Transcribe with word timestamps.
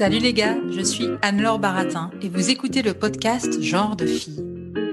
Salut 0.00 0.20
les 0.20 0.32
gars, 0.32 0.56
je 0.70 0.80
suis 0.80 1.08
Anne-Laure 1.20 1.58
Baratin 1.58 2.10
et 2.22 2.30
vous 2.30 2.48
écoutez 2.48 2.80
le 2.80 2.94
podcast 2.94 3.60
Genre 3.60 3.96
de 3.96 4.06
fille. 4.06 4.42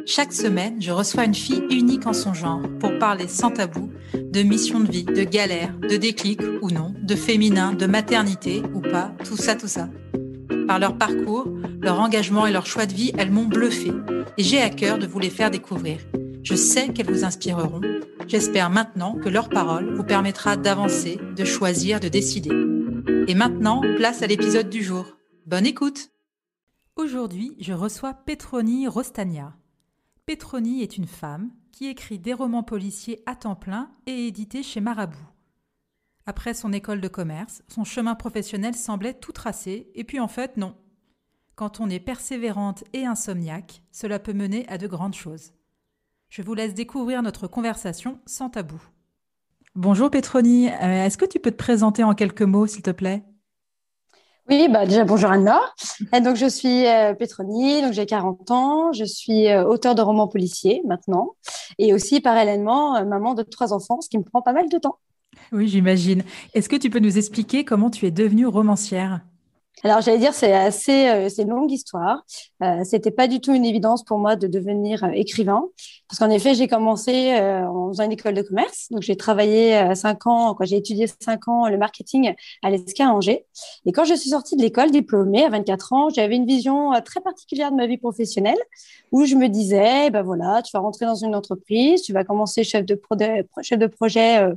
Chaque 0.05 0.33
semaine, 0.33 0.81
je 0.81 0.91
reçois 0.91 1.23
une 1.23 1.33
fille 1.33 1.63
unique 1.69 2.05
en 2.05 2.11
son 2.11 2.33
genre 2.33 2.63
pour 2.81 2.99
parler 2.99 3.29
sans 3.29 3.51
tabou 3.51 3.89
de 4.13 4.43
mission 4.43 4.81
de 4.81 4.91
vie, 4.91 5.05
de 5.05 5.23
galère, 5.23 5.73
de 5.79 5.95
déclic 5.95 6.41
ou 6.61 6.71
non, 6.71 6.93
de 7.01 7.15
féminin, 7.15 7.71
de 7.71 7.85
maternité 7.85 8.61
ou 8.73 8.81
pas, 8.81 9.13
tout 9.23 9.37
ça, 9.37 9.55
tout 9.55 9.69
ça. 9.69 9.87
Par 10.67 10.77
leur 10.77 10.97
parcours, 10.97 11.47
leur 11.79 12.01
engagement 12.01 12.45
et 12.45 12.51
leur 12.51 12.65
choix 12.65 12.85
de 12.85 12.93
vie, 12.93 13.13
elles 13.17 13.31
m'ont 13.31 13.45
bluffé 13.45 13.93
et 14.37 14.43
j'ai 14.43 14.59
à 14.59 14.69
cœur 14.69 14.97
de 14.97 15.07
vous 15.07 15.19
les 15.19 15.29
faire 15.29 15.51
découvrir. 15.51 15.99
Je 16.43 16.55
sais 16.55 16.89
qu'elles 16.89 17.09
vous 17.09 17.23
inspireront. 17.23 17.79
J'espère 18.27 18.69
maintenant 18.69 19.13
que 19.13 19.29
leur 19.29 19.47
parole 19.47 19.95
vous 19.95 20.03
permettra 20.03 20.57
d'avancer, 20.57 21.17
de 21.33 21.45
choisir, 21.45 22.01
de 22.01 22.09
décider. 22.09 22.51
Et 23.07 23.35
maintenant, 23.35 23.81
place 23.95 24.21
à 24.21 24.27
l'épisode 24.27 24.69
du 24.69 24.83
jour. 24.83 25.05
Bonne 25.45 25.65
écoute 25.65 26.11
Aujourd'hui, 26.97 27.55
je 27.59 27.71
reçois 27.71 28.13
Petroni 28.13 28.87
Rostania. 28.87 29.55
Petroni 30.25 30.81
est 30.81 30.97
une 30.97 31.07
femme 31.07 31.51
qui 31.71 31.87
écrit 31.87 32.19
des 32.19 32.33
romans 32.33 32.63
policiers 32.63 33.23
à 33.25 33.35
temps 33.35 33.55
plein 33.55 33.91
et 34.07 34.27
édités 34.27 34.61
chez 34.61 34.81
Marabout. 34.81 35.17
Après 36.25 36.53
son 36.53 36.73
école 36.73 36.99
de 36.99 37.07
commerce, 37.07 37.63
son 37.69 37.85
chemin 37.85 38.15
professionnel 38.15 38.75
semblait 38.75 39.13
tout 39.13 39.31
tracé, 39.31 39.89
et 39.95 40.03
puis 40.03 40.19
en 40.19 40.27
fait 40.27 40.57
non. 40.57 40.75
Quand 41.55 41.79
on 41.79 41.89
est 41.89 42.01
persévérante 42.01 42.83
et 42.91 43.05
insomniaque, 43.05 43.83
cela 43.91 44.19
peut 44.19 44.33
mener 44.33 44.67
à 44.67 44.77
de 44.77 44.87
grandes 44.87 45.15
choses. 45.15 45.53
Je 46.27 46.41
vous 46.41 46.53
laisse 46.53 46.73
découvrir 46.73 47.23
notre 47.23 47.47
conversation 47.47 48.19
sans 48.25 48.49
tabou. 48.49 48.81
Bonjour 49.77 50.09
Petroni, 50.09 50.69
euh, 50.69 51.05
est-ce 51.05 51.19
que 51.19 51.25
tu 51.25 51.37
peux 51.39 51.51
te 51.51 51.55
présenter 51.55 52.03
en 52.03 52.15
quelques 52.15 52.41
mots, 52.41 52.65
s'il 52.65 52.81
te 52.81 52.89
plaît? 52.89 53.23
Oui, 54.49 54.69
bah 54.71 54.87
déjà 54.87 55.03
bonjour 55.03 55.29
Anna. 55.29 55.61
donc 56.23 56.35
je 56.35 56.49
suis 56.49 56.87
euh, 56.87 57.13
Petroni, 57.13 57.83
donc 57.83 57.93
j'ai 57.93 58.07
40 58.07 58.49
ans, 58.49 58.91
je 58.91 59.03
suis 59.03 59.47
euh, 59.49 59.63
auteur 59.63 59.93
de 59.93 60.01
romans 60.01 60.27
policiers 60.27 60.81
maintenant 60.87 61.35
et 61.77 61.93
aussi 61.93 62.21
parallèlement 62.21 63.05
maman 63.05 63.35
de 63.35 63.43
trois 63.43 63.71
enfants, 63.71 64.01
ce 64.01 64.09
qui 64.09 64.17
me 64.17 64.23
prend 64.23 64.41
pas 64.41 64.51
mal 64.51 64.67
de 64.67 64.79
temps. 64.79 64.97
Oui, 65.51 65.67
j'imagine. 65.67 66.23
Est-ce 66.55 66.69
que 66.69 66.75
tu 66.75 66.89
peux 66.89 66.97
nous 66.97 67.19
expliquer 67.19 67.63
comment 67.63 67.91
tu 67.91 68.07
es 68.07 68.11
devenue 68.11 68.47
romancière? 68.47 69.21
Alors 69.83 70.01
j'allais 70.01 70.17
dire 70.17 70.33
c'est 70.33 70.53
assez 70.53 71.07
euh, 71.07 71.29
c'est 71.29 71.43
une 71.43 71.49
longue 71.49 71.71
histoire. 71.71 72.23
Euh, 72.63 72.83
c'était 72.83 73.11
pas 73.11 73.27
du 73.27 73.39
tout 73.39 73.53
une 73.53 73.63
évidence 73.63 74.03
pour 74.03 74.17
moi 74.17 74.35
de 74.35 74.47
devenir 74.47 75.03
euh, 75.03 75.09
écrivain. 75.13 75.63
Parce 76.09 76.17
qu'en 76.19 76.31
effet 76.31 76.55
j'ai 76.55 76.67
commencé 76.67 77.33
euh, 77.33 77.67
en 77.67 77.89
faisant 77.89 78.05
une 78.05 78.11
école 78.11 78.33
de 78.33 78.41
commerce. 78.41 78.87
Donc 78.89 79.03
j'ai 79.03 79.15
travaillé 79.15 79.93
cinq 79.93 80.25
ans 80.25 80.55
quand 80.55 80.65
j'ai 80.65 80.77
étudié 80.77 81.05
cinq 81.19 81.47
ans 81.47 81.67
le 81.69 81.77
marketing 81.77 82.33
à 82.63 82.71
l'ESCA 82.71 83.07
à 83.07 83.11
Angers. 83.11 83.45
Et 83.85 83.91
quand 83.91 84.03
je 84.03 84.15
suis 84.15 84.31
sortie 84.31 84.55
de 84.55 84.61
l'école 84.63 84.89
diplômée 84.89 85.45
à 85.45 85.49
24 85.49 85.93
ans 85.93 86.09
j'avais 86.09 86.35
une 86.35 86.47
vision 86.47 86.91
très 87.05 87.21
particulière 87.21 87.71
de 87.71 87.75
ma 87.77 87.85
vie 87.85 87.97
professionnelle 87.97 88.57
où 89.11 89.25
je 89.25 89.35
me 89.35 89.47
disais 89.47 90.09
ben 90.09 90.23
voilà 90.23 90.61
tu 90.63 90.71
vas 90.73 90.79
rentrer 90.79 91.05
dans 91.05 91.15
une 91.15 91.35
entreprise 91.35 92.01
tu 92.01 92.13
vas 92.13 92.23
commencer 92.23 92.63
chef 92.63 92.85
de, 92.85 92.95
pro 92.95 93.15
chef 93.61 93.77
de 93.77 93.87
projet 93.87 94.53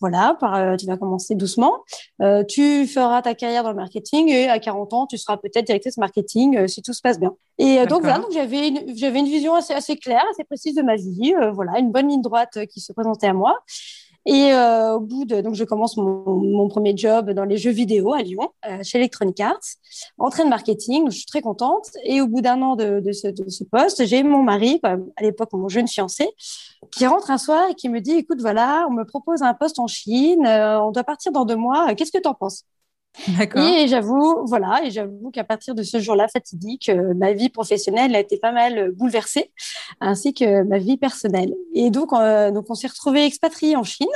voilà, 0.00 0.36
par, 0.40 0.54
euh, 0.56 0.76
tu 0.76 0.86
vas 0.86 0.96
commencer 0.96 1.34
doucement. 1.34 1.84
Euh, 2.22 2.42
tu 2.42 2.86
feras 2.86 3.22
ta 3.22 3.34
carrière 3.34 3.62
dans 3.62 3.70
le 3.70 3.76
marketing 3.76 4.28
et 4.28 4.48
à 4.48 4.58
40 4.58 4.92
ans, 4.94 5.06
tu 5.06 5.18
seras 5.18 5.36
peut-être 5.36 5.66
directrice 5.66 5.98
marketing 5.98 6.56
euh, 6.56 6.66
si 6.66 6.82
tout 6.82 6.92
se 6.92 7.02
passe 7.02 7.20
bien. 7.20 7.34
Et 7.58 7.84
donc 7.86 8.02
voilà, 8.02 8.18
donc 8.18 8.32
j'avais 8.32 8.68
une, 8.68 8.96
j'avais 8.96 9.18
une 9.18 9.26
vision 9.26 9.54
assez, 9.54 9.74
assez 9.74 9.96
claire, 9.96 10.24
assez 10.30 10.44
précise 10.44 10.74
de 10.74 10.82
ma 10.82 10.96
vie. 10.96 11.34
voilà, 11.52 11.78
une 11.78 11.92
bonne 11.92 12.08
ligne 12.08 12.22
droite 12.22 12.66
qui 12.72 12.80
se 12.80 12.92
présentait 12.92 13.26
à 13.26 13.34
moi. 13.34 13.58
Et 14.26 14.52
euh, 14.52 14.96
au 14.96 15.00
bout 15.00 15.24
de, 15.24 15.40
donc 15.40 15.54
je 15.54 15.64
commence 15.64 15.96
mon, 15.96 16.24
mon, 16.26 16.68
premier 16.68 16.94
job 16.94 17.30
dans 17.30 17.44
les 17.44 17.56
jeux 17.56 17.70
vidéo 17.70 18.12
à 18.12 18.22
Lyon, 18.22 18.50
euh, 18.66 18.82
chez 18.82 18.98
Electronic 18.98 19.40
Arts, 19.40 19.58
en 20.18 20.28
train 20.28 20.44
de 20.44 20.50
marketing. 20.50 21.10
Je 21.10 21.16
suis 21.16 21.26
très 21.26 21.40
contente. 21.40 21.90
Et 22.04 22.20
au 22.20 22.26
bout 22.26 22.42
d'un 22.42 22.60
an 22.60 22.76
de, 22.76 23.00
ce, 23.12 23.28
de 23.28 23.48
ce 23.48 23.64
poste, 23.64 24.04
j'ai 24.04 24.22
mon 24.22 24.42
mari, 24.42 24.78
à 24.82 24.96
l'époque 25.22 25.52
mon 25.54 25.68
jeune 25.68 25.88
fiancé, 25.88 26.28
qui 26.90 27.06
rentre 27.06 27.30
un 27.30 27.38
soir 27.38 27.70
et 27.70 27.74
qui 27.74 27.88
me 27.88 28.00
dit, 28.00 28.12
écoute, 28.12 28.40
voilà, 28.40 28.86
on 28.88 28.92
me 28.92 29.04
propose 29.04 29.42
un 29.42 29.54
poste 29.54 29.78
en 29.78 29.86
Chine, 29.86 30.46
euh, 30.46 30.80
on 30.80 30.90
doit 30.90 31.04
partir 31.04 31.32
dans 31.32 31.46
deux 31.46 31.56
mois. 31.56 31.94
Qu'est-ce 31.94 32.12
que 32.12 32.20
tu 32.20 32.28
en 32.28 32.34
penses? 32.34 32.64
Et 33.56 33.88
j'avoue, 33.88 34.44
voilà, 34.46 34.82
et 34.84 34.90
j'avoue 34.90 35.30
qu'à 35.30 35.44
partir 35.44 35.74
de 35.74 35.82
ce 35.82 35.98
jour-là 35.98 36.28
fatidique, 36.28 36.88
euh, 36.88 37.12
ma 37.14 37.32
vie 37.32 37.48
professionnelle 37.48 38.14
a 38.14 38.20
été 38.20 38.38
pas 38.38 38.52
mal 38.52 38.78
euh, 38.78 38.92
bouleversée, 38.92 39.52
ainsi 40.00 40.32
que 40.32 40.62
ma 40.62 40.78
vie 40.78 40.96
personnelle. 40.96 41.54
Et 41.74 41.90
donc, 41.90 42.12
euh, 42.12 42.50
donc 42.50 42.66
on 42.68 42.74
s'est 42.74 42.86
retrouvés 42.86 43.24
expatriés 43.24 43.76
en 43.76 43.82
Chine 43.82 44.06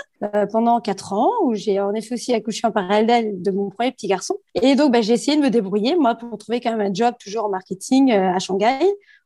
pendant 0.53 0.81
quatre 0.81 1.13
ans, 1.13 1.31
où 1.43 1.55
j'ai 1.55 1.81
en 1.81 1.93
effet 1.93 2.15
aussi 2.15 2.33
accouché 2.33 2.67
en 2.67 2.71
parallèle 2.71 3.43
de 3.43 3.51
mon 3.51 3.69
premier 3.69 3.93
petit 3.93 4.07
garçon. 4.07 4.37
Et 4.55 4.75
donc, 4.75 4.93
bah, 4.93 5.03
j'ai 5.03 5.13
essayé 5.13 5.37
de 5.37 5.43
me 5.43 5.51
débrouiller, 5.51 5.97
moi, 5.97 6.15
pour 6.15 6.39
trouver 6.39 6.61
quand 6.61 6.75
même 6.75 6.91
un 6.91 6.95
job 6.95 7.15
toujours 7.23 7.45
en 7.45 7.51
marketing 7.51 8.11
à 8.13 8.39
Shanghai, 8.39 8.79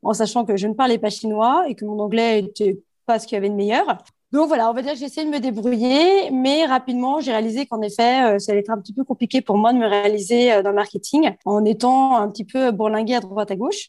en 0.03 0.13
sachant 0.13 0.45
que 0.45 0.57
je 0.57 0.67
ne 0.67 0.75
parlais 0.75 0.99
pas 0.99 1.11
chinois 1.11 1.67
et 1.69 1.77
que 1.77 1.85
mon 1.85 2.01
anglais 2.01 2.41
était 2.41 2.81
pas 3.07 3.21
ce 3.21 3.29
qu'il 3.29 3.37
y 3.37 3.39
avait 3.39 3.49
de 3.49 3.55
meilleur. 3.55 3.99
Donc 4.31 4.49
voilà, 4.49 4.71
on 4.71 4.75
va 4.75 4.83
dire 4.83 4.93
que 4.93 4.99
j'ai 4.99 5.07
essayé 5.07 5.27
de 5.27 5.33
me 5.33 5.41
débrouiller, 5.41 6.31
mais 6.31 6.67
rapidement, 6.67 7.19
j'ai 7.21 7.33
réalisé 7.33 7.65
qu'en 7.65 7.81
effet, 7.81 8.35
euh, 8.35 8.39
ça 8.39 8.53
allait 8.53 8.61
être 8.61 8.71
un 8.71 8.79
petit 8.79 8.93
peu 8.93 9.03
compliqué 9.03 9.41
pour 9.41 9.57
moi 9.57 9.73
de 9.73 9.79
me 9.79 9.87
réaliser 9.87 10.53
euh, 10.53 10.63
dans 10.63 10.69
le 10.69 10.77
marketing 10.77 11.31
en 11.47 11.65
étant 11.65 12.17
un 12.17 12.29
petit 12.29 12.45
peu 12.45 12.71
bourlingué 12.71 13.15
à 13.15 13.21
droite 13.21 13.51
à 13.51 13.57
gauche. 13.57 13.89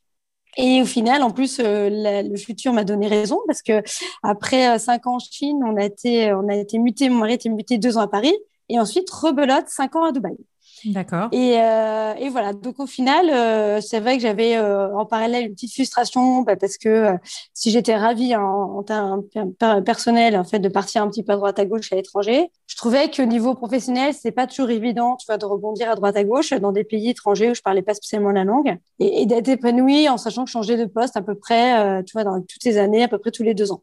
Et 0.55 0.81
au 0.81 0.85
final, 0.85 1.23
en 1.23 1.31
plus, 1.31 1.59
euh, 1.59 1.89
le 2.23 2.38
futur 2.38 2.72
m'a 2.72 2.85
donné 2.85 3.07
raison 3.07 3.39
parce 3.47 3.61
que 3.61 3.83
après 4.23 4.79
cinq 4.79 5.07
ans 5.07 5.16
en 5.16 5.19
Chine, 5.19 5.59
on 5.66 5.75
a 5.75 5.83
été, 5.83 6.33
on 6.33 6.47
a 6.47 6.56
été 6.56 6.79
muté, 6.79 7.09
mon 7.09 7.19
mari 7.19 7.33
a 7.33 7.35
été 7.35 7.50
muté 7.50 7.77
deux 7.77 7.97
ans 7.97 8.01
à 8.01 8.07
Paris 8.07 8.33
et 8.69 8.79
ensuite 8.79 9.09
rebelote 9.09 9.67
cinq 9.67 9.97
ans 9.97 10.06
à 10.06 10.11
Dubaï. 10.13 10.38
D'accord. 10.85 11.29
Et, 11.31 11.59
euh, 11.59 12.13
et, 12.16 12.29
voilà. 12.29 12.53
Donc 12.53 12.79
au 12.79 12.85
final, 12.85 13.29
euh, 13.29 13.81
c'est 13.81 14.00
vrai 14.00 14.16
que 14.17 14.22
j'avais 14.22 14.56
euh, 14.56 14.95
en 14.95 15.06
parallèle 15.06 15.47
une 15.47 15.53
petite 15.53 15.73
frustration 15.73 16.41
bah, 16.41 16.56
parce 16.56 16.78
que 16.78 17.13
si 17.53 17.72
j'étais 17.72 17.95
ravie 17.95 18.35
en, 18.35 18.85
en, 18.89 19.23
en, 19.62 19.81
personnel 19.81 20.38
en 20.38 20.44
fait 20.44 20.59
de 20.59 20.69
partir 20.69 21.03
un 21.03 21.09
petit 21.09 21.23
peu 21.23 21.34
à 21.34 21.35
droite 21.35 21.59
à 21.59 21.66
gauche 21.66 21.91
à 21.91 21.95
l'étranger, 21.95 22.51
je 22.68 22.75
trouvais 22.75 23.09
qu'au 23.09 23.25
niveau 23.25 23.56
professionnel, 23.56 24.13
c'est 24.13 24.31
pas 24.31 24.47
toujours 24.47 24.69
évident, 24.69 25.18
de 25.29 25.45
rebondir 25.45 25.91
à 25.91 25.95
droite 25.95 26.18
à 26.18 26.23
gauche 26.23 26.53
dans 26.53 26.72
des 26.72 26.84
pays 26.84 27.09
étrangers 27.09 27.51
où 27.51 27.56
je 27.56 27.62
parlais 27.62 27.81
pas 27.81 27.94
spécialement 27.94 28.31
la 28.31 28.44
langue 28.44 28.78
et, 29.00 29.22
et 29.22 29.25
d'être 29.25 29.50
épanouie 29.50 30.09
en 30.09 30.18
sachant 30.18 30.45
que 30.45 30.51
changer 30.51 30.78
de 30.78 30.85
poste 30.85 31.16
à 31.18 31.22
peu 31.22 31.35
près, 31.35 32.03
tu 32.03 32.13
vois, 32.13 32.23
dans 32.23 32.41
toutes 32.41 32.63
ces 32.63 32.78
années, 32.78 33.03
à 33.03 33.07
peu 33.07 33.18
près 33.18 33.31
tous 33.31 33.44
les 33.44 33.53
deux 33.53 33.72
ans. 33.72 33.81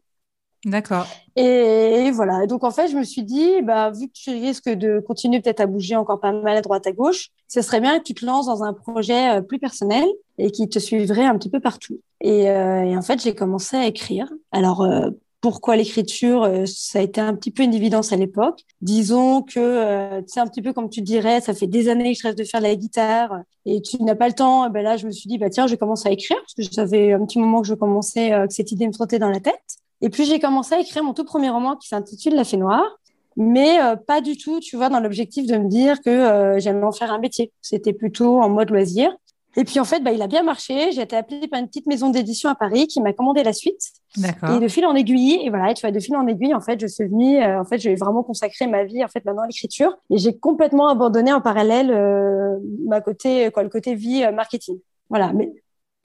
D'accord. 0.65 1.05
Et, 1.35 2.09
voilà. 2.11 2.47
Donc, 2.47 2.63
en 2.63 2.71
fait, 2.71 2.87
je 2.87 2.97
me 2.97 3.03
suis 3.03 3.23
dit, 3.23 3.61
bah, 3.63 3.91
vu 3.91 4.07
que 4.07 4.13
tu 4.13 4.31
risques 4.31 4.69
de 4.69 4.99
continuer 4.99 5.39
peut-être 5.39 5.59
à 5.59 5.67
bouger 5.67 5.95
encore 5.95 6.19
pas 6.19 6.31
mal 6.31 6.57
à 6.57 6.61
droite, 6.61 6.87
à 6.87 6.91
gauche, 6.91 7.29
ce 7.47 7.61
serait 7.61 7.79
bien 7.79 7.99
que 7.99 8.03
tu 8.03 8.13
te 8.13 8.25
lances 8.25 8.47
dans 8.47 8.63
un 8.63 8.73
projet 8.73 9.37
euh, 9.37 9.41
plus 9.41 9.59
personnel 9.59 10.05
et 10.37 10.51
qui 10.51 10.67
te 10.67 10.79
suivrait 10.79 11.25
un 11.25 11.37
petit 11.37 11.49
peu 11.49 11.59
partout. 11.59 11.99
Et, 12.21 12.49
euh, 12.49 12.97
en 12.97 13.01
fait, 13.01 13.21
j'ai 13.21 13.35
commencé 13.35 13.77
à 13.77 13.85
écrire. 13.85 14.27
Alors, 14.51 14.81
euh, 14.81 15.11
pourquoi 15.41 15.75
l'écriture 15.75 16.49
Ça 16.65 16.99
a 16.99 17.01
été 17.03 17.21
un 17.21 17.35
petit 17.35 17.51
peu 17.51 17.61
une 17.61 17.73
évidence 17.73 18.11
à 18.11 18.15
l'époque. 18.15 18.63
Disons 18.81 19.43
que, 19.43 20.23
c'est 20.25 20.39
un 20.39 20.47
petit 20.47 20.63
peu 20.63 20.73
comme 20.73 20.89
tu 20.89 21.01
dirais, 21.01 21.41
ça 21.41 21.53
fait 21.53 21.67
des 21.67 21.89
années 21.89 22.13
que 22.13 22.19
je 22.19 22.27
rêve 22.27 22.35
de 22.35 22.43
faire 22.43 22.59
la 22.59 22.75
guitare 22.75 23.41
et 23.63 23.79
tu 23.81 24.01
n'as 24.03 24.15
pas 24.15 24.27
le 24.27 24.33
temps. 24.33 24.67
Ben 24.71 24.81
là, 24.81 24.97
je 24.97 25.05
me 25.05 25.11
suis 25.11 25.29
dit, 25.29 25.37
bah 25.37 25.51
tiens, 25.51 25.67
je 25.67 25.75
commence 25.75 26.07
à 26.07 26.11
écrire 26.11 26.37
parce 26.39 26.55
que 26.55 26.73
ça 26.73 26.87
fait 26.87 27.13
un 27.13 27.23
petit 27.23 27.37
moment 27.37 27.61
que 27.61 27.67
je 27.67 27.75
commençais, 27.75 28.31
que 28.31 28.53
cette 28.53 28.71
idée 28.71 28.87
me 28.87 28.93
trottait 28.93 29.19
dans 29.19 29.29
la 29.29 29.39
tête. 29.39 29.77
Et 30.01 30.09
puis 30.09 30.25
j'ai 30.25 30.39
commencé 30.39 30.75
à 30.75 30.79
écrire 30.79 31.03
mon 31.03 31.13
tout 31.13 31.25
premier 31.25 31.49
roman 31.49 31.75
qui 31.75 31.87
s'intitule 31.87 32.35
La 32.35 32.43
Fée 32.43 32.57
Noire, 32.57 32.97
mais 33.35 33.81
euh, 33.81 33.95
pas 33.95 34.21
du 34.21 34.37
tout, 34.37 34.59
tu 34.59 34.75
vois, 34.75 34.89
dans 34.89 34.99
l'objectif 34.99 35.45
de 35.47 35.57
me 35.57 35.67
dire 35.67 36.01
que 36.01 36.09
euh, 36.09 36.59
j'allais 36.59 36.83
en 36.83 36.91
faire 36.91 37.11
un 37.11 37.19
métier. 37.19 37.51
C'était 37.61 37.93
plutôt 37.93 38.41
en 38.41 38.49
mode 38.49 38.69
loisir. 38.69 39.15
Et 39.55 39.63
puis 39.63 39.79
en 39.79 39.85
fait, 39.85 40.01
bah, 40.01 40.11
il 40.11 40.21
a 40.21 40.27
bien 40.27 40.43
marché. 40.43 40.91
J'ai 40.91 41.01
été 41.01 41.15
appelée 41.15 41.47
par 41.47 41.59
une 41.59 41.67
petite 41.67 41.87
maison 41.87 42.09
d'édition 42.09 42.49
à 42.49 42.55
Paris 42.55 42.85
qui 42.87 43.01
m'a 43.01 43.13
commandé 43.13 43.43
la 43.43 43.53
suite. 43.53 43.81
D'accord. 44.15 44.51
Et 44.51 44.59
de 44.59 44.67
fil 44.67 44.85
en 44.85 44.95
aiguille, 44.95 45.39
et 45.43 45.49
voilà, 45.49 45.73
tu 45.73 45.81
vois, 45.81 45.91
de 45.91 45.99
fil 45.99 46.15
en 46.15 46.27
aiguille, 46.27 46.53
en 46.53 46.61
fait, 46.61 46.79
je 46.79 46.87
suis 46.87 47.05
venue, 47.05 47.41
euh, 47.41 47.61
en 47.61 47.65
fait, 47.65 47.79
j'ai 47.79 47.95
vraiment 47.95 48.23
consacré 48.23 48.67
ma 48.67 48.83
vie 48.83 49.03
en 49.03 49.07
fait 49.07 49.25
maintenant 49.25 49.43
à 49.43 49.47
l'écriture, 49.47 49.97
et 50.11 50.17
j'ai 50.17 50.37
complètement 50.37 50.87
abandonné 50.89 51.33
en 51.33 51.41
parallèle 51.41 51.91
euh, 51.91 52.57
ma 52.85 53.01
côté, 53.01 53.49
quoi, 53.51 53.63
le 53.63 53.69
côté 53.69 53.95
vie 53.95 54.25
marketing. 54.33 54.77
Voilà, 55.09 55.33
mais 55.33 55.51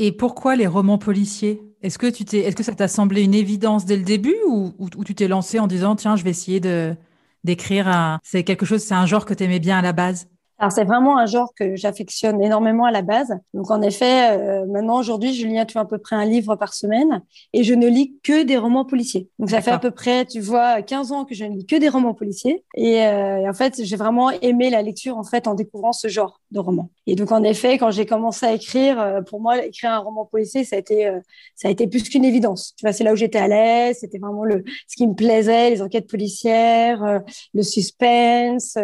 Et 0.04 0.10
pourquoi 0.10 0.56
les 0.56 0.66
romans 0.66 0.98
policiers? 0.98 1.62
Est-ce 1.80 1.96
que, 1.96 2.08
tu 2.08 2.24
t'es, 2.24 2.38
est-ce 2.38 2.56
que 2.56 2.64
ça 2.64 2.74
t'a 2.74 2.88
semblé 2.88 3.22
une 3.22 3.34
évidence 3.34 3.84
dès 3.84 3.96
le 3.96 4.02
début 4.02 4.34
ou, 4.48 4.72
ou, 4.76 5.04
tu 5.04 5.14
t'es 5.14 5.28
lancé 5.28 5.60
en 5.60 5.68
disant, 5.68 5.94
tiens, 5.94 6.16
je 6.16 6.24
vais 6.24 6.30
essayer 6.30 6.58
de, 6.58 6.96
d'écrire 7.44 7.86
un... 7.86 8.18
C'est 8.24 8.42
quelque 8.42 8.66
chose, 8.66 8.82
c'est 8.82 8.94
un 8.94 9.06
genre 9.06 9.24
que 9.24 9.32
tu 9.32 9.44
aimais 9.44 9.60
bien 9.60 9.78
à 9.78 9.82
la 9.82 9.92
base? 9.92 10.26
Alors 10.58 10.70
c'est 10.70 10.84
vraiment 10.84 11.18
un 11.18 11.26
genre 11.26 11.52
que 11.56 11.74
j'affectionne 11.74 12.40
énormément 12.40 12.84
à 12.84 12.92
la 12.92 13.02
base. 13.02 13.32
Donc 13.52 13.70
en 13.72 13.82
effet, 13.82 14.38
euh, 14.38 14.64
maintenant 14.66 14.98
aujourd'hui, 14.98 15.34
je 15.34 15.44
lis 15.46 15.58
à 15.58 15.84
peu 15.84 15.98
près 15.98 16.14
un 16.14 16.24
livre 16.24 16.54
par 16.54 16.72
semaine 16.72 17.22
et 17.52 17.64
je 17.64 17.74
ne 17.74 17.88
lis 17.88 18.16
que 18.22 18.44
des 18.44 18.56
romans 18.56 18.84
policiers. 18.84 19.28
Donc 19.40 19.50
ça 19.50 19.60
fait 19.60 19.72
à 19.72 19.80
peu 19.80 19.90
près, 19.90 20.24
tu 20.24 20.38
vois, 20.38 20.82
15 20.82 21.10
ans 21.10 21.24
que 21.24 21.34
je 21.34 21.44
ne 21.44 21.56
lis 21.56 21.66
que 21.66 21.74
des 21.74 21.88
romans 21.88 22.14
policiers. 22.14 22.64
Et, 22.76 23.02
euh, 23.02 23.48
en 23.48 23.54
fait, 23.54 23.82
j'ai 23.82 23.96
vraiment 23.96 24.30
aimé 24.30 24.70
la 24.70 24.82
lecture 24.82 25.18
en 25.18 25.24
fait 25.24 25.48
en 25.48 25.54
découvrant 25.54 25.92
ce 25.92 26.06
genre 26.06 26.40
de 26.52 26.60
romans. 26.60 26.90
Et 27.06 27.16
donc 27.16 27.32
en 27.32 27.42
effet, 27.42 27.78
quand 27.78 27.90
j'ai 27.90 28.06
commencé 28.06 28.46
à 28.46 28.52
écrire, 28.52 29.00
euh, 29.00 29.22
pour 29.22 29.40
moi, 29.40 29.64
écrire 29.64 29.90
un 29.90 29.98
roman 29.98 30.24
policier, 30.24 30.64
ça 30.64 30.76
a 30.76 30.78
été 30.78 31.10
ça 31.56 31.68
a 31.68 31.70
été 31.70 31.86
plus 31.86 32.08
qu'une 32.08 32.24
évidence. 32.24 32.74
Tu 32.76 32.84
vois, 32.84 32.92
c'est 32.92 33.04
là 33.04 33.12
où 33.12 33.16
j'étais 33.16 33.38
à 33.38 33.48
l'aise, 33.48 33.98
c'était 34.00 34.18
vraiment 34.18 34.44
le 34.44 34.64
ce 34.86 34.96
qui 34.96 35.06
me 35.06 35.14
plaisait, 35.14 35.70
les 35.70 35.82
enquêtes 35.82 36.08
policières, 36.08 37.22
le 37.54 37.62
suspense, 37.62 38.76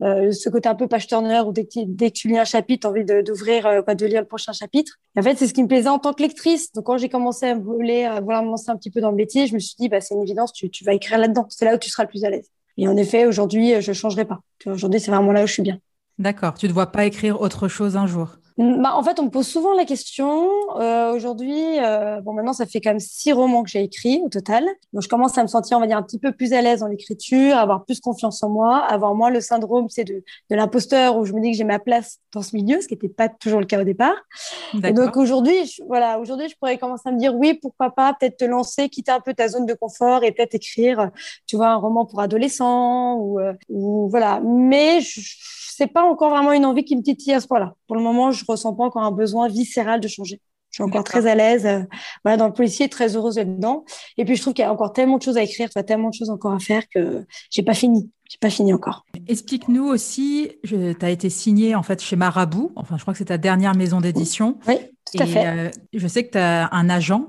ce 0.00 0.48
côté 0.48 0.68
un 0.68 0.74
peu 0.74 0.86
page 0.86 1.06
ou 1.46 1.52
dès 1.52 1.64
que, 1.64 2.08
tu 2.08 2.28
lis 2.28 2.38
un 2.38 2.44
chapitre, 2.44 2.82
tu 2.82 2.86
as 2.86 2.90
envie 2.90 3.22
d'ouvrir, 3.22 3.66
euh, 3.66 3.82
de 3.82 4.06
lire 4.06 4.20
le 4.20 4.26
prochain 4.26 4.52
chapitre. 4.52 4.98
en 5.16 5.22
fait, 5.22 5.36
c'est 5.36 5.46
ce 5.46 5.54
qui 5.54 5.62
me 5.62 5.68
plaisait 5.68 5.88
en 5.88 5.98
tant 5.98 6.12
que 6.12 6.22
lectrice. 6.22 6.72
Donc, 6.72 6.84
quand 6.84 6.98
j'ai 6.98 7.08
commencé 7.08 7.46
à, 7.46 7.54
voler, 7.54 8.04
à 8.04 8.20
vouloir 8.20 8.42
me 8.42 8.48
lancer 8.48 8.70
un 8.70 8.76
petit 8.76 8.90
peu 8.90 9.00
dans 9.00 9.10
le 9.10 9.16
métier, 9.16 9.46
je 9.46 9.54
me 9.54 9.58
suis 9.58 9.76
dit, 9.78 9.88
bah, 9.88 10.00
c'est 10.00 10.14
une 10.14 10.22
évidence, 10.22 10.52
tu, 10.52 10.70
tu 10.70 10.84
vas 10.84 10.94
écrire 10.94 11.18
là-dedans. 11.18 11.46
C'est 11.48 11.64
là 11.64 11.74
où 11.74 11.78
tu 11.78 11.90
seras 11.90 12.04
le 12.04 12.08
plus 12.08 12.24
à 12.24 12.30
l'aise. 12.30 12.50
Et 12.76 12.88
en 12.88 12.96
effet, 12.96 13.26
aujourd'hui, 13.26 13.80
je 13.80 13.90
ne 13.90 13.94
changerai 13.94 14.24
pas. 14.24 14.40
Aujourd'hui, 14.66 15.00
c'est 15.00 15.10
vraiment 15.10 15.32
là 15.32 15.44
où 15.44 15.46
je 15.46 15.52
suis 15.52 15.62
bien. 15.62 15.80
D'accord. 16.18 16.54
Tu 16.54 16.66
ne 16.66 16.70
te 16.70 16.74
vois 16.74 16.92
pas 16.92 17.04
écrire 17.06 17.40
autre 17.40 17.68
chose 17.68 17.96
un 17.96 18.06
jour 18.06 18.36
bah, 18.58 18.94
en 18.94 19.02
fait, 19.02 19.20
on 19.20 19.24
me 19.24 19.30
pose 19.30 19.46
souvent 19.46 19.74
la 19.74 19.84
question. 19.84 20.48
Euh, 20.80 21.14
Aujourd'hui, 21.14 21.78
euh, 21.78 22.20
bon, 22.22 22.32
maintenant, 22.32 22.52
ça 22.52 22.64
fait 22.64 22.80
quand 22.80 22.90
même 22.90 23.00
six 23.00 23.32
romans 23.32 23.62
que 23.62 23.68
j'ai 23.68 23.82
écrits 23.82 24.22
au 24.24 24.28
total. 24.28 24.64
Donc, 24.92 25.02
je 25.02 25.08
commence 25.08 25.36
à 25.36 25.42
me 25.42 25.48
sentir, 25.48 25.76
on 25.76 25.80
va 25.80 25.86
dire, 25.86 25.98
un 25.98 26.02
petit 26.02 26.18
peu 26.18 26.32
plus 26.32 26.52
à 26.52 26.62
l'aise 26.62 26.80
dans 26.80 26.86
l'écriture, 26.86 27.56
avoir 27.56 27.84
plus 27.84 28.00
confiance 28.00 28.42
en 28.42 28.48
moi, 28.48 28.78
avoir 28.78 29.14
moins 29.14 29.30
le 29.30 29.40
syndrome, 29.40 29.88
c'est 29.90 30.04
de, 30.04 30.24
de 30.50 30.56
l'imposteur 30.56 31.16
où 31.18 31.24
je 31.24 31.32
me 31.34 31.40
dis 31.40 31.50
que 31.50 31.56
j'ai 31.56 31.64
ma 31.64 31.78
place 31.78 32.18
dans 32.32 32.42
ce 32.42 32.56
milieu, 32.56 32.80
ce 32.80 32.88
qui 32.88 32.94
n'était 32.94 33.08
pas 33.08 33.28
toujours 33.28 33.60
le 33.60 33.66
cas 33.66 33.80
au 33.80 33.84
départ. 33.84 34.16
Et 34.82 34.92
donc, 34.92 35.16
aujourd'hui, 35.16 35.76
voilà, 35.86 36.18
aujourd'hui, 36.18 36.48
je 36.48 36.56
pourrais 36.58 36.78
commencer 36.78 37.08
à 37.08 37.12
me 37.12 37.18
dire, 37.18 37.34
oui, 37.34 37.58
pourquoi 37.60 37.90
pas, 37.90 38.14
peut-être 38.18 38.38
te 38.38 38.44
lancer, 38.44 38.88
quitter 38.88 39.12
un 39.12 39.20
peu 39.20 39.34
ta 39.34 39.48
zone 39.48 39.66
de 39.66 39.74
confort 39.74 40.24
et 40.24 40.32
peut-être 40.32 40.54
écrire, 40.54 41.10
tu 41.46 41.56
vois, 41.56 41.68
un 41.68 41.76
roman 41.76 42.06
pour 42.06 42.20
adolescents 42.20 43.16
ou, 43.16 43.38
euh, 43.38 43.52
ou 43.68 44.08
voilà. 44.08 44.40
Mais 44.40 45.00
je, 45.00 45.20
c'est 45.76 45.86
pas 45.86 46.04
encore 46.04 46.30
vraiment 46.30 46.52
une 46.52 46.64
envie 46.64 46.84
qui 46.84 46.96
me 46.96 47.02
titille 47.02 47.34
à 47.34 47.40
ce 47.40 47.46
point-là. 47.46 47.74
Pour 47.86 47.96
le 47.96 48.02
moment, 48.02 48.30
je 48.30 48.45
ressens 48.46 48.74
pas 48.74 48.84
encore 48.84 49.02
un 49.02 49.12
besoin 49.12 49.48
viscéral 49.48 50.00
de 50.00 50.08
changer. 50.08 50.40
Je 50.70 50.82
suis 50.82 50.84
encore 50.84 51.04
très 51.04 51.26
à 51.26 51.34
l'aise, 51.34 51.64
euh, 51.64 51.84
voilà, 52.22 52.36
dans 52.36 52.48
le 52.48 52.52
policier, 52.52 52.88
très 52.88 53.16
heureuse 53.16 53.36
là-dedans. 53.36 53.84
Et 54.18 54.26
puis 54.26 54.36
je 54.36 54.42
trouve 54.42 54.52
qu'il 54.52 54.62
y 54.62 54.68
a 54.68 54.72
encore 54.72 54.92
tellement 54.92 55.16
de 55.16 55.22
choses 55.22 55.38
à 55.38 55.42
écrire, 55.42 55.70
tu 55.70 55.84
tellement 55.84 56.10
de 56.10 56.14
choses 56.14 56.28
encore 56.28 56.52
à 56.52 56.58
faire 56.58 56.82
que 56.88 57.24
j'ai 57.50 57.62
pas 57.62 57.72
fini. 57.72 58.10
J'ai 58.28 58.38
pas 58.38 58.50
fini 58.50 58.74
encore. 58.74 59.06
Explique-nous 59.28 59.84
aussi, 59.84 60.50
tu 60.64 60.96
as 61.00 61.10
été 61.10 61.30
signé 61.30 61.76
en 61.76 61.82
fait 61.82 62.02
chez 62.02 62.16
Marabout. 62.16 62.72
Enfin, 62.74 62.96
je 62.96 63.02
crois 63.02 63.14
que 63.14 63.18
c'est 63.18 63.26
ta 63.26 63.38
dernière 63.38 63.74
maison 63.74 64.00
d'édition. 64.00 64.58
Oui, 64.66 64.74
tout 65.10 65.22
à 65.22 65.26
fait. 65.26 65.46
Euh, 65.46 65.70
je 65.94 66.08
sais 66.08 66.26
que 66.26 66.32
tu 66.32 66.38
as 66.38 66.68
un 66.74 66.90
agent 66.90 67.28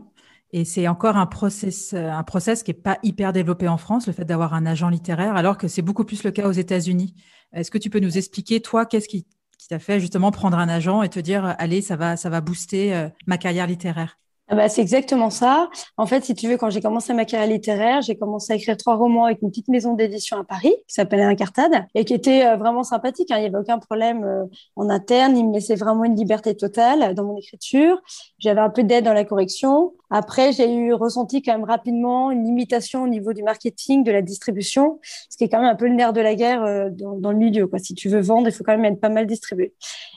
et 0.51 0.65
c'est 0.65 0.87
encore 0.87 1.15
un 1.15 1.27
process, 1.27 1.93
un 1.93 2.23
process 2.23 2.63
qui 2.63 2.71
est 2.71 2.73
pas 2.73 2.97
hyper 3.03 3.31
développé 3.31 3.67
en 3.67 3.77
France, 3.77 4.07
le 4.07 4.13
fait 4.13 4.25
d'avoir 4.25 4.55
un 4.55 4.65
agent 4.65 4.89
littéraire, 4.89 5.35
alors 5.35 5.57
que 5.57 5.67
c'est 5.67 5.81
beaucoup 5.83 6.03
plus 6.03 6.23
le 6.23 6.31
cas 6.31 6.47
aux 6.47 6.53
États-Unis. 6.53 7.13
Est-ce 7.53 7.69
que 7.69 7.77
tu 7.77 7.89
peux 7.89 7.99
nous 7.99 8.17
expliquer, 8.17 8.59
toi, 8.59 8.85
qu'est-ce 8.85 9.07
qui, 9.07 9.25
t'a 9.67 9.79
fait 9.79 9.99
justement 9.99 10.31
prendre 10.31 10.57
un 10.57 10.69
agent 10.69 11.01
et 11.01 11.09
te 11.09 11.19
dire, 11.19 11.55
allez, 11.57 11.81
ça 11.81 11.95
va, 11.95 12.17
ça 12.17 12.29
va 12.29 12.41
booster 12.41 12.93
euh, 12.93 13.09
ma 13.25 13.37
carrière 13.37 13.67
littéraire? 13.67 14.17
Ah 14.49 14.55
bah, 14.55 14.69
c'est 14.69 14.81
exactement 14.81 15.29
ça. 15.29 15.69
En 15.97 16.05
fait, 16.05 16.23
si 16.23 16.33
tu 16.33 16.47
veux, 16.47 16.55
quand 16.55 16.69
j'ai 16.69 16.79
commencé 16.79 17.13
ma 17.13 17.25
carrière 17.25 17.49
littéraire, 17.49 18.01
j'ai 18.01 18.15
commencé 18.15 18.53
à 18.53 18.55
écrire 18.55 18.77
trois 18.77 18.95
romans 18.95 19.25
avec 19.25 19.41
une 19.41 19.49
petite 19.49 19.67
maison 19.67 19.93
d'édition 19.93 20.39
à 20.39 20.45
Paris 20.45 20.73
qui 20.87 20.93
s'appelait 20.93 21.23
Incartade 21.23 21.85
et 21.95 22.05
qui 22.05 22.13
était 22.13 22.45
euh, 22.45 22.55
vraiment 22.55 22.83
sympathique. 22.83 23.29
Hein. 23.29 23.37
Il 23.39 23.41
n'y 23.41 23.47
avait 23.47 23.57
aucun 23.57 23.77
problème 23.77 24.23
euh, 24.23 24.45
en 24.77 24.89
interne. 24.89 25.35
Il 25.35 25.49
me 25.49 25.53
laissait 25.53 25.75
vraiment 25.75 26.05
une 26.05 26.15
liberté 26.15 26.55
totale 26.55 27.13
dans 27.13 27.25
mon 27.25 27.35
écriture. 27.35 27.99
J'avais 28.39 28.61
un 28.61 28.69
peu 28.69 28.83
d'aide 28.83 29.03
dans 29.03 29.13
la 29.13 29.25
correction. 29.25 29.93
Après, 30.09 30.51
j'ai 30.53 30.73
eu 30.73 30.93
ressenti 30.93 31.41
quand 31.41 31.51
même 31.51 31.65
rapidement 31.65 32.31
une 32.31 32.43
limitation 32.43 33.03
au 33.03 33.07
niveau 33.07 33.33
du 33.33 33.43
marketing, 33.43 34.03
de 34.03 34.11
la 34.11 34.21
distribution, 34.21 34.99
ce 35.29 35.37
qui 35.37 35.43
est 35.43 35.49
quand 35.49 35.59
même 35.59 35.69
un 35.69 35.75
peu 35.75 35.87
le 35.87 35.95
nerf 35.95 36.13
de 36.13 36.21
la 36.21 36.35
guerre 36.35 36.63
euh, 36.63 36.89
dans, 36.91 37.31
le 37.31 37.37
milieu. 37.37 37.67
Quoi. 37.67 37.79
Si 37.79 37.93
tu 37.93 38.07
veux 38.09 38.21
vendre, 38.21 38.47
il 38.47 38.53
faut 38.53 38.63
quand 38.63 38.77
même 38.77 38.85
être 38.85 39.01
pas 39.01 39.09
mal 39.09 39.27
distribué. 39.27 39.73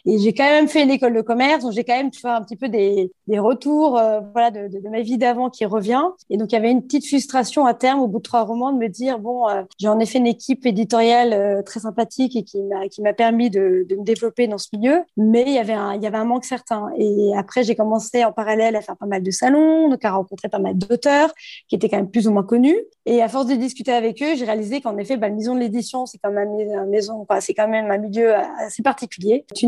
Et 0.06 0.18
j'ai 0.18 0.32
quand 0.32 0.44
même 0.44 0.68
fait 0.68 0.82
une 0.82 0.90
école 0.90 1.14
de 1.14 1.20
commerce, 1.20 1.64
donc 1.64 1.72
j'ai 1.72 1.84
quand 1.84 1.96
même 1.96 2.10
tu 2.10 2.20
vois, 2.20 2.34
un 2.34 2.42
petit 2.42 2.56
peu 2.56 2.68
des, 2.68 3.12
des 3.26 3.38
retours 3.38 3.98
euh, 3.98 4.20
voilà, 4.32 4.50
de, 4.50 4.68
de, 4.68 4.80
de, 4.80 4.88
ma 4.88 5.00
vie 5.00 5.18
d'avant 5.18 5.50
qui 5.50 5.64
revient. 5.64 6.02
Et 6.30 6.36
donc, 6.36 6.52
il 6.52 6.54
y 6.54 6.58
avait 6.58 6.70
une 6.70 6.82
petite 6.82 7.06
frustration 7.06 7.66
à 7.66 7.74
terme, 7.74 8.00
au 8.00 8.06
bout 8.06 8.18
de 8.18 8.22
trois 8.22 8.42
romans, 8.42 8.72
de 8.72 8.78
me 8.78 8.88
dire, 8.88 9.18
bon, 9.18 9.48
euh, 9.48 9.62
j'ai 9.78 9.88
en 9.88 9.98
effet 9.98 10.18
une 10.18 10.26
équipe 10.26 10.64
éditoriale 10.66 11.62
très 11.64 11.80
sympathique 11.80 12.36
et 12.36 12.44
qui 12.44 12.62
m'a, 12.62 12.88
qui 12.88 13.02
m'a 13.02 13.12
permis 13.12 13.50
de, 13.50 13.86
de 13.88 13.96
me 13.96 14.04
développer 14.04 14.46
dans 14.46 14.58
ce 14.58 14.68
milieu, 14.72 15.02
mais 15.16 15.44
il 15.46 15.52
y 15.52 15.58
avait 15.58 15.72
un, 15.72 15.94
il 15.94 16.02
y 16.02 16.06
avait 16.06 16.16
un 16.16 16.24
manque 16.24 16.44
certain. 16.44 16.88
Et 16.96 17.32
après, 17.36 17.64
j'ai 17.64 17.74
commencé 17.74 18.24
en 18.24 18.32
parallèle 18.32 18.76
à 18.76 18.80
faire 18.80 18.96
pas 18.96 19.06
mal 19.06 19.22
de 19.22 19.30
salons, 19.30 19.79
donc 19.88 20.04
à 20.04 20.12
rencontrer 20.12 20.48
pas 20.48 20.58
mal 20.58 20.76
d'auteurs 20.76 21.32
qui 21.68 21.76
étaient 21.76 21.88
quand 21.88 21.96
même 21.96 22.10
plus 22.10 22.28
ou 22.28 22.32
moins 22.32 22.42
connus. 22.42 22.76
Et 23.06 23.22
à 23.22 23.28
force 23.28 23.46
de 23.46 23.54
discuter 23.54 23.92
avec 23.92 24.22
eux, 24.22 24.36
j'ai 24.36 24.44
réalisé 24.44 24.80
qu'en 24.80 24.96
effet, 24.98 25.16
bah, 25.16 25.28
la 25.28 25.34
maison 25.34 25.54
de 25.54 25.60
l'édition, 25.60 26.06
c'est 26.06 26.18
quand 26.18 26.30
même 26.30 26.58
une 26.58 26.84
maison, 26.86 27.26
c'est 27.40 27.54
quand 27.54 27.68
même 27.68 27.90
un 27.90 27.98
milieu 27.98 28.34
assez 28.34 28.82
particulier. 28.82 29.44
Tu, 29.54 29.66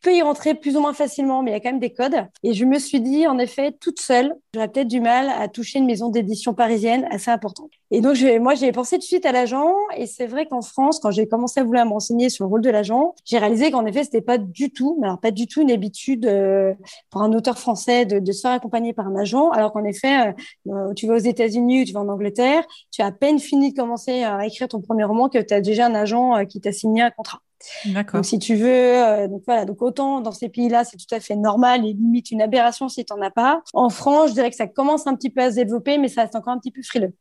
peux 0.00 0.14
y 0.14 0.22
rentrer 0.22 0.54
plus 0.54 0.76
ou 0.76 0.80
moins 0.80 0.94
facilement, 0.94 1.42
mais 1.42 1.50
il 1.50 1.54
y 1.54 1.56
a 1.56 1.60
quand 1.60 1.70
même 1.70 1.78
des 1.78 1.92
codes. 1.92 2.26
Et 2.42 2.54
je 2.54 2.64
me 2.64 2.78
suis 2.78 3.00
dit, 3.00 3.26
en 3.26 3.38
effet, 3.38 3.72
toute 3.72 4.00
seule, 4.00 4.34
j'aurais 4.54 4.68
peut-être 4.68 4.88
du 4.88 5.00
mal 5.00 5.28
à 5.38 5.48
toucher 5.48 5.78
une 5.78 5.86
maison 5.86 6.08
d'édition 6.08 6.54
parisienne 6.54 7.06
assez 7.10 7.30
importante. 7.30 7.70
Et 7.90 8.00
donc, 8.00 8.16
moi, 8.40 8.54
j'ai 8.54 8.72
pensé 8.72 8.96
tout 8.96 9.00
de 9.00 9.04
suite 9.04 9.26
à 9.26 9.32
l'agent. 9.32 9.72
Et 9.96 10.06
c'est 10.06 10.26
vrai 10.26 10.46
qu'en 10.46 10.62
France, 10.62 10.98
quand 11.00 11.10
j'ai 11.10 11.28
commencé 11.28 11.60
à 11.60 11.64
vouloir 11.64 11.86
me 11.86 11.92
renseigner 11.92 12.28
sur 12.28 12.44
le 12.44 12.48
rôle 12.48 12.62
de 12.62 12.70
l'agent, 12.70 13.14
j'ai 13.24 13.38
réalisé 13.38 13.70
qu'en 13.70 13.86
effet, 13.86 14.04
c'était 14.04 14.20
pas 14.20 14.38
du 14.38 14.70
tout, 14.70 14.96
mais 15.00 15.06
alors 15.06 15.20
pas 15.20 15.30
du 15.30 15.46
tout 15.46 15.60
une 15.60 15.70
habitude 15.70 16.26
euh, 16.26 16.74
pour 17.10 17.22
un 17.22 17.32
auteur 17.32 17.58
français 17.58 18.04
de, 18.04 18.18
de 18.18 18.32
se 18.32 18.40
faire 18.40 18.52
accompagner 18.52 18.92
par 18.92 19.06
un 19.06 19.16
agent. 19.16 19.33
Alors 19.52 19.72
qu'en 19.72 19.84
effet, 19.84 20.28
euh, 20.28 20.32
euh, 20.68 20.94
tu 20.94 21.06
vas 21.06 21.14
aux 21.14 21.18
États-Unis 21.18 21.82
ou 21.82 21.84
tu 21.84 21.92
vas 21.92 22.00
en 22.00 22.08
Angleterre, 22.08 22.64
tu 22.90 23.02
as 23.02 23.06
à 23.06 23.12
peine 23.12 23.38
fini 23.38 23.72
de 23.72 23.76
commencer 23.76 24.22
à 24.24 24.44
écrire 24.46 24.68
ton 24.68 24.80
premier 24.80 25.04
roman 25.04 25.28
que 25.28 25.38
tu 25.38 25.54
as 25.54 25.60
déjà 25.60 25.86
un 25.86 25.94
agent 25.94 26.44
qui 26.46 26.60
t'a 26.60 26.72
signé 26.72 27.02
un 27.02 27.10
contrat. 27.10 27.40
D'accord. 27.86 28.18
Donc, 28.18 28.26
si 28.26 28.38
tu 28.38 28.56
veux, 28.56 29.26
donc 29.28 29.42
voilà, 29.46 29.64
donc 29.64 29.80
autant 29.80 30.20
dans 30.20 30.32
ces 30.32 30.50
pays-là, 30.50 30.84
c'est 30.84 30.98
tout 30.98 31.14
à 31.14 31.20
fait 31.20 31.36
normal 31.36 31.86
et 31.86 31.94
limite 31.94 32.30
une 32.30 32.42
aberration 32.42 32.88
si 32.88 33.04
tu 33.04 33.14
n'en 33.14 33.22
as 33.22 33.30
pas. 33.30 33.62
En 33.72 33.88
France, 33.88 34.30
je 34.30 34.34
dirais 34.34 34.50
que 34.50 34.56
ça 34.56 34.66
commence 34.66 35.06
un 35.06 35.14
petit 35.14 35.30
peu 35.30 35.42
à 35.42 35.50
se 35.50 35.56
développer, 35.56 35.96
mais 35.96 36.08
ça 36.08 36.22
reste 36.22 36.36
encore 36.36 36.52
un 36.52 36.58
petit 36.58 36.72
peu 36.72 36.82
frileux. 36.82 37.14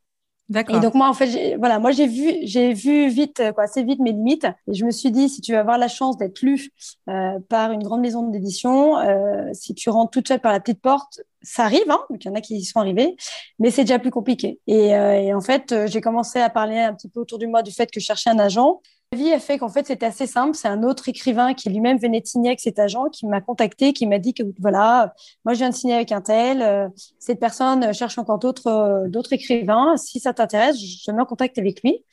D'accord. 0.49 0.75
Et 0.75 0.79
donc 0.81 0.93
moi 0.93 1.07
en 1.07 1.13
fait, 1.13 1.55
voilà, 1.57 1.79
moi 1.79 1.91
j'ai 1.91 2.05
vu, 2.05 2.31
j'ai 2.43 2.73
vu 2.73 3.07
vite, 3.07 3.41
quoi, 3.55 3.63
assez 3.63 3.83
vite 3.83 3.99
mes 3.99 4.11
limites. 4.11 4.45
Et 4.67 4.73
je 4.73 4.85
me 4.85 4.91
suis 4.91 5.09
dit, 5.09 5.29
si 5.29 5.41
tu 5.41 5.53
vas 5.53 5.61
avoir 5.61 5.77
la 5.77 5.87
chance 5.87 6.17
d'être 6.17 6.41
lu 6.41 6.69
euh, 7.09 7.39
par 7.49 7.71
une 7.71 7.81
grande 7.81 8.01
maison 8.01 8.27
d'édition, 8.27 8.99
euh, 8.99 9.49
si 9.53 9.73
tu 9.73 9.89
rentres 9.89 10.11
toute 10.11 10.27
seule 10.27 10.41
par 10.41 10.51
la 10.51 10.59
petite 10.59 10.81
porte, 10.81 11.21
ça 11.41 11.63
arrive, 11.65 11.89
hein, 11.89 11.99
il 12.09 12.23
y 12.25 12.29
en 12.29 12.35
a 12.35 12.41
qui 12.41 12.55
y 12.55 12.63
sont 12.63 12.79
arrivés, 12.79 13.15
mais 13.59 13.71
c'est 13.71 13.83
déjà 13.83 13.99
plus 13.99 14.11
compliqué. 14.11 14.59
Et, 14.67 14.95
euh, 14.95 15.13
et 15.13 15.33
en 15.33 15.41
fait, 15.41 15.71
euh, 15.71 15.87
j'ai 15.87 16.01
commencé 16.01 16.39
à 16.39 16.49
parler 16.49 16.79
un 16.79 16.93
petit 16.93 17.09
peu 17.09 17.19
autour 17.19 17.37
du 17.37 17.47
moi 17.47 17.61
du 17.63 17.71
fait 17.71 17.89
que 17.91 17.99
je 17.99 18.05
cherchais 18.05 18.29
un 18.29 18.39
agent. 18.39 18.81
La 19.13 19.19
vie 19.19 19.31
a 19.31 19.39
fait 19.39 19.59
qu'en 19.59 19.69
fait, 19.69 19.85
c'était 19.85 20.07
assez 20.07 20.25
simple. 20.25 20.55
C'est 20.55 20.67
un 20.67 20.81
autre 20.81 21.07
écrivain 21.07 21.53
qui 21.53 21.69
lui-même 21.69 21.99
venait 21.99 22.19
de 22.19 22.25
signer 22.25 22.49
avec 22.49 22.59
cet 22.59 22.79
agent 22.79 23.09
qui 23.11 23.27
m'a 23.27 23.41
contacté, 23.41 23.93
qui 23.93 24.07
m'a 24.07 24.17
dit 24.17 24.33
que 24.33 24.41
voilà, 24.59 25.13
moi 25.45 25.53
je 25.53 25.59
viens 25.59 25.69
de 25.69 25.75
signer 25.75 25.93
avec 25.93 26.11
un 26.11 26.21
tel, 26.21 26.63
euh, 26.63 26.89
cette 27.19 27.39
personne 27.39 27.93
cherche 27.93 28.17
encore 28.17 28.39
d'autres 28.39 28.65
euh, 28.65 29.07
d'autres 29.07 29.33
écrivains. 29.33 29.97
Si 29.97 30.19
ça 30.19 30.33
t'intéresse, 30.33 30.77
je 30.79 31.11
me 31.11 31.17
mets 31.17 31.21
en 31.21 31.27
contact 31.27 31.59
avec 31.59 31.83
lui. 31.83 32.03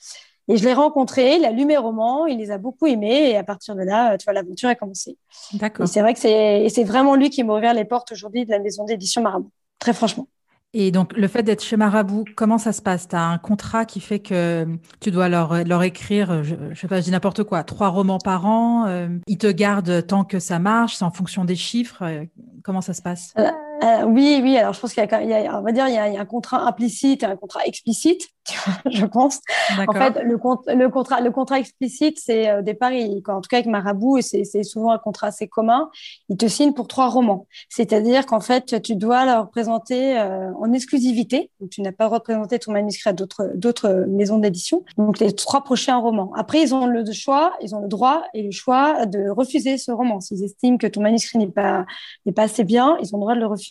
Et 0.49 0.59
je 0.59 0.65
l'ai 0.65 0.75
rencontré, 0.75 1.37
il 1.37 1.45
a 1.47 1.53
lu 1.53 1.65
mes 1.65 1.79
romans, 1.79 2.27
il 2.27 2.37
les 2.37 2.51
a 2.51 2.59
beaucoup 2.59 2.87
aimés, 2.87 3.31
et 3.31 3.37
à 3.39 3.45
partir 3.45 3.75
de 3.77 3.83
là, 3.83 4.19
tu 4.19 4.25
vois, 4.25 4.35
l'aventure 4.35 4.69
a 4.69 4.75
commencé. 4.75 5.17
D'accord. 5.55 5.85
Et 5.85 5.87
c'est 5.87 6.03
vrai 6.03 6.13
que 6.13 6.21
c'est, 6.21 6.69
c'est 6.69 6.85
vraiment 6.85 7.15
lui 7.15 7.31
qui 7.31 7.45
m'a 7.45 7.57
ouvert 7.57 7.73
les 7.73 7.87
portes 7.87 8.13
aujourd'hui 8.13 8.45
de 8.45 8.51
la 8.51 8.59
maison 8.59 8.85
d'édition 8.85 9.23
Marabout, 9.23 9.53
très 9.79 9.95
franchement. 9.95 10.29
Et 10.73 10.93
donc, 10.93 11.17
le 11.17 11.27
fait 11.27 11.43
d'être 11.43 11.65
chez 11.65 11.77
Marabout, 11.77 12.25
comment 12.37 12.59
ça 12.59 12.73
se 12.73 12.81
passe? 12.81 13.09
Tu 13.09 13.17
as 13.17 13.25
un 13.25 13.39
contrat 13.39 13.85
qui 13.85 13.99
fait 13.99 14.21
que 14.21 14.67
tu 15.01 15.11
dois 15.11 15.29
leur, 15.29 15.65
leur 15.65 15.83
écrire, 15.83 16.45
je, 16.45 16.55
je 16.71 16.81
sais 16.81 16.87
pas, 16.87 17.01
je 17.01 17.07
dis 17.07 17.11
n'importe 17.11 17.43
quoi, 17.43 17.65
trois 17.65 17.89
romans 17.89 18.19
par 18.19 18.47
an. 18.47 18.87
Euh, 18.87 19.09
ils 19.27 19.39
te 19.39 19.49
gardent 19.49 20.07
tant 20.07 20.25
que 20.25 20.39
ça 20.39 20.61
marche, 20.61 20.97
c'est 20.97 21.05
en 21.05 21.11
fonction 21.11 21.45
des 21.45 21.57
chiffres. 21.57 22.03
Euh, 22.03 22.25
comment 22.63 22.81
ça 22.83 22.95
se 22.95 23.03
passe? 23.03 23.35
Euh, 23.83 23.87
euh, 23.87 24.05
oui, 24.05 24.41
oui. 24.43 24.57
Alors, 24.57 24.73
je 24.73 24.81
pense 24.81 24.93
qu'il 24.93 25.03
y, 25.03 25.07
y, 25.07 25.35
a, 25.35 25.59
on 25.59 25.63
va 25.63 25.73
dire, 25.73 25.89
il 25.89 25.95
y 25.95 25.99
a, 25.99 26.09
il 26.09 26.15
y 26.15 26.17
a 26.17 26.21
un 26.21 26.27
contrat 26.27 26.67
implicite 26.67 27.23
et 27.23 27.27
un 27.27 27.37
contrat 27.37 27.65
explicite, 27.65 28.29
je 28.91 29.07
pense. 29.07 29.41
En 29.89 29.93
fait, 29.93 30.23
le, 30.23 30.31
le, 30.75 30.89
contrat, 30.89 31.21
le 31.21 31.31
contrat 31.31 31.59
explicite, 31.59 32.19
c'est 32.19 32.59
au 32.59 32.63
départ, 32.63 32.93
il, 32.93 33.23
en 33.29 33.41
tout 33.41 33.49
cas 33.49 33.59
avec 33.59 33.67
Marabout, 33.67 34.21
c'est 34.21 34.63
souvent 34.63 34.91
un 34.93 34.99
contrat 34.99 35.29
assez 35.29 35.49
commun, 35.49 35.91
il 36.29 36.37
te 36.37 36.47
signe 36.47 36.73
pour 36.73 36.89
trois 36.89 37.09
romans. 37.09 37.47
C'est-à-dire 37.69 38.27
qu'en 38.27 38.41
fait, 38.41 38.83
tu 38.83 38.97
dois 38.97 39.25
leur 39.25 39.51
présenter 39.51 40.19
euh, 40.19 40.53
en 40.61 40.73
exclusivité. 40.73 41.51
Donc, 41.61 41.71
tu 41.71 41.83
n'as 41.83 41.93
pas 41.93 42.05
le 42.05 42.09
droit 42.09 42.19
de 42.19 42.25
présenter 42.25 42.59
ton 42.59 42.73
manuscrit 42.73 43.11
à 43.11 43.13
d'autres 43.13 43.53
d'autres 43.55 44.05
maisons 44.09 44.39
d'édition. 44.39 44.85
Donc, 44.99 45.19
les 45.19 45.33
trois 45.33 45.63
prochains 45.63 45.97
romans. 45.97 46.33
Après, 46.37 46.61
ils 46.63 46.75
ont 46.75 46.87
le 46.87 47.05
choix, 47.13 47.55
ils 47.63 47.75
ont 47.75 47.81
le 47.81 47.89
droit 47.89 48.25
et 48.35 48.43
le 48.43 48.51
choix 48.51 49.07
de 49.07 49.31
refuser 49.31 49.79
ce 49.79 49.91
roman. 49.91 50.21
S'ils 50.21 50.45
estiment 50.45 50.77
que 50.77 50.87
ton 50.87 51.01
manuscrit 51.01 51.39
n'est 51.39 51.47
pas 51.47 51.87
n'est 52.27 52.33
pas 52.33 52.43
assez 52.43 52.65
bien, 52.65 52.97
ils 53.01 53.15
ont 53.15 53.19
le 53.19 53.23
droit 53.23 53.35
de 53.35 53.41
le 53.41 53.47
refuser 53.47 53.70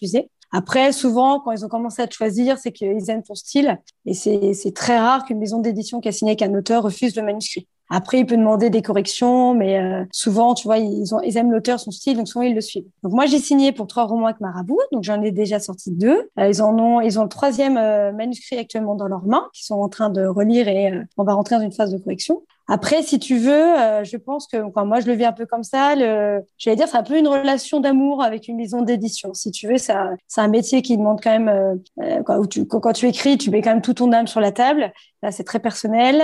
après, 0.51 0.91
souvent, 0.91 1.39
quand 1.39 1.51
ils 1.51 1.63
ont 1.63 1.67
commencé 1.67 2.01
à 2.01 2.07
te 2.07 2.13
choisir, 2.13 2.57
c'est 2.57 2.71
qu'ils 2.71 3.09
aiment 3.09 3.23
ton 3.23 3.35
style. 3.35 3.79
Et 4.05 4.13
c'est 4.13 4.73
très 4.73 4.97
rare 4.97 5.25
qu'une 5.25 5.37
maison 5.37 5.59
d'édition 5.59 5.99
qui 5.99 6.07
a 6.07 6.11
signé 6.11 6.31
avec 6.31 6.41
un 6.41 6.53
auteur 6.55 6.83
refuse 6.83 7.15
le 7.15 7.23
manuscrit. 7.23 7.67
Après, 7.91 8.19
il 8.19 8.25
peut 8.27 8.37
demander 8.37 8.69
des 8.69 8.83
corrections, 8.83 9.55
mais 9.55 9.79
euh, 9.79 10.05
souvent, 10.11 10.53
tu 10.53 10.67
vois, 10.67 10.77
ils, 10.77 11.15
ont, 11.15 11.21
ils 11.21 11.37
aiment 11.37 11.51
l'auteur, 11.51 11.79
son 11.79 11.89
style, 11.89 12.17
donc 12.17 12.27
souvent 12.27 12.43
ils 12.43 12.53
le 12.53 12.61
suivent. 12.61 12.85
Donc 13.01 13.13
moi, 13.13 13.25
j'ai 13.25 13.39
signé 13.39 13.71
pour 13.71 13.87
trois 13.87 14.05
romans 14.05 14.27
avec 14.27 14.41
Marabout, 14.41 14.79
donc 14.91 15.03
j'en 15.03 15.19
ai 15.23 15.31
déjà 15.31 15.59
sorti 15.59 15.89
deux. 15.89 16.29
Euh, 16.37 16.49
ils 16.49 16.61
en 16.61 16.77
ont, 16.77 17.01
ils 17.01 17.19
ont 17.19 17.23
le 17.23 17.29
troisième 17.29 17.77
euh, 17.77 18.11
manuscrit 18.11 18.57
actuellement 18.57 18.93
dans 18.93 19.07
leurs 19.07 19.25
mains, 19.25 19.47
qu'ils 19.53 19.65
sont 19.65 19.79
en 19.81 19.89
train 19.89 20.11
de 20.11 20.23
relire 20.23 20.67
et 20.67 20.93
on 21.17 21.23
va 21.23 21.33
rentrer 21.33 21.55
dans 21.55 21.63
une 21.63 21.71
phase 21.71 21.91
de 21.91 21.97
correction. 21.97 22.43
Après, 22.71 23.01
si 23.01 23.17
tu 23.17 23.37
veux, 23.39 23.51
euh, 23.51 24.03
je 24.03 24.15
pense 24.15 24.45
que 24.45 24.57
moi 24.57 24.99
je 24.99 25.07
le 25.07 25.13
vis 25.13 25.25
un 25.25 25.31
peu 25.31 25.47
comme 25.47 25.63
ça, 25.63 25.95
j'allais 25.95 26.75
dire 26.75 26.87
c'est 26.87 26.97
un 26.97 27.03
peu 27.03 27.17
une 27.17 27.27
relation 27.27 27.79
d'amour 27.79 28.21
avec 28.21 28.47
une 28.47 28.57
maison 28.57 28.83
d'édition. 28.83 29.33
Si 29.33 29.49
tu 29.49 29.67
veux, 29.67 29.77
c'est 29.77 29.91
un 30.37 30.47
métier 30.47 30.83
qui 30.83 30.95
demande 30.95 31.19
quand 31.19 31.31
même 31.31 31.49
euh, 31.49 31.75
euh, 32.03 32.21
quand, 32.21 32.45
tu, 32.45 32.67
quand, 32.67 32.93
tu 32.93 33.07
écris, 33.07 33.39
tu 33.39 33.49
mets 33.49 33.63
quand 33.63 33.71
même 33.71 33.81
tout 33.81 33.95
ton 33.95 34.11
âme 34.11 34.27
sur 34.27 34.39
la 34.39 34.51
table. 34.51 34.93
Là, 35.23 35.31
c'est 35.31 35.43
très 35.43 35.59
personnel. 35.59 36.21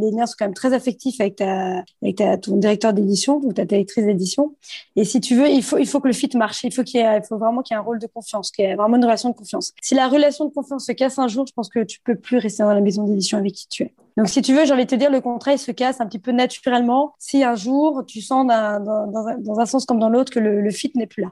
Les 0.00 0.10
liens 0.12 0.26
sont 0.26 0.34
quand 0.38 0.44
même 0.44 0.54
très 0.54 0.74
affectifs 0.74 1.20
avec 1.20 1.36
ta, 1.36 2.36
ton 2.36 2.56
directeur 2.56 2.92
d'édition 2.92 3.40
ou 3.42 3.52
ta 3.52 3.64
directrice 3.64 4.04
d'édition. 4.04 4.54
Et 4.94 5.04
si 5.04 5.20
tu 5.20 5.34
veux, 5.34 5.48
il 5.48 5.62
faut, 5.62 5.78
il 5.78 5.88
faut 5.88 6.00
que 6.00 6.06
le 6.06 6.12
fit 6.12 6.30
marche. 6.36 6.62
Il 6.62 6.72
faut 6.72 6.84
qu'il 6.84 7.04
faut 7.28 7.38
vraiment 7.38 7.62
qu'il 7.62 7.74
y 7.74 7.76
ait 7.76 7.80
un 7.80 7.84
rôle 7.84 7.98
de 7.98 8.06
confiance, 8.06 8.52
qu'il 8.52 8.64
y 8.64 8.68
ait 8.68 8.76
vraiment 8.76 8.96
une 8.96 9.04
relation 9.04 9.30
de 9.30 9.34
confiance. 9.34 9.72
Si 9.82 9.96
la 9.96 10.06
relation 10.06 10.44
de 10.44 10.52
confiance 10.52 10.86
se 10.86 10.92
casse 10.92 11.18
un 11.18 11.26
jour, 11.26 11.46
je 11.48 11.52
pense 11.52 11.68
que 11.68 11.82
tu 11.82 11.98
peux 12.04 12.14
plus 12.14 12.38
rester 12.38 12.62
dans 12.62 12.74
la 12.74 12.80
maison 12.80 13.02
d'édition 13.04 13.38
avec 13.38 13.54
qui 13.54 13.66
tu 13.68 13.84
es. 13.84 13.94
Donc, 14.16 14.28
si 14.28 14.42
tu 14.42 14.54
veux, 14.54 14.66
j'ai 14.66 14.72
envie 14.72 14.84
de 14.84 14.90
te 14.90 14.94
dire, 14.94 15.10
le 15.10 15.20
contrat, 15.20 15.52
il 15.52 15.58
se 15.62 15.72
casse 15.72 16.00
un 16.00 16.06
petit 16.06 16.18
peu 16.18 16.32
naturellement 16.32 17.14
si 17.18 17.42
un 17.44 17.54
jour 17.54 18.04
tu 18.06 18.20
sens 18.20 18.46
dans, 18.46 19.58
un, 19.58 19.66
sens 19.66 19.86
comme 19.86 19.98
dans 19.98 20.10
l'autre 20.10 20.32
que 20.32 20.40
le 20.40 20.70
fit 20.70 20.92
n'est 20.94 21.06
plus 21.06 21.22
là. 21.22 21.30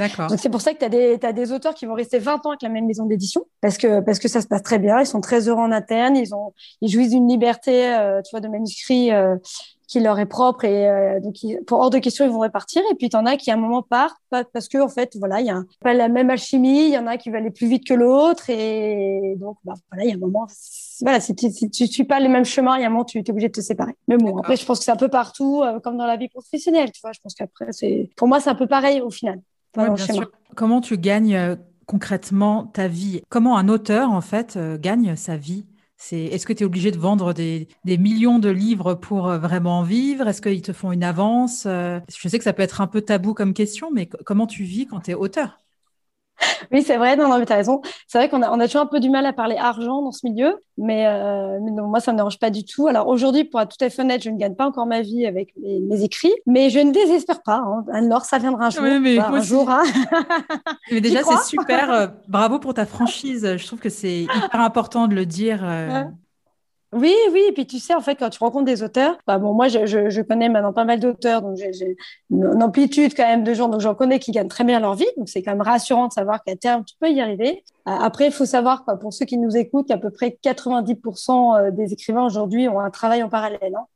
D'accord. 0.00 0.28
Donc, 0.28 0.38
c'est 0.38 0.48
pour 0.48 0.62
ça 0.62 0.72
que 0.72 0.78
tu 0.78 0.84
as 0.86 0.88
des, 0.88 1.18
as 1.22 1.32
des 1.34 1.52
auteurs 1.52 1.74
qui 1.74 1.84
vont 1.84 1.92
rester 1.92 2.18
20 2.18 2.46
ans 2.46 2.50
avec 2.50 2.62
la 2.62 2.70
même 2.70 2.86
maison 2.86 3.04
d'édition 3.04 3.44
parce 3.60 3.76
que, 3.76 4.00
parce 4.00 4.18
que 4.18 4.28
ça 4.28 4.40
se 4.40 4.46
passe 4.46 4.62
très 4.62 4.78
bien. 4.78 4.98
Ils 4.98 5.06
sont 5.06 5.20
très 5.20 5.46
heureux 5.48 5.60
en 5.60 5.72
interne. 5.72 6.16
Ils 6.16 6.34
ont, 6.34 6.54
ils 6.80 6.90
jouissent 6.90 7.10
d'une 7.10 7.28
liberté, 7.28 7.92
euh, 7.92 8.22
tu 8.22 8.30
vois, 8.30 8.40
de 8.40 8.48
manuscrits 8.48 9.12
euh, 9.12 9.36
qui 9.90 10.00
leur 10.00 10.18
est 10.20 10.26
propre. 10.26 10.64
Et 10.64 10.88
euh, 10.88 11.20
donc 11.20 11.34
pour 11.66 11.80
hors 11.80 11.90
de 11.90 11.98
question 11.98 12.24
ils 12.24 12.30
vont 12.30 12.38
répartir. 12.38 12.80
Et 12.90 12.94
puis 12.94 13.10
tu 13.10 13.16
en 13.16 13.26
as 13.26 13.36
qui 13.36 13.50
à 13.50 13.54
un 13.54 13.56
moment 13.56 13.82
partent 13.82 14.16
parce 14.30 14.68
que 14.68 14.78
en 14.78 14.88
fait 14.88 15.16
voilà 15.18 15.40
il 15.40 15.46
y 15.46 15.50
a 15.50 15.60
pas 15.80 15.92
la 15.92 16.08
même 16.08 16.30
alchimie. 16.30 16.86
Il 16.86 16.92
y 16.92 16.98
en 16.98 17.06
a 17.06 17.16
qui 17.16 17.28
veulent 17.28 17.40
aller 17.40 17.50
plus 17.50 17.66
vite 17.66 17.86
que 17.86 17.94
l'autre. 17.94 18.48
Et 18.48 19.34
donc 19.36 19.58
bah, 19.64 19.74
voilà 19.90 20.04
il 20.04 20.08
y 20.08 20.12
a 20.12 20.14
un 20.14 20.18
moment 20.18 20.46
voilà 21.02 21.18
si 21.20 21.34
tu, 21.34 21.50
si 21.50 21.70
tu 21.70 21.86
suis 21.86 22.04
pas 22.04 22.20
les 22.20 22.28
mêmes 22.28 22.44
chemins 22.44 22.76
il 22.76 22.82
y 22.82 22.84
a 22.84 22.86
un 22.86 22.90
moment 22.90 23.04
tu 23.04 23.18
es 23.18 23.30
obligé 23.30 23.48
de 23.48 23.52
te 23.52 23.60
séparer. 23.60 23.96
Mais 24.06 24.16
bon 24.16 24.38
après 24.38 24.56
je 24.56 24.64
pense 24.64 24.78
que 24.78 24.84
c'est 24.84 24.92
un 24.92 24.96
peu 24.96 25.08
partout 25.08 25.62
euh, 25.62 25.80
comme 25.80 25.98
dans 25.98 26.06
la 26.06 26.16
vie 26.16 26.28
professionnelle 26.28 26.92
tu 26.92 27.00
vois. 27.02 27.12
Je 27.12 27.20
pense 27.20 27.34
qu'après 27.34 27.66
c'est 27.72 28.10
pour 28.16 28.28
moi 28.28 28.40
c'est 28.40 28.50
un 28.50 28.54
peu 28.54 28.68
pareil 28.68 29.00
au 29.00 29.10
final 29.10 29.40
bien 29.74 29.96
sûr. 29.96 30.30
comment 30.56 30.80
tu 30.80 30.98
gagnes 30.98 31.36
euh, 31.36 31.56
concrètement 31.86 32.66
ta 32.66 32.88
vie? 32.88 33.22
Comment 33.28 33.56
un 33.56 33.68
auteur 33.68 34.10
en 34.10 34.20
fait 34.20 34.58
gagne 34.80 35.16
sa 35.16 35.36
vie? 35.36 35.66
Est-ce 36.12 36.46
que 36.46 36.52
tu 36.52 36.62
es 36.62 36.66
obligé 36.66 36.90
de 36.90 36.98
vendre 36.98 37.32
des, 37.32 37.68
millions 37.84 38.38
de 38.38 38.48
livres 38.48 38.94
pour 38.94 39.28
euh, 39.28 39.38
vraiment 39.38 39.82
vivre? 39.82 40.26
Est-ce 40.26 40.40
qu'ils 40.40 40.62
te 40.62 40.72
font 40.72 40.92
une 40.92 41.04
avance 41.04 41.64
euh, 41.66 42.00
Je 42.08 42.28
sais 42.28 42.38
que 42.38 42.44
ça 42.44 42.52
peut 42.52 42.62
être 42.62 42.80
un 42.80 42.86
peu 42.86 43.02
tabou 43.02 43.34
comme 43.34 43.52
question, 43.52 43.90
mais 43.92 44.06
comment 44.06 44.46
tu 44.46 44.64
vis 44.64 44.86
quand 44.86 45.00
tu 45.00 45.10
es 45.12 45.14
auteur? 45.14 45.59
oui, 46.72 46.82
c'est 46.82 46.96
vrai, 46.96 47.16
non, 47.16 47.28
non, 47.28 47.38
mais 47.38 47.46
tu 47.46 47.52
as 47.52 47.56
raison. 47.56 47.80
C'est 48.06 48.18
vrai 48.18 48.28
qu'on 48.28 48.42
a, 48.42 48.50
on 48.50 48.60
a 48.60 48.66
toujours 48.66 48.82
un 48.82 48.86
peu 48.86 49.00
du 49.00 49.10
mal 49.10 49.26
à 49.26 49.32
parler 49.32 49.56
argent 49.56 50.02
dans 50.02 50.12
ce 50.12 50.26
milieu, 50.26 50.56
mais, 50.78 51.06
euh, 51.06 51.58
moi, 51.60 52.00
ça 52.00 52.12
ne 52.12 52.14
me 52.14 52.18
dérange 52.18 52.38
pas 52.38 52.50
du 52.50 52.64
tout. 52.64 52.86
Alors 52.86 53.08
aujourd'hui, 53.08 53.44
pour 53.44 53.60
être 53.60 53.76
tout 53.76 53.84
à 53.84 53.90
fait 53.90 54.02
honnête, 54.02 54.22
je 54.22 54.30
ne 54.30 54.38
gagne 54.38 54.54
pas 54.54 54.66
encore 54.66 54.86
ma 54.86 55.02
vie 55.02 55.26
avec 55.26 55.52
mes, 55.58 56.02
écrits, 56.02 56.32
mais 56.46 56.70
je 56.70 56.78
ne 56.78 56.92
désespère 56.92 57.42
pas. 57.42 57.62
Hein. 57.64 57.84
Alors, 57.92 58.24
ça 58.24 58.38
viendra 58.38 58.66
un 58.66 58.70
jour. 58.70 58.82
Oui, 58.82 58.98
mais 59.00 59.18
un 59.18 59.42
jour 59.42 59.68
hein. 59.70 59.82
mais 60.90 61.00
déjà, 61.00 61.22
c'est 61.22 61.44
super. 61.44 61.92
Euh, 61.92 62.06
bravo 62.28 62.58
pour 62.58 62.74
ta 62.74 62.86
franchise. 62.86 63.56
Je 63.56 63.66
trouve 63.66 63.80
que 63.80 63.90
c'est 63.90 64.22
hyper 64.22 64.60
important 64.60 65.08
de 65.08 65.14
le 65.14 65.26
dire. 65.26 65.60
Euh, 65.62 66.04
oui, 66.92 67.14
oui, 67.32 67.42
et 67.48 67.52
puis 67.52 67.66
tu 67.66 67.78
sais, 67.78 67.94
en 67.94 68.00
fait, 68.00 68.16
quand 68.16 68.30
tu 68.30 68.38
rencontres 68.40 68.64
des 68.64 68.82
auteurs, 68.82 69.16
bah 69.26 69.38
bon, 69.38 69.54
moi, 69.54 69.68
je, 69.68 69.86
je, 69.86 70.10
je 70.10 70.22
connais 70.22 70.48
maintenant 70.48 70.72
pas 70.72 70.84
mal 70.84 70.98
d'auteurs, 70.98 71.40
donc 71.40 71.56
j'ai 71.56 71.96
une 72.30 72.62
amplitude 72.62 73.14
quand 73.14 73.26
même 73.26 73.44
de 73.44 73.54
gens, 73.54 73.68
donc 73.68 73.80
j'en 73.80 73.94
connais 73.94 74.18
qui 74.18 74.32
gagnent 74.32 74.48
très 74.48 74.64
bien 74.64 74.80
leur 74.80 74.96
vie, 74.96 75.06
donc 75.16 75.28
c'est 75.28 75.42
quand 75.42 75.52
même 75.52 75.62
rassurant 75.62 76.08
de 76.08 76.12
savoir 76.12 76.42
qu'à 76.42 76.56
terme, 76.56 76.84
tu 76.84 76.96
peux 76.98 77.08
y 77.08 77.20
arriver. 77.20 77.62
Euh, 77.88 77.92
après, 77.92 78.26
il 78.26 78.32
faut 78.32 78.44
savoir, 78.44 78.84
quoi, 78.84 78.96
pour 78.96 79.12
ceux 79.12 79.24
qui 79.24 79.38
nous 79.38 79.56
écoutent, 79.56 79.88
qu'à 79.88 79.98
peu 79.98 80.10
près 80.10 80.38
90% 80.42 81.56
euh, 81.56 81.70
des 81.70 81.92
écrivains 81.92 82.24
aujourd'hui 82.24 82.68
ont 82.68 82.80
un 82.80 82.90
travail 82.90 83.22
en 83.22 83.28
parallèle. 83.28 83.74
Hein. 83.74 83.86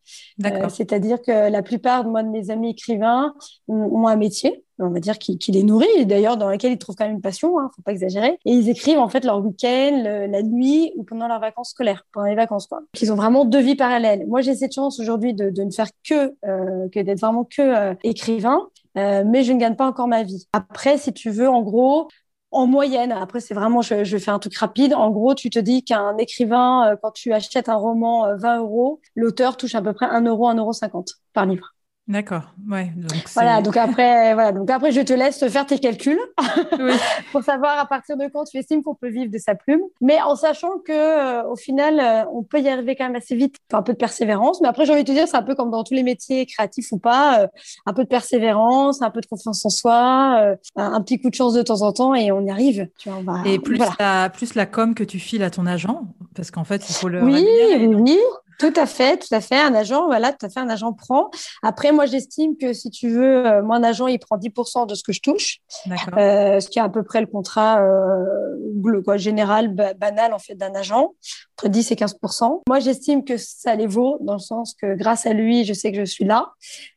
Euh, 0.47 0.69
C'est-à-dire 0.69 1.21
que 1.23 1.50
la 1.50 1.62
plupart 1.62 2.05
de 2.05 2.11
moi 2.11 2.23
de 2.23 2.29
mes 2.29 2.50
amis 2.50 2.71
écrivains 2.71 3.35
ont, 3.69 4.07
un 4.07 4.17
métier, 4.17 4.64
on 4.79 4.91
va 4.91 5.00
dire 5.00 5.19
qui, 5.19 5.38
qui 5.38 5.53
les 5.53 5.62
nourrit, 5.62 5.87
et 5.97 6.05
d'ailleurs 6.05 6.37
dans 6.37 6.49
lequel 6.49 6.73
ils 6.73 6.79
trouvent 6.79 6.97
quand 6.97 7.05
même 7.05 7.14
une 7.14 7.23
passion, 7.23 7.59
hein, 7.59 7.71
faut 7.75 7.83
pas 7.83 7.93
exagérer. 7.93 8.38
Et 8.45 8.53
ils 8.53 8.69
écrivent 8.69 8.99
en 8.99 9.09
fait 9.09 9.25
leur 9.25 9.45
week-end, 9.45 10.03
la 10.29 10.43
nuit 10.43 10.93
ou 10.97 11.05
pendant 11.05 11.29
leurs 11.29 11.41
vacances 11.41 11.71
scolaires, 11.71 12.05
pendant 12.12 12.26
les 12.26 12.35
vacances 12.35 12.67
quoi. 12.67 12.81
Ils 13.00 13.12
ont 13.12 13.17
vraiment 13.17 13.45
deux 13.45 13.61
vies 13.61 13.76
parallèles. 13.76 14.26
Moi, 14.26 14.41
j'ai 14.41 14.55
cette 14.55 14.75
chance 14.75 15.00
aujourd'hui 15.00 15.33
de, 15.35 15.50
de, 15.50 15.62
ne 15.62 15.71
faire 15.71 15.88
que 16.07 16.35
euh, 16.47 16.88
que 16.91 17.00
d'être 17.00 17.21
vraiment 17.21 17.45
que 17.45 17.62
euh, 17.62 17.95
écrivain. 18.03 18.69
Euh, 18.97 19.25
mais 19.26 19.43
je 19.43 19.53
ne 19.53 19.59
gagne 19.59 19.75
pas 19.75 19.87
encore 19.87 20.07
ma 20.07 20.23
vie. 20.23 20.47
Après, 20.53 20.99
si 20.99 21.12
tu 21.12 21.31
veux, 21.31 21.49
en 21.49 21.62
gros, 21.62 22.09
en 22.54 22.66
moyenne, 22.66 23.12
après 23.12 23.40
c'est 23.40 23.54
vraiment, 23.54 23.82
je, 23.82 24.04
je, 24.04 24.16
fais 24.18 24.30
un 24.30 24.38
truc 24.38 24.56
rapide. 24.56 24.94
En 24.94 25.11
gros, 25.11 25.34
tu 25.34 25.50
te 25.50 25.58
dis 25.58 25.84
qu'un 25.84 26.16
écrivain, 26.18 26.92
euh, 26.92 26.96
quand 27.00 27.11
tu 27.11 27.32
achètes 27.32 27.68
un 27.68 27.75
roman 27.75 28.37
20 28.37 28.56
euh, 28.56 28.61
euros, 28.61 29.00
l'auteur 29.16 29.56
touche 29.56 29.75
à 29.75 29.82
peu 29.82 29.92
près 29.92 30.06
1 30.06 30.23
euro, 30.23 30.49
1 30.49 30.56
euro 30.56 30.73
50 30.73 31.14
par 31.32 31.46
livre. 31.46 31.74
D'accord, 32.06 32.52
ouais. 32.70 32.92
Donc 32.96 33.25
voilà, 33.32 33.62
donc 33.62 33.78
après, 33.78 34.34
voilà, 34.34 34.52
donc 34.52 34.68
après, 34.68 34.92
je 34.92 35.00
te 35.00 35.14
laisse 35.14 35.49
faire 35.49 35.64
tes 35.64 35.78
calculs 35.78 36.20
pour 37.32 37.42
savoir 37.42 37.78
à 37.78 37.87
partir 37.87 38.18
de 38.18 38.26
quand 38.30 38.44
tu 38.44 38.58
estimes 38.58 38.82
qu'on 38.82 38.94
peut 38.94 39.08
vivre 39.08 39.32
de 39.32 39.38
sa 39.38 39.54
plume, 39.54 39.80
mais 40.02 40.20
en 40.20 40.37
sachant 40.37 40.80
que 40.87 40.92
euh, 40.92 41.49
au 41.49 41.56
final, 41.56 41.99
euh, 41.99 42.30
on 42.30 42.42
peut 42.42 42.61
y 42.61 42.68
arriver 42.68 42.94
quand 42.94 43.04
même 43.04 43.16
assez 43.16 43.34
vite, 43.34 43.56
enfin, 43.70 43.78
un 43.78 43.82
peu 43.82 43.94
de 43.94 43.99
persévérance. 43.99 44.61
Mais 44.61 44.68
après, 44.68 44.84
j'ai 44.84 44.92
envie 44.92 45.02
de 45.02 45.08
te 45.08 45.12
dire, 45.12 45.26
c'est 45.26 45.38
un 45.38 45.42
peu 45.42 45.54
comme 45.54 45.70
dans 45.70 45.82
tous 45.82 45.94
les 45.94 46.02
métiers 46.02 46.44
créatifs 46.44 46.92
ou 46.92 46.99
pas, 46.99 47.40
euh, 47.40 47.46
un 47.87 47.94
peu 47.94 48.04
de 48.04 48.08
persévérance, 48.08 49.00
un 49.00 49.11
peu 49.11 49.23
de 49.23 49.26
confiance 49.26 49.64
en 49.64 49.70
soi, 49.70 50.56
un, 50.76 51.00
petit 51.00 51.18
coup 51.18 51.30
de 51.30 51.34
chance 51.34 51.54
de 51.54 51.62
temps 51.62 51.80
en 51.80 51.92
temps, 51.92 52.14
et 52.14 52.30
on 52.32 52.44
y 52.44 52.50
arrive. 52.50 52.87
Tu 52.99 53.08
vois, 53.08 53.18
on 53.18 53.23
va, 53.23 53.42
et 53.46 53.58
plus 53.58 53.78
la 53.99 54.28
plus 54.28 54.54
la 54.54 54.66
com 54.66 54.94
que 54.94 55.04
tu 55.04 55.18
files 55.18 55.42
à 55.42 55.49
ton 55.49 55.64
agent, 55.64 56.02
parce 56.37 56.50
qu'en 56.50 56.64
fait, 56.64 56.87
il 56.87 56.94
faut 56.94 57.08
le. 57.08 57.23
Oui, 57.23 57.46
oui. 57.78 58.18
Tout 58.58 58.73
à 58.76 58.87
fait, 58.87 59.18
tout 59.18 59.34
à 59.34 59.40
fait. 59.40 59.58
Un 59.58 59.75
agent, 59.75 60.06
voilà, 60.06 60.32
tout 60.32 60.46
à 60.46 60.49
fait, 60.49 60.61
un 60.61 60.68
agent 60.68 60.92
prend. 60.92 61.30
Après, 61.62 61.92
moi, 61.92 62.06
j'estime 62.06 62.56
que 62.56 62.73
si 62.73 62.90
tu 62.90 63.08
veux, 63.08 63.46
euh, 63.46 63.62
moi, 63.62 63.76
un 63.76 63.82
agent, 63.82 64.06
il 64.06 64.18
prend 64.18 64.37
10% 64.37 64.87
de 64.87 64.94
ce 64.94 65.02
que 65.02 65.12
je 65.12 65.20
touche, 65.20 65.58
euh, 66.16 66.61
ce 66.61 66.68
qui 66.68 66.78
est 66.78 66.82
à 66.82 66.88
peu 66.88 67.02
près 67.02 67.20
le 67.20 67.26
contrat 67.26 67.82
euh, 67.82 69.02
quoi, 69.04 69.16
général, 69.16 69.75
banal, 69.99 70.32
en 70.32 70.38
fait, 70.38 70.54
d'un 70.54 70.75
agent, 70.75 71.14
entre 71.56 71.68
10 71.68 71.92
et 71.92 71.94
15%. 71.94 72.62
Moi, 72.68 72.80
j'estime 72.80 73.25
que 73.25 73.37
ça 73.37 73.75
les 73.75 73.87
vaut, 73.87 74.18
dans 74.20 74.34
le 74.34 74.38
sens 74.38 74.75
que 74.75 74.94
grâce 74.94 75.26
à 75.26 75.32
lui, 75.32 75.64
je 75.64 75.73
sais 75.73 75.92
que 75.92 75.99
je 75.99 76.04
suis 76.04 76.25
là, 76.25 76.52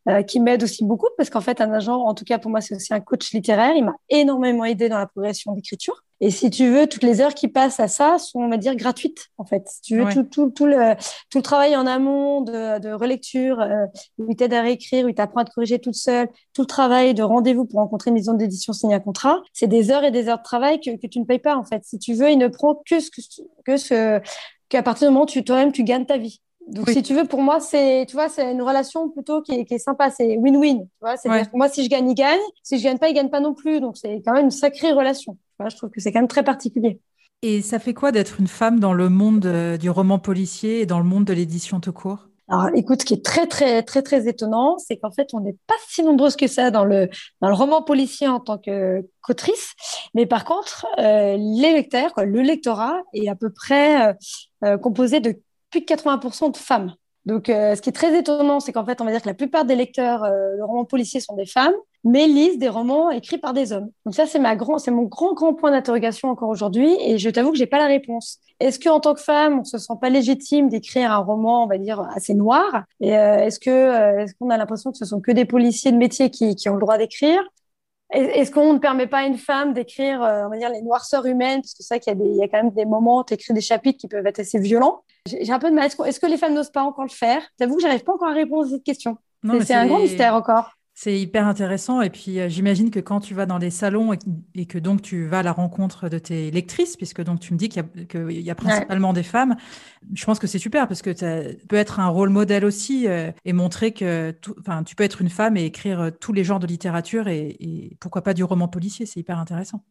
euh, 0.10 0.24
qui 0.24 0.40
m'aide 0.40 0.64
aussi 0.64 0.84
beaucoup, 0.84 1.08
parce 1.18 1.30
qu'en 1.30 1.42
fait, 1.42 1.62
un 1.62 1.72
agent, 1.72 1.96
en 1.96 2.14
tout 2.14 2.26
cas, 2.26 2.38
pour 2.38 2.52
moi, 2.52 2.62
c'est 2.62 2.76
aussi 2.76 2.94
un 2.94 3.00
coach 3.00 3.32
littéraire. 3.32 3.74
Il 3.76 3.86
m'a 3.86 3.96
énormément 4.10 4.66
aidé 4.66 4.90
dans 4.90 4.98
la 4.98 5.08
progression 5.08 5.54
d'écriture. 5.54 6.04
Et 6.20 6.32
si 6.32 6.50
tu 6.50 6.68
veux, 6.70 6.88
toutes 6.88 7.04
les 7.04 7.22
heures 7.22 7.36
qui 7.36 7.48
passent 7.48 7.80
à 7.80 7.88
ça 7.88 8.18
sont, 8.18 8.40
on 8.40 8.50
va 8.50 8.58
dire, 8.58 8.76
gratuites, 8.76 9.28
en 9.38 9.46
fait. 9.46 9.68
Si 9.68 9.82
tu 9.82 9.98
veux, 9.98 10.12
tout, 10.12 10.24
tout, 10.24 10.50
tout, 10.50 10.66
le, 10.66 10.96
tout 11.30 11.38
le 11.38 11.44
travail 11.44 11.76
en 11.76 11.86
amont 11.86 12.42
de, 12.42 12.80
de 12.80 12.92
relecture, 12.92 13.60
euh, 13.62 13.86
où 14.18 14.26
il 14.30 14.36
t'aide 14.36 14.54
à 14.54 14.62
réécrire, 14.62 15.06
où 15.06 15.10
il 15.10 15.16
t'apprend 15.16 15.42
à 15.42 15.46
te 15.46 15.52
corriger 15.54 15.80
toute 15.80 15.96
seule, 15.96 16.28
tout 16.54 16.64
le 16.64 16.68
travail 16.68 17.14
de 17.14 17.22
rendez-vous 17.22 17.66
pour 17.66 17.80
rencontrer 17.80 18.10
une 18.10 18.16
maison 18.16 18.34
d'édition 18.34 18.74
signer 18.74 18.96
un 18.96 19.00
contrat, 19.00 19.42
c'est 19.54 19.68
des 19.68 19.92
heures 19.92 20.04
et 20.04 20.12
des 20.12 20.28
heures 20.28 20.40
de 20.40 20.44
travail 20.44 20.80
que, 20.80 20.96
que 20.98 21.08
tu 21.08 21.20
ne 21.20 21.26
payes 21.26 21.40
pas, 21.40 21.56
en 21.56 21.64
fait. 21.64 21.84
Si 21.86 22.00
tu 22.00 22.14
veux, 22.14 22.32
il 22.32 22.38
ne 22.38 22.48
prend 22.48 22.82
que 22.90 23.00
ce 23.00 23.12
que, 23.66 23.78
ce, 23.78 24.20
qu'à 24.70 24.82
partir 24.82 25.08
du 25.10 25.14
moment 25.14 25.26
où 25.26 25.28
tu, 25.28 25.44
toi-même, 25.44 25.72
tu 25.72 25.84
gagnes 25.84 26.06
ta 26.06 26.18
vie. 26.18 26.42
Donc, 26.68 26.90
si 26.90 27.02
tu 27.02 27.14
veux, 27.14 27.26
pour 27.26 27.42
moi, 27.42 27.60
c'est, 27.60 28.06
tu 28.08 28.16
vois, 28.16 28.30
c'est 28.30 28.52
une 28.52 28.62
relation 28.62 29.10
plutôt 29.10 29.42
qui 29.42 29.54
est, 29.54 29.66
qui 29.66 29.76
est 29.76 29.80
sympa. 29.80 30.10
C'est 30.10 30.38
win-win. 30.38 30.82
Tu 30.82 30.90
vois, 31.02 31.18
c'est 31.18 31.30
moi, 31.54 31.70
si 31.70 31.84
je 31.84 31.90
gagne, 31.90 32.10
il 32.10 32.16
gagne. 32.16 32.40
Si 32.64 32.78
je 32.78 32.84
gagne 32.84 32.98
pas, 32.98 33.10
il 33.10 33.14
gagne 33.14 33.30
pas 33.30 33.40
non 33.40 33.54
plus. 33.54 33.80
Donc, 33.80 33.98
c'est 33.98 34.22
quand 34.26 34.34
même 34.34 34.46
une 34.46 34.52
sacrée 34.52 34.92
relation 34.92 35.38
je 35.70 35.76
trouve 35.76 35.90
que 35.90 36.02
c'est 36.02 36.12
quand 36.12 36.20
même 36.20 36.28
très 36.28 36.44
particulier. 36.44 37.00
Et 37.42 37.62
ça 37.62 37.80
fait 37.80 37.94
quoi 37.94 38.12
d'être 38.12 38.40
une 38.40 38.48
femme 38.48 38.80
dans 38.80 38.94
le 38.94 39.10
monde 39.10 39.46
euh, 39.46 39.78
du 39.78 39.90
roman 39.90 40.20
policier 40.20 40.82
et 40.82 40.86
dans 40.86 41.00
le 41.00 41.06
monde 41.06 41.26
de 41.26 41.34
l'édition 41.34 41.80
tout 41.80 41.94
court? 41.94 42.28
Alors, 42.50 42.70
écoute, 42.76 43.02
ce 43.02 43.06
qui 43.06 43.14
est 43.14 43.26
très, 43.26 43.46
très, 43.46 43.84
très, 43.84 44.02
très 44.02 44.28
étonnant, 44.28 44.78
c'est 44.78 44.98
qu'en 44.98 45.12
fait, 45.12 45.28
on 45.34 45.42
n'est 45.42 45.58
pas 45.68 45.76
si 45.90 46.02
nombreuses 46.02 46.38
que 46.38 46.48
ça 46.48 46.72
dans 46.72 46.86
le, 46.86 47.10
dans 47.42 47.50
le 47.50 47.54
roman 47.54 47.82
policier 47.82 48.28
en 48.28 48.40
tant 48.40 48.58
que 48.58 49.06
qu'autrice. 49.22 49.74
Mais 50.14 50.26
par 50.26 50.46
contre, 50.46 50.88
euh, 50.98 51.36
les 51.38 51.74
lecteurs, 51.74 52.14
le 52.18 52.42
lectorat 52.42 53.02
est 53.14 53.28
à 53.28 53.36
peu 53.36 53.52
près 53.52 54.10
euh, 54.10 54.14
euh, 54.64 54.78
composé 54.78 55.20
de 55.20 55.36
plus 55.78 55.96
de 55.96 56.02
80% 56.02 56.52
de 56.52 56.58
femmes. 56.58 56.94
Donc, 57.28 57.50
euh, 57.50 57.76
ce 57.76 57.82
qui 57.82 57.90
est 57.90 57.94
très 57.94 58.18
étonnant, 58.18 58.62
c'est 58.62 58.72
qu'en 58.72 58.86
fait, 58.86 59.02
on 59.02 59.06
va 59.06 59.12
dire 59.12 59.22
que 59.22 59.28
la 59.28 59.34
plupart 59.34 59.66
des 59.66 59.76
lecteurs 59.76 60.24
euh, 60.24 60.56
de 60.56 60.62
romans 60.62 60.86
policiers 60.86 61.20
sont 61.20 61.36
des 61.36 61.46
femmes, 61.46 61.74
mais 62.06 62.26
lisent 62.26 62.58
des 62.58 62.70
romans 62.70 63.12
écrits 63.12 63.38
par 63.38 63.54
des 63.54 63.74
hommes. 63.74 63.90
Donc 64.06 64.16
ça, 64.16 64.26
c'est 64.26 64.40
mon 64.40 65.04
grand, 65.04 65.34
grand 65.34 65.54
point 65.54 65.72
d'interrogation 65.72 66.30
encore 66.30 66.48
aujourd'hui, 66.48 66.96
et 67.02 67.18
je 67.18 67.30
t'avoue 67.30 67.52
que 67.52 67.58
j'ai 67.58 67.66
pas 67.66 67.80
la 67.80 67.88
réponse. 67.88 68.40
Est-ce 68.62 68.80
qu'en 68.80 69.02
tant 69.02 69.14
que 69.14 69.20
femme, 69.20 69.60
on 69.60 69.64
se 69.66 69.78
sent 69.78 69.94
pas 70.00 70.10
légitime 70.10 70.70
d'écrire 70.70 71.12
un 71.12 71.18
roman, 71.18 71.66
on 71.66 71.68
va 71.68 71.78
dire, 71.78 72.00
assez 72.16 72.34
noir? 72.34 72.86
Et 73.02 73.18
euh, 73.18 73.40
est-ce 73.40 73.60
que, 73.60 74.26
qu'on 74.40 74.50
a 74.50 74.56
l'impression 74.56 74.94
que 74.94 74.98
ce 74.98 75.04
sont 75.04 75.20
que 75.20 75.34
des 75.34 75.46
policiers 75.46 75.92
de 75.92 75.98
métier 75.98 76.30
qui, 76.30 76.56
ont 76.70 76.76
le 76.76 76.80
droit 76.80 76.98
d'écrire? 76.98 77.42
Est-ce 78.10 78.52
qu'on 78.52 78.74
ne 78.74 78.80
permet 78.80 79.06
pas 79.06 79.18
à 79.18 79.26
une 79.26 79.38
femme 79.38 79.74
d'écrire, 79.74 80.20
on 80.22 80.50
va 80.50 80.58
dire, 80.58 80.70
les 80.70 80.82
noirceurs 80.82 81.26
humaines? 81.26 81.60
Parce 81.60 81.74
que 81.74 81.84
ça 81.84 82.00
qu'il 82.00 82.14
y 82.14 82.16
a, 82.16 82.20
des, 82.20 82.30
il 82.30 82.38
y 82.38 82.42
a 82.42 82.48
quand 82.48 82.64
même 82.64 82.72
des 82.72 82.86
moments 82.86 83.26
tu 83.26 83.34
écris 83.34 83.54
des 83.54 83.60
chapitres 83.60 84.00
qui 84.00 84.08
peuvent 84.08 84.26
être 84.26 84.40
assez 84.40 84.60
violents. 84.60 85.04
J'ai 85.28 85.52
un 85.52 85.60
peu 85.60 85.70
de 85.70 85.76
mal. 85.76 85.86
Est-ce 85.86 86.20
que, 86.20 86.26
les 86.26 86.38
femmes 86.38 86.54
n'osent 86.54 86.72
pas 86.72 86.84
encore 86.84 87.06
le 87.06 87.12
faire? 87.12 87.42
J'avoue 87.60 87.76
que 87.76 87.82
j'arrive 87.82 88.04
pas 88.04 88.14
encore 88.14 88.30
à 88.30 88.34
répondre 88.34 88.66
à 88.66 88.70
cette 88.70 88.84
question. 88.84 89.18
C'est 89.62 89.74
un 89.74 89.88
grand 89.88 90.00
mystère 90.00 90.34
encore. 90.34 90.72
C'est 91.00 91.20
hyper 91.20 91.46
intéressant. 91.46 92.02
Et 92.02 92.10
puis, 92.10 92.40
euh, 92.40 92.50
j'imagine 92.50 92.90
que 92.90 93.00
quand 93.00 93.20
tu 93.20 93.36
vas 93.36 93.46
dans 93.46 93.60
des 93.60 93.70
salons 93.70 94.14
et, 94.56 94.66
que 94.66 94.80
donc 94.80 95.04
tu 95.04 95.28
vas 95.28 95.40
à 95.40 95.44
la 95.44 95.52
rencontre 95.52 96.10
de 96.10 96.18
tes 96.18 96.50
lectrices, 96.50 96.98
puisque 96.98 97.22
donc 97.22 97.40
tu 97.40 97.54
me 97.54 97.60
dis 97.60 97.70
qu'il 97.70 97.86
y, 98.32 98.50
a 98.50 98.56
principalement 98.56 99.14
des 99.14 99.22
femmes, 99.22 99.58
je 100.16 100.26
pense 100.26 100.40
que 100.40 100.48
c'est 100.48 100.58
super 100.58 100.88
parce 100.88 101.04
que 101.04 101.16
ça 101.16 101.42
peut 101.70 101.76
être 101.76 102.00
un 102.00 102.08
rôle 102.08 102.30
modèle 102.30 102.66
aussi 102.66 103.08
euh, 103.08 103.32
et 103.46 103.54
montrer 103.54 103.92
que 103.92 104.36
tu 104.88 104.96
peux 104.96 105.04
être 105.04 105.22
une 105.22 105.30
femme 105.30 105.56
et 105.56 105.66
écrire 105.66 106.10
tous 106.20 106.34
les 106.34 106.44
genres 106.44 106.60
de 106.60 106.66
littérature 106.66 107.28
et 107.28 107.96
pourquoi 108.00 108.24
pas 108.24 108.34
du 108.34 108.44
roman 108.44 108.68
policier. 108.68 109.06
C'est 109.06 109.20
hyper 109.20 109.38
intéressant. 109.38 109.84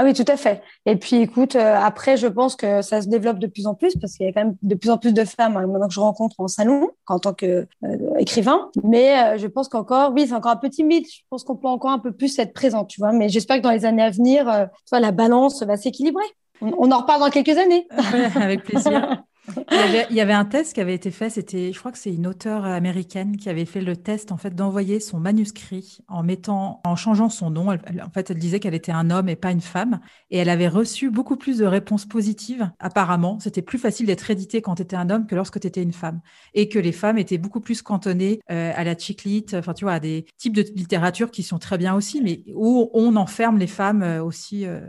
Ah 0.00 0.02
oui, 0.02 0.14
tout 0.14 0.24
à 0.28 0.38
fait. 0.38 0.62
Et 0.86 0.96
puis, 0.96 1.16
écoute, 1.16 1.56
euh, 1.56 1.76
après, 1.76 2.16
je 2.16 2.26
pense 2.26 2.56
que 2.56 2.80
ça 2.80 3.02
se 3.02 3.08
développe 3.08 3.38
de 3.38 3.46
plus 3.46 3.66
en 3.66 3.74
plus 3.74 3.94
parce 3.96 4.14
qu'il 4.14 4.24
y 4.24 4.30
a 4.30 4.32
quand 4.32 4.42
même 4.42 4.56
de 4.62 4.74
plus 4.74 4.88
en 4.88 4.96
plus 4.96 5.12
de 5.12 5.26
femmes 5.26 5.58
hein, 5.58 5.66
maintenant 5.66 5.88
que 5.88 5.92
je 5.92 6.00
rencontre 6.00 6.36
en 6.38 6.48
salon 6.48 6.88
en 7.06 7.18
tant 7.18 7.34
qu'écrivain. 7.34 8.70
Euh, 8.78 8.80
Mais 8.82 9.20
euh, 9.20 9.36
je 9.36 9.46
pense 9.46 9.68
qu'encore, 9.68 10.12
oui, 10.14 10.26
c'est 10.26 10.32
encore 10.32 10.52
un 10.52 10.56
petit 10.56 10.84
mythe. 10.84 11.06
Je 11.12 11.20
pense 11.28 11.44
qu'on 11.44 11.54
peut 11.54 11.68
encore 11.68 11.90
un 11.90 11.98
peu 11.98 12.12
plus 12.12 12.38
être 12.38 12.54
présent, 12.54 12.86
tu 12.86 12.98
vois. 12.98 13.12
Mais 13.12 13.28
j'espère 13.28 13.58
que 13.58 13.62
dans 13.62 13.72
les 13.72 13.84
années 13.84 14.02
à 14.02 14.08
venir, 14.08 14.44
tu 14.46 14.90
vois, 14.90 15.00
la 15.00 15.12
balance 15.12 15.62
va 15.64 15.76
s'équilibrer. 15.76 16.24
On, 16.62 16.72
on, 16.78 16.92
en 16.92 17.00
reparle 17.00 17.20
dans 17.20 17.28
quelques 17.28 17.58
années. 17.58 17.86
avec 18.36 18.64
plaisir. 18.64 19.22
Il 19.70 20.16
y, 20.16 20.20
avait, 20.20 20.32
un 20.32 20.44
test 20.44 20.74
qui 20.74 20.80
avait 20.80 20.94
été 20.94 21.10
fait, 21.10 21.30
c'était, 21.30 21.72
je 21.72 21.78
crois 21.78 21.92
que 21.92 21.98
c'est 21.98 22.12
une 22.12 22.26
auteure 22.26 22.64
américaine 22.64 23.36
qui 23.36 23.48
avait 23.48 23.64
fait 23.64 23.80
le 23.80 23.96
test 23.96 24.32
en 24.32 24.36
fait 24.36 24.54
d'envoyer 24.54 25.00
son 25.00 25.18
manuscrit 25.18 25.98
en 26.08 26.22
mettant, 26.22 26.80
en 26.84 26.96
changeant 26.96 27.28
son 27.28 27.50
nom. 27.50 27.68
en 27.70 28.10
fait, 28.12 28.30
elle 28.30 28.38
disait 28.38 28.60
qu'elle 28.60 28.74
était 28.74 28.92
un 28.92 29.10
homme 29.10 29.28
et 29.28 29.36
pas 29.36 29.50
une 29.50 29.60
femme, 29.60 30.00
et 30.30 30.38
elle 30.38 30.48
avait 30.48 30.68
reçu 30.68 31.10
beaucoup 31.10 31.36
plus 31.36 31.58
de 31.58 31.66
réponses 31.66 32.06
positives. 32.06 32.70
Apparemment, 32.78 33.38
c'était 33.40 33.62
plus 33.62 33.78
facile 33.78 34.06
d'être 34.06 34.30
édité 34.30 34.62
quand 34.62 34.76
tu 34.76 34.82
étais 34.82 34.96
un 34.96 35.10
homme 35.10 35.26
que 35.26 35.34
lorsque 35.34 35.60
tu 35.60 35.66
étais 35.66 35.82
une 35.82 35.92
femme, 35.92 36.20
et 36.54 36.68
que 36.68 36.78
les 36.78 36.92
femmes 36.92 37.18
étaient 37.18 37.38
beaucoup 37.38 37.60
plus 37.60 37.82
cantonnées 37.82 38.40
euh, 38.50 38.72
à 38.74 38.84
la 38.84 38.96
chiclite, 38.96 39.54
enfin 39.54 39.74
tu 39.74 39.84
vois, 39.84 39.94
à 39.94 40.00
des 40.00 40.26
types 40.36 40.54
de 40.54 40.62
littérature 40.74 41.30
qui 41.30 41.42
sont 41.42 41.58
très 41.58 41.78
bien 41.78 41.94
aussi, 41.94 42.20
mais 42.22 42.42
où 42.54 42.90
on 42.94 43.16
enferme 43.16 43.58
les 43.58 43.66
femmes 43.66 44.02
euh, 44.02 44.22
aussi 44.22 44.66
euh, 44.66 44.80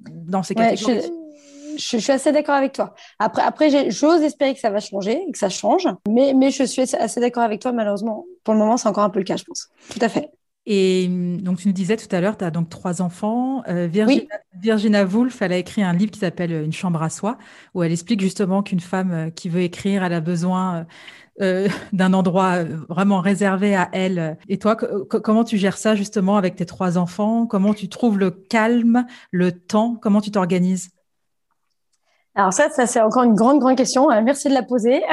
dans 0.00 0.42
ces 0.42 0.54
catégories 0.54 1.23
je, 1.76 1.98
suis 1.98 2.12
assez 2.12 2.32
d'accord 2.32 2.54
avec 2.54 2.72
toi. 2.72 2.94
Après, 3.18 3.42
après 3.42 3.90
j'ose 3.90 4.22
espérer 4.22 4.54
que 4.54 4.60
ça 4.60 4.70
va 4.70 4.80
changer 4.80 5.22
et 5.28 5.32
que 5.32 5.38
ça 5.38 5.48
change, 5.48 5.88
mais, 6.08 6.34
mais 6.34 6.50
je 6.50 6.64
suis 6.64 6.82
assez 6.82 7.20
d'accord 7.20 7.42
avec 7.42 7.60
toi. 7.60 7.72
Malheureusement, 7.72 8.24
pour 8.42 8.54
le 8.54 8.60
moment, 8.60 8.76
c'est 8.76 8.88
encore 8.88 9.04
un 9.04 9.10
peu 9.10 9.20
le 9.20 9.24
cas, 9.24 9.36
je 9.36 9.44
pense. 9.44 9.68
Tout 9.90 10.00
à 10.00 10.08
fait. 10.08 10.30
Et 10.66 11.08
donc, 11.08 11.58
tu 11.58 11.68
nous 11.68 11.74
disais 11.74 11.96
tout 11.96 12.14
à 12.14 12.20
l'heure, 12.20 12.38
tu 12.38 12.44
as 12.44 12.50
donc 12.50 12.70
trois 12.70 13.02
enfants. 13.02 13.62
Euh, 13.68 13.86
Virginia, 13.86 15.04
Woolf, 15.04 15.42
elle 15.42 15.52
a 15.52 15.58
écrit 15.58 15.82
un 15.82 15.92
livre 15.92 16.10
qui 16.10 16.20
s'appelle 16.20 16.52
Une 16.52 16.72
chambre 16.72 17.02
à 17.02 17.10
soi, 17.10 17.36
où 17.74 17.82
elle 17.82 17.92
explique 17.92 18.22
justement 18.22 18.62
qu'une 18.62 18.80
femme 18.80 19.12
euh, 19.12 19.30
qui 19.30 19.50
veut 19.50 19.60
écrire, 19.60 20.02
elle 20.02 20.14
a 20.14 20.20
besoin 20.20 20.86
euh, 21.42 21.68
d'un 21.92 22.14
endroit 22.14 22.64
vraiment 22.88 23.20
réservé 23.20 23.76
à 23.76 23.90
elle. 23.92 24.38
Et 24.48 24.58
toi, 24.58 24.74
comment 24.76 25.44
tu 25.44 25.58
gères 25.58 25.76
ça 25.76 25.94
justement 25.94 26.38
avec 26.38 26.56
tes 26.56 26.64
trois 26.64 26.96
enfants? 26.96 27.46
Comment 27.46 27.74
tu 27.74 27.90
trouves 27.90 28.18
le 28.18 28.30
calme, 28.30 29.04
le 29.32 29.52
temps? 29.52 29.98
Comment 30.00 30.22
tu 30.22 30.30
t'organises? 30.30 30.90
Alors 32.36 32.52
ça, 32.52 32.68
ça 32.68 32.86
c'est 32.86 33.00
encore 33.00 33.22
une 33.22 33.34
grande, 33.34 33.60
grande 33.60 33.76
question. 33.76 34.10
Euh, 34.10 34.20
merci 34.20 34.48
de 34.48 34.54
la 34.54 34.64
poser. 34.64 35.04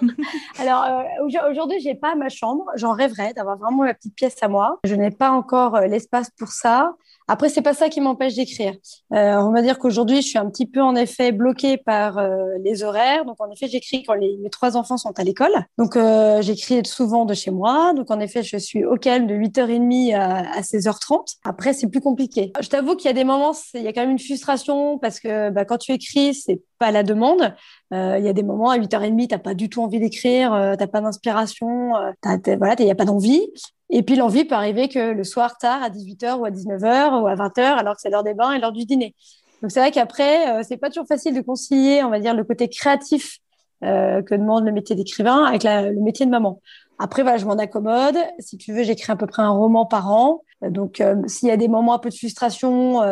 Alors 0.58 0.84
euh, 0.84 1.50
aujourd'hui, 1.50 1.78
j'ai 1.80 1.94
pas 1.94 2.14
ma 2.14 2.30
chambre. 2.30 2.64
J'en 2.76 2.92
rêverais 2.92 3.34
d'avoir 3.34 3.58
vraiment 3.58 3.84
ma 3.84 3.92
petite 3.92 4.14
pièce 4.14 4.36
à 4.40 4.48
moi. 4.48 4.78
Je 4.84 4.94
n'ai 4.94 5.10
pas 5.10 5.30
encore 5.30 5.76
euh, 5.76 5.86
l'espace 5.86 6.30
pour 6.38 6.48
ça. 6.48 6.94
Après, 7.32 7.48
c'est 7.48 7.62
pas 7.62 7.74
ça 7.74 7.88
qui 7.88 8.00
m'empêche 8.00 8.34
d'écrire. 8.34 8.74
Euh, 9.12 9.36
on 9.36 9.52
va 9.52 9.62
dire 9.62 9.78
qu'aujourd'hui, 9.78 10.20
je 10.20 10.26
suis 10.26 10.38
un 10.38 10.50
petit 10.50 10.66
peu 10.66 10.82
en 10.82 10.96
effet 10.96 11.30
bloquée 11.30 11.76
par 11.76 12.18
euh, 12.18 12.44
les 12.64 12.82
horaires. 12.82 13.24
Donc, 13.24 13.36
en 13.38 13.48
effet, 13.52 13.68
j'écris 13.68 14.02
quand 14.02 14.14
les, 14.14 14.36
mes 14.42 14.50
trois 14.50 14.76
enfants 14.76 14.96
sont 14.96 15.16
à 15.16 15.22
l'école. 15.22 15.52
Donc, 15.78 15.94
euh, 15.94 16.42
j'écris 16.42 16.82
souvent 16.84 17.26
de 17.26 17.34
chez 17.34 17.52
moi. 17.52 17.92
Donc, 17.94 18.10
en 18.10 18.18
effet, 18.18 18.42
je 18.42 18.56
suis 18.56 18.84
au 18.84 18.96
calme 18.96 19.28
de 19.28 19.36
8h30 19.36 20.12
à, 20.12 20.38
à 20.38 20.60
16h30. 20.62 21.36
Après, 21.44 21.72
c'est 21.72 21.86
plus 21.86 22.00
compliqué. 22.00 22.52
Je 22.60 22.68
t'avoue 22.68 22.96
qu'il 22.96 23.06
y 23.06 23.10
a 23.10 23.14
des 23.14 23.22
moments, 23.22 23.52
il 23.74 23.82
y 23.82 23.86
a 23.86 23.92
quand 23.92 24.00
même 24.00 24.10
une 24.10 24.18
frustration 24.18 24.98
parce 24.98 25.20
que 25.20 25.50
bah, 25.50 25.64
quand 25.64 25.78
tu 25.78 25.92
écris, 25.92 26.34
c'est 26.34 26.60
pas 26.80 26.90
la 26.90 27.04
demande. 27.04 27.54
Euh, 27.92 28.16
il 28.18 28.24
y 28.24 28.28
a 28.28 28.32
des 28.32 28.42
moments 28.42 28.70
à 28.70 28.78
8h30, 28.78 29.28
t'as 29.28 29.38
pas 29.38 29.54
du 29.54 29.68
tout 29.68 29.82
envie 29.82 30.00
d'écrire, 30.00 30.52
euh, 30.52 30.74
t'as 30.76 30.86
pas 30.88 31.00
d'inspiration, 31.00 31.96
euh, 31.96 32.56
voilà, 32.56 32.74
il 32.78 32.86
y 32.86 32.90
a 32.90 32.94
pas 32.96 33.04
d'envie. 33.04 33.52
Et 33.90 34.02
puis 34.02 34.16
l'envie 34.16 34.44
peut 34.44 34.54
arriver 34.54 34.88
que 34.88 35.12
le 35.12 35.24
soir 35.24 35.58
tard, 35.58 35.82
à 35.82 35.90
18h 35.90 36.38
ou 36.38 36.44
à 36.44 36.50
19h 36.50 37.22
ou 37.22 37.26
à 37.26 37.34
20h, 37.34 37.60
alors 37.60 37.96
que 37.96 38.00
c'est 38.00 38.10
l'heure 38.10 38.22
des 38.22 38.34
bains 38.34 38.52
et 38.52 38.60
l'heure 38.60 38.72
du 38.72 38.84
dîner. 38.84 39.14
Donc 39.62 39.70
c'est 39.70 39.80
vrai 39.80 39.90
qu'après, 39.90 40.62
c'est 40.62 40.76
pas 40.76 40.88
toujours 40.88 41.06
facile 41.06 41.34
de 41.34 41.40
concilier, 41.40 42.02
on 42.02 42.10
va 42.10 42.20
dire, 42.20 42.34
le 42.34 42.44
côté 42.44 42.68
créatif 42.68 43.38
que 43.82 44.34
demande 44.34 44.64
le 44.64 44.72
métier 44.72 44.94
d'écrivain 44.96 45.44
avec 45.44 45.64
le 45.64 46.00
métier 46.00 46.24
de 46.24 46.30
maman. 46.30 46.60
Après, 46.98 47.22
voilà, 47.22 47.36
je 47.36 47.44
m'en 47.46 47.58
accommode. 47.58 48.16
Si 48.38 48.56
tu 48.56 48.72
veux, 48.72 48.84
j'écris 48.84 49.12
à 49.12 49.16
peu 49.16 49.26
près 49.26 49.42
un 49.42 49.50
roman 49.50 49.84
par 49.86 50.10
an. 50.10 50.42
Donc, 50.62 51.02
s'il 51.26 51.48
y 51.48 51.52
a 51.52 51.56
des 51.56 51.68
moments 51.68 51.94
un 51.94 51.98
peu 51.98 52.08
de 52.08 52.14
frustration, 52.14 53.02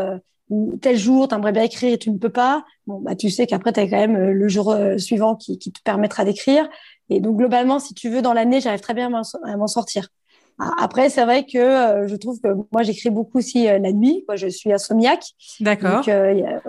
tel 0.81 0.97
jour, 0.97 1.29
tu 1.29 1.35
aimerais 1.35 1.53
bien 1.53 1.63
écrire 1.63 1.93
et 1.93 1.99
tu 1.99 2.11
ne 2.11 2.19
peux 2.19 2.31
pas, 2.31 2.65
bon, 2.87 3.01
bah, 3.01 3.15
tu 3.15 3.31
sais 3.31 3.47
qu'après, 3.47 3.73
tu 3.73 3.81
as 3.81 3.85
quand 3.89 3.97
même 3.97 4.17
euh, 4.17 4.33
le 4.33 4.49
jour 4.49 4.71
euh, 4.71 4.99
suivant 4.99 5.37
qui, 5.37 5.59
qui, 5.59 5.73
te 5.73 5.81
permettra 5.83 6.25
d'écrire. 6.25 6.69
Et 7.11 7.21
donc, 7.21 7.37
globalement, 7.37 7.79
si 7.79 7.95
tu 7.95 8.09
veux, 8.11 8.23
dans 8.23 8.33
l'année, 8.33 8.61
j'arrive 8.61 8.81
très 8.81 8.95
bien 8.95 9.13
à 9.13 9.57
m'en 9.57 9.67
sortir. 9.67 10.09
Après, 10.59 11.09
c'est 11.09 11.25
vrai 11.25 11.45
que 11.45 11.59
euh, 11.59 12.09
je 12.09 12.17
trouve 12.17 12.41
que 12.41 12.49
moi, 12.73 12.83
j'écris 12.83 13.11
beaucoup 13.11 13.39
aussi 13.39 13.65
la 13.65 13.93
nuit. 13.93 14.25
Je 14.35 14.49
suis 14.49 14.73
insomniaque. 14.73 15.25
D'accord. 15.61 16.05
Donc, 16.05 16.11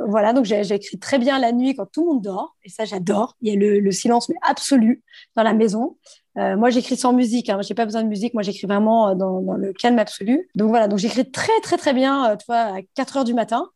voilà, 0.08 0.34
donc 0.34 0.46
j'écris 0.46 1.00
très 1.00 1.18
bien 1.18 1.40
la 1.40 1.52
nuit 1.52 1.76
quand 1.76 1.88
tout 1.92 2.02
le 2.02 2.14
monde 2.14 2.22
dort. 2.22 2.56
Et 2.64 2.70
ça, 2.70 2.86
j'adore. 2.86 3.36
Il 3.42 3.52
y 3.52 3.56
a 3.56 3.60
le, 3.60 3.80
le, 3.80 3.92
silence 3.92 4.30
mais 4.30 4.36
absolu 4.44 5.04
dans 5.36 5.44
la 5.44 5.54
maison. 5.54 5.98
Euh, 6.38 6.56
moi, 6.56 6.70
j'écris 6.70 6.96
sans 6.96 7.14
musique. 7.14 7.50
Hein. 7.50 7.60
J'ai 7.62 7.74
pas 7.74 7.86
besoin 7.86 8.04
de 8.04 8.08
musique. 8.08 8.34
Moi, 8.34 8.44
j'écris 8.44 8.68
vraiment 8.68 9.10
euh, 9.10 9.16
dans, 9.16 9.42
dans, 9.42 9.54
le 9.56 9.74
calme 9.74 10.00
absolu. 10.00 10.50
Donc 10.56 10.70
voilà. 10.70 10.88
Donc 10.88 11.00
j'écris 11.00 11.30
très 11.30 11.60
très 11.62 11.78
très 11.78 11.94
bien. 11.94 12.32
Euh, 12.32 12.36
tu 12.36 12.46
vois, 12.48 12.58
à 12.58 12.80
4 12.96 13.18
heures 13.18 13.24
du 13.24 13.34
matin. 13.34 13.70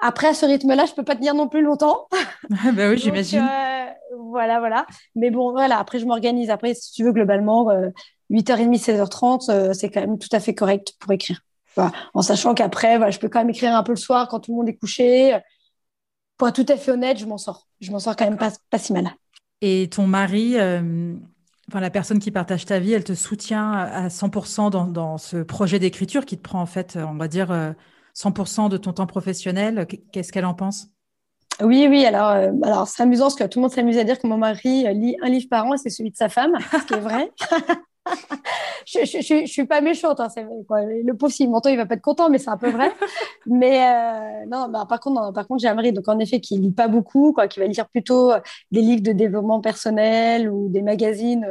Après, 0.00 0.28
à 0.28 0.34
ce 0.34 0.46
rythme-là, 0.46 0.86
je 0.86 0.94
peux 0.94 1.02
pas 1.02 1.14
tenir 1.14 1.34
non 1.34 1.48
plus 1.48 1.62
longtemps. 1.62 2.08
bah 2.48 2.88
oui, 2.88 2.96
j'imagine. 2.96 3.40
Euh, 3.40 3.86
voilà, 4.18 4.60
voilà. 4.60 4.86
Mais 5.14 5.30
bon, 5.30 5.50
voilà. 5.52 5.78
Après, 5.78 5.98
je 5.98 6.06
m'organise. 6.06 6.48
Après, 6.48 6.72
si 6.74 6.92
tu 6.92 7.04
veux, 7.04 7.12
globalement, 7.12 7.68
8h30, 8.30 8.78
16h30, 8.78 9.72
c'est 9.74 9.90
quand 9.90 10.00
même 10.00 10.18
tout 10.18 10.28
à 10.32 10.40
fait 10.40 10.54
correct 10.54 10.94
pour 10.98 11.12
écrire. 11.12 11.40
Voilà. 11.76 11.92
En 12.14 12.22
sachant 12.22 12.54
qu'après, 12.54 12.96
voilà, 12.96 13.10
je 13.10 13.18
peux 13.18 13.28
quand 13.28 13.40
même 13.40 13.50
écrire 13.50 13.74
un 13.74 13.82
peu 13.82 13.92
le 13.92 13.96
soir 13.96 14.28
quand 14.28 14.40
tout 14.40 14.52
le 14.52 14.56
monde 14.58 14.68
est 14.68 14.76
couché. 14.76 15.38
Pour 16.36 16.48
être 16.48 16.64
tout 16.64 16.72
à 16.72 16.76
fait 16.76 16.90
honnête, 16.90 17.18
je 17.18 17.26
m'en 17.26 17.38
sors. 17.38 17.66
Je 17.80 17.90
m'en 17.90 17.98
sors 17.98 18.16
quand 18.16 18.24
même 18.24 18.38
pas, 18.38 18.50
pas 18.70 18.78
si 18.78 18.92
mal. 18.92 19.10
Et 19.60 19.88
ton 19.90 20.06
mari, 20.06 20.56
enfin, 20.56 21.80
la 21.80 21.90
personne 21.90 22.18
qui 22.18 22.30
partage 22.30 22.64
ta 22.64 22.78
vie, 22.78 22.92
elle 22.92 23.04
te 23.04 23.14
soutient 23.14 23.72
à 23.72 24.08
100% 24.08 24.70
dans, 24.70 24.86
dans 24.86 25.18
ce 25.18 25.38
projet 25.38 25.78
d'écriture 25.78 26.24
qui 26.24 26.36
te 26.36 26.42
prend, 26.42 26.60
en 26.60 26.66
fait, 26.66 26.96
on 26.96 27.16
va 27.16 27.28
dire, 27.28 27.74
100% 28.16 28.64
euh, 28.64 28.68
de 28.68 28.76
ton 28.76 28.92
temps 28.92 29.06
professionnel. 29.06 29.86
Qu'est-ce 30.12 30.32
qu'elle 30.32 30.46
en 30.46 30.54
pense? 30.54 30.88
Oui, 31.60 31.86
oui. 31.90 32.06
Alors, 32.06 32.30
euh, 32.30 32.52
alors 32.62 32.88
c'est 32.88 33.02
amusant 33.02 33.26
parce 33.26 33.34
que 33.36 33.44
tout 33.44 33.58
le 33.58 33.62
monde 33.62 33.72
s'amuse 33.72 33.98
à 33.98 34.04
dire 34.04 34.18
que 34.18 34.26
mon 34.26 34.38
mari 34.38 34.86
lit 34.94 35.16
un 35.22 35.28
livre 35.28 35.48
par 35.50 35.66
an 35.66 35.74
et 35.74 35.76
c'est 35.76 35.90
celui 35.90 36.10
de 36.10 36.16
sa 36.16 36.28
femme, 36.28 36.52
ce 36.72 36.86
qui 36.86 36.94
est 36.94 37.00
vrai. 37.00 37.30
je, 38.86 39.04
je, 39.04 39.46
suis 39.46 39.66
pas 39.66 39.80
méchante, 39.80 40.20
hein, 40.20 40.28
quoi. 40.66 40.82
Le 40.82 41.12
pauvre, 41.12 41.32
s'il 41.32 41.50
m'entend, 41.50 41.70
il 41.70 41.76
va 41.76 41.86
pas 41.86 41.94
être 41.94 42.02
content, 42.02 42.30
mais 42.30 42.38
c'est 42.38 42.50
un 42.50 42.56
peu 42.56 42.70
vrai. 42.70 42.90
mais 43.46 43.86
euh, 43.86 44.46
non, 44.46 44.68
bah, 44.68 44.86
par 44.88 45.00
contre, 45.00 45.32
par 45.32 45.46
contre, 45.46 45.60
j'ai 45.60 45.68
un 45.68 45.74
mari, 45.74 45.92
donc 45.92 46.08
en 46.08 46.18
effet, 46.18 46.40
qui 46.40 46.58
lit 46.58 46.72
pas 46.72 46.88
beaucoup, 46.88 47.32
quoi, 47.32 47.48
qui 47.48 47.60
va 47.60 47.66
lire 47.66 47.88
plutôt 47.88 48.32
euh, 48.32 48.40
des 48.70 48.80
livres 48.80 49.02
de 49.02 49.12
développement 49.12 49.60
personnel 49.60 50.50
ou 50.50 50.68
des 50.68 50.82
magazines, 50.82 51.46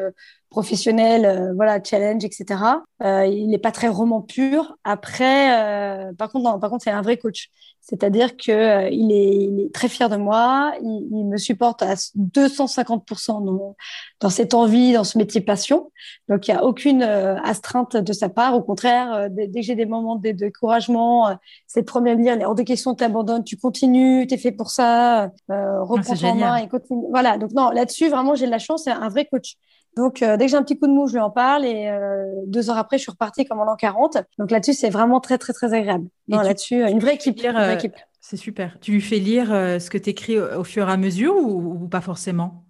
euh, 0.49 0.55
professionnel, 0.59 1.53
voilà, 1.55 1.79
challenge, 1.83 2.25
etc. 2.25 2.61
il 3.01 3.47
n'est 3.49 3.57
pas 3.57 3.71
très 3.71 3.87
roman 3.87 4.21
pur. 4.21 4.77
Après, 4.83 6.13
par 6.17 6.31
contre, 6.31 6.59
par 6.59 6.69
contre, 6.69 6.83
c'est 6.83 6.91
un 6.91 7.01
vrai 7.01 7.17
coach. 7.17 7.49
C'est-à-dire 7.89 8.37
que 8.37 8.51
euh, 8.51 8.89
il, 8.91 9.11
est, 9.11 9.73
très 9.73 9.89
fier 9.89 10.09
de 10.09 10.15
moi, 10.15 10.73
il, 10.81 11.25
me 11.25 11.37
supporte 11.37 11.81
à 11.81 11.95
250% 11.95 13.43
dans, 13.43 13.75
dans, 14.19 14.29
cette 14.29 14.53
envie, 14.53 14.93
dans 14.93 15.03
ce 15.03 15.17
métier 15.17 15.41
passion. 15.41 15.91
Donc 16.27 16.47
il 16.47 16.51
n'y 16.51 16.57
a 16.57 16.63
aucune 16.63 17.01
euh, 17.01 17.35
astreinte 17.41 17.97
de 17.97 18.13
sa 18.13 18.29
part. 18.29 18.55
Au 18.55 18.61
contraire, 18.61 19.13
euh, 19.13 19.27
dès, 19.31 19.49
que 19.49 19.61
j'ai 19.61 19.73
des 19.73 19.87
moments 19.87 20.17
de, 20.17 20.29
découragement, 20.31 21.35
c'est 21.65 21.79
le 21.79 21.85
premier 21.85 22.11
à 22.11 22.15
me 22.15 22.21
dire 22.21 22.37
hors 22.47 22.53
de 22.53 22.63
question, 22.63 22.93
t'abandonnes, 22.93 23.43
tu 23.43 23.57
continues, 23.57 24.27
t'es 24.27 24.37
fait 24.37 24.51
pour 24.51 24.69
ça, 24.69 25.31
ah, 25.49 25.79
reprends 25.81 26.15
ton 26.15 26.35
main 26.35 26.57
et 26.57 26.67
continue. 26.67 27.05
Voilà. 27.09 27.39
Donc 27.39 27.51
non, 27.53 27.71
là-dessus 27.71 28.09
vraiment 28.09 28.35
j'ai 28.35 28.45
de 28.45 28.51
la 28.51 28.59
chance, 28.59 28.83
c'est 28.83 28.91
un 28.91 29.09
vrai 29.09 29.25
coach. 29.25 29.55
Donc, 29.95 30.21
euh, 30.21 30.37
dès 30.37 30.45
que 30.45 30.51
j'ai 30.51 30.57
un 30.57 30.63
petit 30.63 30.77
coup 30.77 30.87
de 30.87 30.91
mou, 30.91 31.07
je 31.07 31.13
lui 31.13 31.19
en 31.19 31.29
parle 31.29 31.65
et 31.65 31.87
euh, 31.87 32.25
deux 32.45 32.69
heures 32.69 32.77
après, 32.77 32.97
je 32.97 33.03
suis 33.03 33.11
repartie 33.11 33.45
comme 33.45 33.59
en 33.59 33.65
l'an 33.65 33.75
40. 33.75 34.17
Donc 34.37 34.51
là-dessus, 34.51 34.73
c'est 34.73 34.89
vraiment 34.89 35.19
très, 35.19 35.37
très, 35.37 35.53
très 35.53 35.73
agréable. 35.73 36.07
là-dessus, 36.27 36.87
une 36.87 36.99
vraie 36.99 37.15
équipe. 37.15 37.39
Euh, 37.43 37.77
c'est 38.21 38.37
super. 38.37 38.77
Tu 38.79 38.91
lui 38.91 39.01
fais 39.01 39.17
lire 39.17 39.47
ce 39.47 39.89
que 39.89 39.97
tu 39.97 40.09
écris 40.11 40.39
au, 40.39 40.63
fur 40.63 40.89
et 40.89 40.91
à 40.91 40.97
mesure 40.97 41.35
ou 41.35 41.87
pas 41.87 42.01
forcément? 42.01 42.65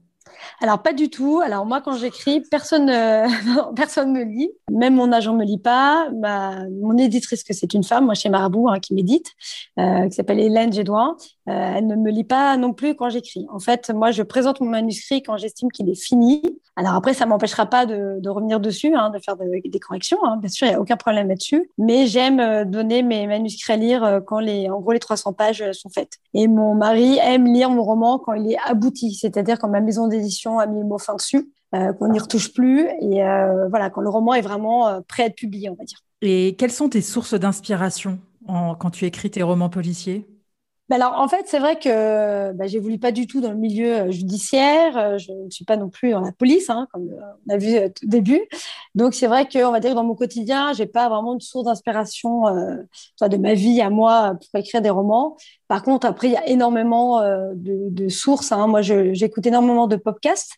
Alors 0.62 0.82
pas 0.82 0.94
du 0.94 1.10
tout. 1.10 1.40
Alors 1.44 1.66
moi 1.66 1.82
quand 1.82 1.94
j'écris, 1.94 2.42
personne 2.52 2.90
euh, 2.90 3.28
personne 3.76 4.12
me 4.12 4.24
lit. 4.24 4.52
Même 4.72 4.96
mon 4.96 5.12
agent 5.12 5.34
me 5.34 5.46
lit 5.46 5.58
pas. 5.58 6.10
Ma, 6.12 6.66
mon 6.82 6.98
éditrice 6.98 7.44
que 7.44 7.54
c'est 7.54 7.74
une 7.74 7.84
femme, 7.84 8.06
moi 8.06 8.14
chez 8.14 8.30
Marabout 8.30 8.70
hein, 8.70 8.80
qui 8.80 8.94
médite, 8.94 9.32
euh, 9.80 10.08
qui 10.08 10.16
s'appelle 10.16 10.40
Hélène 10.40 10.74
Gédouin, 10.74 11.16
euh, 11.48 11.74
elle 11.78 11.88
ne 11.88 11.96
me 11.96 12.12
lit 12.12 12.26
pas 12.26 12.58
non 12.58 12.74
plus 12.74 12.96
quand 12.96 13.10
j'écris. 13.10 13.48
En 13.52 13.60
fait, 13.60 13.90
moi 13.90 14.12
je 14.12 14.22
présente 14.22 14.60
mon 14.60 14.70
manuscrit 14.70 15.24
quand 15.24 15.38
j'estime 15.38 15.72
qu'il 15.72 15.90
est 15.90 16.00
fini. 16.00 16.42
Alors 16.76 16.94
après 16.94 17.14
ça 17.14 17.26
m'empêchera 17.26 17.66
pas 17.66 17.86
de, 17.86 18.20
de, 18.20 18.30
revenir 18.30 18.60
dessus, 18.60 18.94
hein, 18.96 19.10
de 19.12 19.20
faire 19.20 19.36
des 19.38 19.80
corrections. 19.80 20.18
Hein. 20.24 20.38
Bien 20.38 20.50
sûr, 20.50 20.68
il 20.68 20.72
y 20.72 20.76
a 20.76 20.82
aucun 20.82 20.98
problème 20.98 21.30
là-dessus. 21.30 21.72
Mais 21.78 22.08
j'aime 22.08 22.66
donner 22.70 23.02
mes 23.02 23.28
manuscrits 23.28 23.74
à 23.74 23.78
lire 23.78 24.22
quand 24.26 24.40
les 24.40 24.70
en 24.70 24.80
gros 24.80 24.92
les 24.92 25.00
300 25.00 25.34
pages 25.34 25.72
sont 25.72 25.90
faites. 25.90 26.14
Et 26.34 26.48
mon 26.48 26.76
mari 26.76 27.18
aime 27.22 27.46
lire 27.46 27.70
mon 27.70 27.84
roman 27.84 28.20
quand 28.20 28.34
il 28.34 28.52
est 28.52 28.58
abouti, 28.66 29.14
c'est-à-dire 29.14 29.58
quand 29.58 29.70
ma 29.70 29.82
maison 29.82 30.08
d'édition 30.08 30.49
a 30.58 30.66
mis 30.66 30.80
le 30.80 30.86
mot 30.86 30.98
fin 30.98 31.16
dessus, 31.16 31.52
euh, 31.76 31.94
qu'on 31.94 32.08
n'y 32.08 32.20
retouche 32.20 32.54
plus. 32.54 32.88
Et 33.02 33.24
euh, 33.24 33.68
voilà, 33.70 33.90
quand 33.90 34.02
le 34.02 34.10
roman 34.10 34.34
est 34.34 34.42
vraiment 34.42 34.88
euh, 34.88 35.02
prêt 35.08 35.24
à 35.24 35.26
être 35.28 35.36
publié, 35.36 35.70
on 35.70 35.76
va 35.76 35.84
dire. 35.84 36.00
Et 36.22 36.56
quelles 36.58 36.72
sont 36.72 36.90
tes 36.90 37.02
sources 37.02 37.36
d'inspiration 37.36 38.20
quand 38.48 38.90
tu 38.90 39.06
écris 39.06 39.30
tes 39.30 39.44
romans 39.44 39.70
policiers? 39.70 40.28
Bah 40.90 40.96
alors, 40.96 41.14
en 41.20 41.28
fait, 41.28 41.44
c'est 41.46 41.60
vrai 41.60 41.78
que 41.78 42.52
bah, 42.54 42.66
j'évolue 42.66 42.98
pas 42.98 43.12
du 43.12 43.28
tout 43.28 43.42
dans 43.42 43.52
le 43.52 43.58
milieu 43.58 44.10
judiciaire. 44.10 45.20
Je 45.20 45.32
ne 45.32 45.50
suis 45.50 45.64
pas 45.66 45.78
non 45.78 45.90
plus 45.90 46.12
dans 46.12 46.22
la 46.22 46.32
police, 46.32 46.70
hein, 46.70 46.88
comme 46.92 47.10
on 47.48 47.54
a 47.54 47.58
vu 47.58 47.78
au 47.78 47.90
début. 48.04 48.42
Donc, 48.96 49.14
c'est 49.14 49.28
vrai 49.28 49.48
que, 49.48 49.64
on 49.64 49.72
va 49.72 49.80
dire, 49.80 49.94
dans 49.94 50.04
mon 50.04 50.16
quotidien, 50.16 50.74
j'ai 50.74 50.88
pas 50.88 51.08
vraiment 51.08 51.36
de 51.36 51.42
source 51.44 51.66
d'inspiration 51.66 52.48
euh, 52.48 53.28
de 53.28 53.38
ma 53.38 53.54
vie 53.54 53.82
à 53.82 53.92
moi 53.92 54.34
pour 54.34 54.60
écrire 54.60 54.82
des 54.82 54.90
romans. 54.90 55.38
Par 55.68 55.84
contre, 55.84 56.08
après, 56.08 56.28
il 56.28 56.34
y 56.34 56.38
a 56.38 56.48
énormément 56.48 57.22
de, 57.22 57.90
de, 57.90 58.10
sources. 58.10 58.52
Hein. 58.52 58.66
Moi, 58.66 58.82
j'écoute 58.82 59.46
énormément 59.46 59.86
de 59.86 59.96
podcasts. 59.96 60.58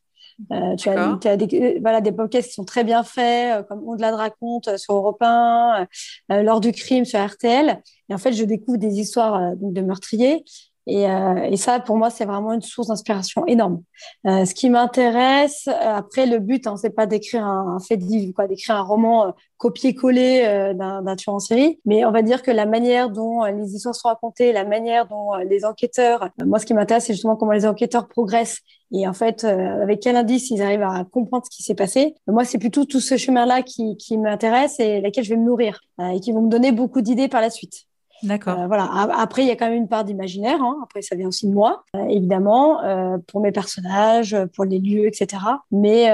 Euh, 0.51 0.75
tu 0.75 0.89
as, 0.89 1.17
tu 1.21 1.27
as 1.27 1.37
des, 1.37 1.79
voilà, 1.79 2.01
des 2.01 2.11
podcasts 2.11 2.49
qui 2.49 2.53
sont 2.53 2.65
très 2.65 2.83
bien 2.83 3.03
faits, 3.03 3.59
euh, 3.59 3.63
comme 3.63 3.83
On-delà 3.87 4.11
de 4.11 4.15
raconte 4.17 4.67
euh, 4.67 4.77
sur 4.77 4.93
Europe 4.93 5.21
1, 5.21 5.87
euh, 6.31 6.43
Lors 6.43 6.59
du 6.59 6.71
crime 6.71 7.05
sur 7.05 7.23
RTL. 7.23 7.81
Et 8.09 8.13
en 8.13 8.17
fait, 8.17 8.33
je 8.33 8.43
découvre 8.43 8.77
des 8.77 8.99
histoires 8.99 9.53
de 9.55 9.81
meurtriers. 9.81 10.43
Et, 10.91 11.05
et, 11.51 11.57
ça, 11.57 11.79
pour 11.79 11.95
moi, 11.95 12.09
c'est 12.09 12.25
vraiment 12.25 12.53
une 12.53 12.61
source 12.61 12.87
d'inspiration 12.87 13.45
énorme. 13.45 13.81
Euh, 14.27 14.45
ce 14.45 14.53
qui 14.53 14.69
m'intéresse, 14.69 15.67
après, 15.67 16.25
le 16.25 16.39
but, 16.39 16.67
hein, 16.67 16.75
c'est 16.75 16.89
pas 16.89 17.05
d'écrire 17.05 17.45
un, 17.45 17.75
un, 17.75 17.79
fait 17.79 17.97
divers, 17.97 18.33
quoi, 18.35 18.47
d'écrire 18.47 18.75
un 18.75 18.81
roman 18.81 19.33
copier-coller 19.57 20.41
euh, 20.45 20.73
d'un 20.73 21.15
tueur 21.15 21.35
en 21.35 21.39
série, 21.39 21.79
mais 21.85 22.03
on 22.03 22.11
va 22.11 22.23
dire 22.23 22.41
que 22.41 22.51
la 22.51 22.65
manière 22.65 23.09
dont 23.09 23.43
les 23.45 23.75
histoires 23.75 23.95
sont 23.95 24.09
racontées, 24.09 24.51
la 24.51 24.65
manière 24.65 25.07
dont 25.07 25.35
les 25.35 25.65
enquêteurs, 25.65 26.29
moi, 26.45 26.59
ce 26.59 26.65
qui 26.65 26.73
m'intéresse, 26.73 27.05
c'est 27.05 27.13
justement 27.13 27.35
comment 27.35 27.51
les 27.51 27.65
enquêteurs 27.65 28.07
progressent 28.07 28.61
et 28.91 29.07
en 29.07 29.13
fait, 29.13 29.43
euh, 29.43 29.81
avec 29.81 30.01
quel 30.01 30.15
indice 30.15 30.49
ils 30.51 30.61
arrivent 30.61 30.83
à 30.83 31.05
comprendre 31.05 31.45
ce 31.45 31.55
qui 31.55 31.63
s'est 31.63 31.75
passé. 31.75 32.15
Moi, 32.27 32.43
c'est 32.43 32.57
plutôt 32.57 32.85
tout 32.85 32.99
ce 32.99 33.15
chemin-là 33.15 33.61
qui, 33.61 33.95
qui 33.97 34.17
m'intéresse 34.17 34.79
et 34.79 34.99
laquelle 34.99 35.23
je 35.23 35.29
vais 35.29 35.37
me 35.37 35.45
nourrir 35.45 35.79
euh, 35.99 36.09
et 36.09 36.19
qui 36.19 36.31
vont 36.31 36.41
me 36.41 36.49
donner 36.49 36.71
beaucoup 36.71 37.01
d'idées 37.01 37.29
par 37.29 37.41
la 37.41 37.49
suite. 37.49 37.85
D'accord. 38.23 38.59
Euh, 38.59 38.67
voilà. 38.67 38.89
Après, 39.17 39.43
il 39.43 39.47
y 39.47 39.51
a 39.51 39.55
quand 39.55 39.67
même 39.67 39.77
une 39.77 39.87
part 39.87 40.03
d'imaginaire. 40.03 40.61
Hein. 40.61 40.79
Après, 40.83 41.01
ça 41.01 41.15
vient 41.15 41.27
aussi 41.27 41.47
de 41.47 41.53
moi, 41.53 41.83
euh, 41.95 42.05
évidemment, 42.05 42.83
euh, 42.83 43.17
pour 43.27 43.41
mes 43.41 43.51
personnages, 43.51 44.37
pour 44.55 44.65
les 44.65 44.79
lieux, 44.79 45.07
etc. 45.07 45.41
Mais 45.71 46.05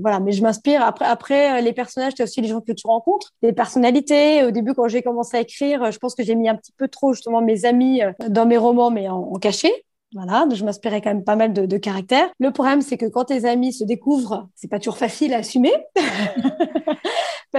voilà. 0.00 0.20
Mais 0.20 0.32
je 0.32 0.42
m'inspire. 0.42 0.82
Après, 0.82 1.04
après 1.04 1.62
les 1.62 1.72
personnages, 1.72 2.12
c'est 2.16 2.22
aussi 2.22 2.40
les 2.40 2.48
gens 2.48 2.60
que 2.60 2.72
tu 2.72 2.86
rencontres, 2.86 3.32
les 3.42 3.52
personnalités. 3.52 4.44
Au 4.44 4.50
début, 4.50 4.74
quand 4.74 4.88
j'ai 4.88 5.02
commencé 5.02 5.36
à 5.36 5.40
écrire, 5.40 5.90
je 5.90 5.98
pense 5.98 6.14
que 6.14 6.22
j'ai 6.22 6.34
mis 6.34 6.48
un 6.48 6.56
petit 6.56 6.72
peu 6.72 6.88
trop 6.88 7.12
justement 7.12 7.40
mes 7.40 7.64
amis 7.64 8.02
dans 8.28 8.46
mes 8.46 8.56
romans, 8.56 8.90
mais 8.90 9.08
en, 9.08 9.18
en 9.18 9.38
cachet. 9.38 9.84
Voilà, 10.12 10.44
je 10.52 10.64
m'inspirais 10.64 11.00
quand 11.00 11.10
même 11.10 11.22
pas 11.22 11.36
mal 11.36 11.52
de, 11.52 11.66
de 11.66 11.76
caractères. 11.76 12.28
Le 12.40 12.50
problème, 12.50 12.82
c'est 12.82 12.96
que 12.96 13.06
quand 13.06 13.26
tes 13.26 13.44
amis 13.44 13.72
se 13.72 13.84
découvrent, 13.84 14.48
c'est 14.56 14.68
pas 14.68 14.78
toujours 14.78 14.98
facile 14.98 15.32
à 15.34 15.38
assumer. 15.38 15.72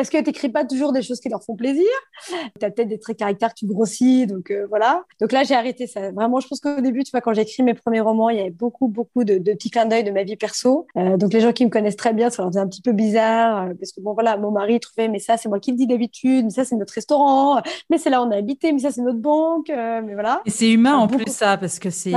parce 0.01 0.09
que 0.09 0.17
tu 0.17 0.23
n'écris 0.23 0.49
pas 0.49 0.65
toujours 0.65 0.93
des 0.93 1.03
choses 1.03 1.19
qui 1.19 1.29
leur 1.29 1.43
font 1.43 1.55
plaisir. 1.55 1.85
Tu 2.27 2.65
as 2.65 2.71
peut-être 2.71 2.87
des 2.87 2.97
traits 2.97 3.19
caractères 3.19 3.53
tu 3.53 3.67
grossis, 3.67 4.25
donc 4.25 4.49
euh, 4.49 4.65
voilà. 4.67 5.03
Donc 5.19 5.31
là, 5.31 5.43
j'ai 5.43 5.53
arrêté 5.53 5.85
ça. 5.85 6.09
Vraiment, 6.11 6.39
je 6.39 6.47
pense 6.47 6.59
qu'au 6.59 6.81
début, 6.81 7.03
tu 7.03 7.11
vois, 7.11 7.21
quand 7.21 7.33
j'ai 7.33 7.43
écrit 7.43 7.61
mes 7.61 7.75
premiers 7.75 7.99
romans, 7.99 8.31
il 8.31 8.37
y 8.37 8.39
avait 8.39 8.49
beaucoup, 8.49 8.87
beaucoup 8.87 9.23
de, 9.23 9.37
de 9.37 9.53
petits 9.53 9.69
clins 9.69 9.85
d'œil 9.85 10.03
de 10.03 10.09
ma 10.09 10.23
vie 10.23 10.37
perso. 10.37 10.87
Euh, 10.97 11.17
donc 11.17 11.33
les 11.33 11.39
gens 11.39 11.53
qui 11.53 11.65
me 11.65 11.69
connaissent 11.69 11.97
très 11.97 12.13
bien, 12.13 12.31
ça 12.31 12.41
leur 12.41 12.49
faisait 12.51 12.61
un 12.61 12.67
petit 12.67 12.81
peu 12.81 12.93
bizarre, 12.93 13.67
euh, 13.67 13.73
parce 13.79 13.91
que 13.91 14.01
bon, 14.01 14.15
voilà, 14.15 14.37
mon 14.37 14.49
mari 14.49 14.79
trouvait, 14.79 15.07
mais 15.07 15.19
ça, 15.19 15.37
c'est 15.37 15.49
moi 15.49 15.59
qui 15.59 15.69
le 15.69 15.77
dis 15.77 15.85
d'habitude, 15.85 16.45
mais 16.45 16.51
ça, 16.51 16.65
c'est 16.65 16.75
notre 16.75 16.93
restaurant, 16.93 17.61
mais 17.91 17.99
c'est 17.99 18.09
là 18.09 18.23
où 18.23 18.25
on 18.25 18.31
a 18.31 18.37
habité, 18.37 18.73
mais 18.73 18.79
ça, 18.79 18.89
c'est 18.89 19.01
notre 19.01 19.19
banque, 19.19 19.69
mais 19.69 20.15
voilà. 20.15 20.41
Et 20.47 20.49
c'est 20.49 20.71
humain 20.71 20.95
en 20.95 21.05
plus, 21.05 21.27
ça, 21.27 21.57
parce 21.57 21.77
que 21.77 21.91
c'est. 21.91 22.13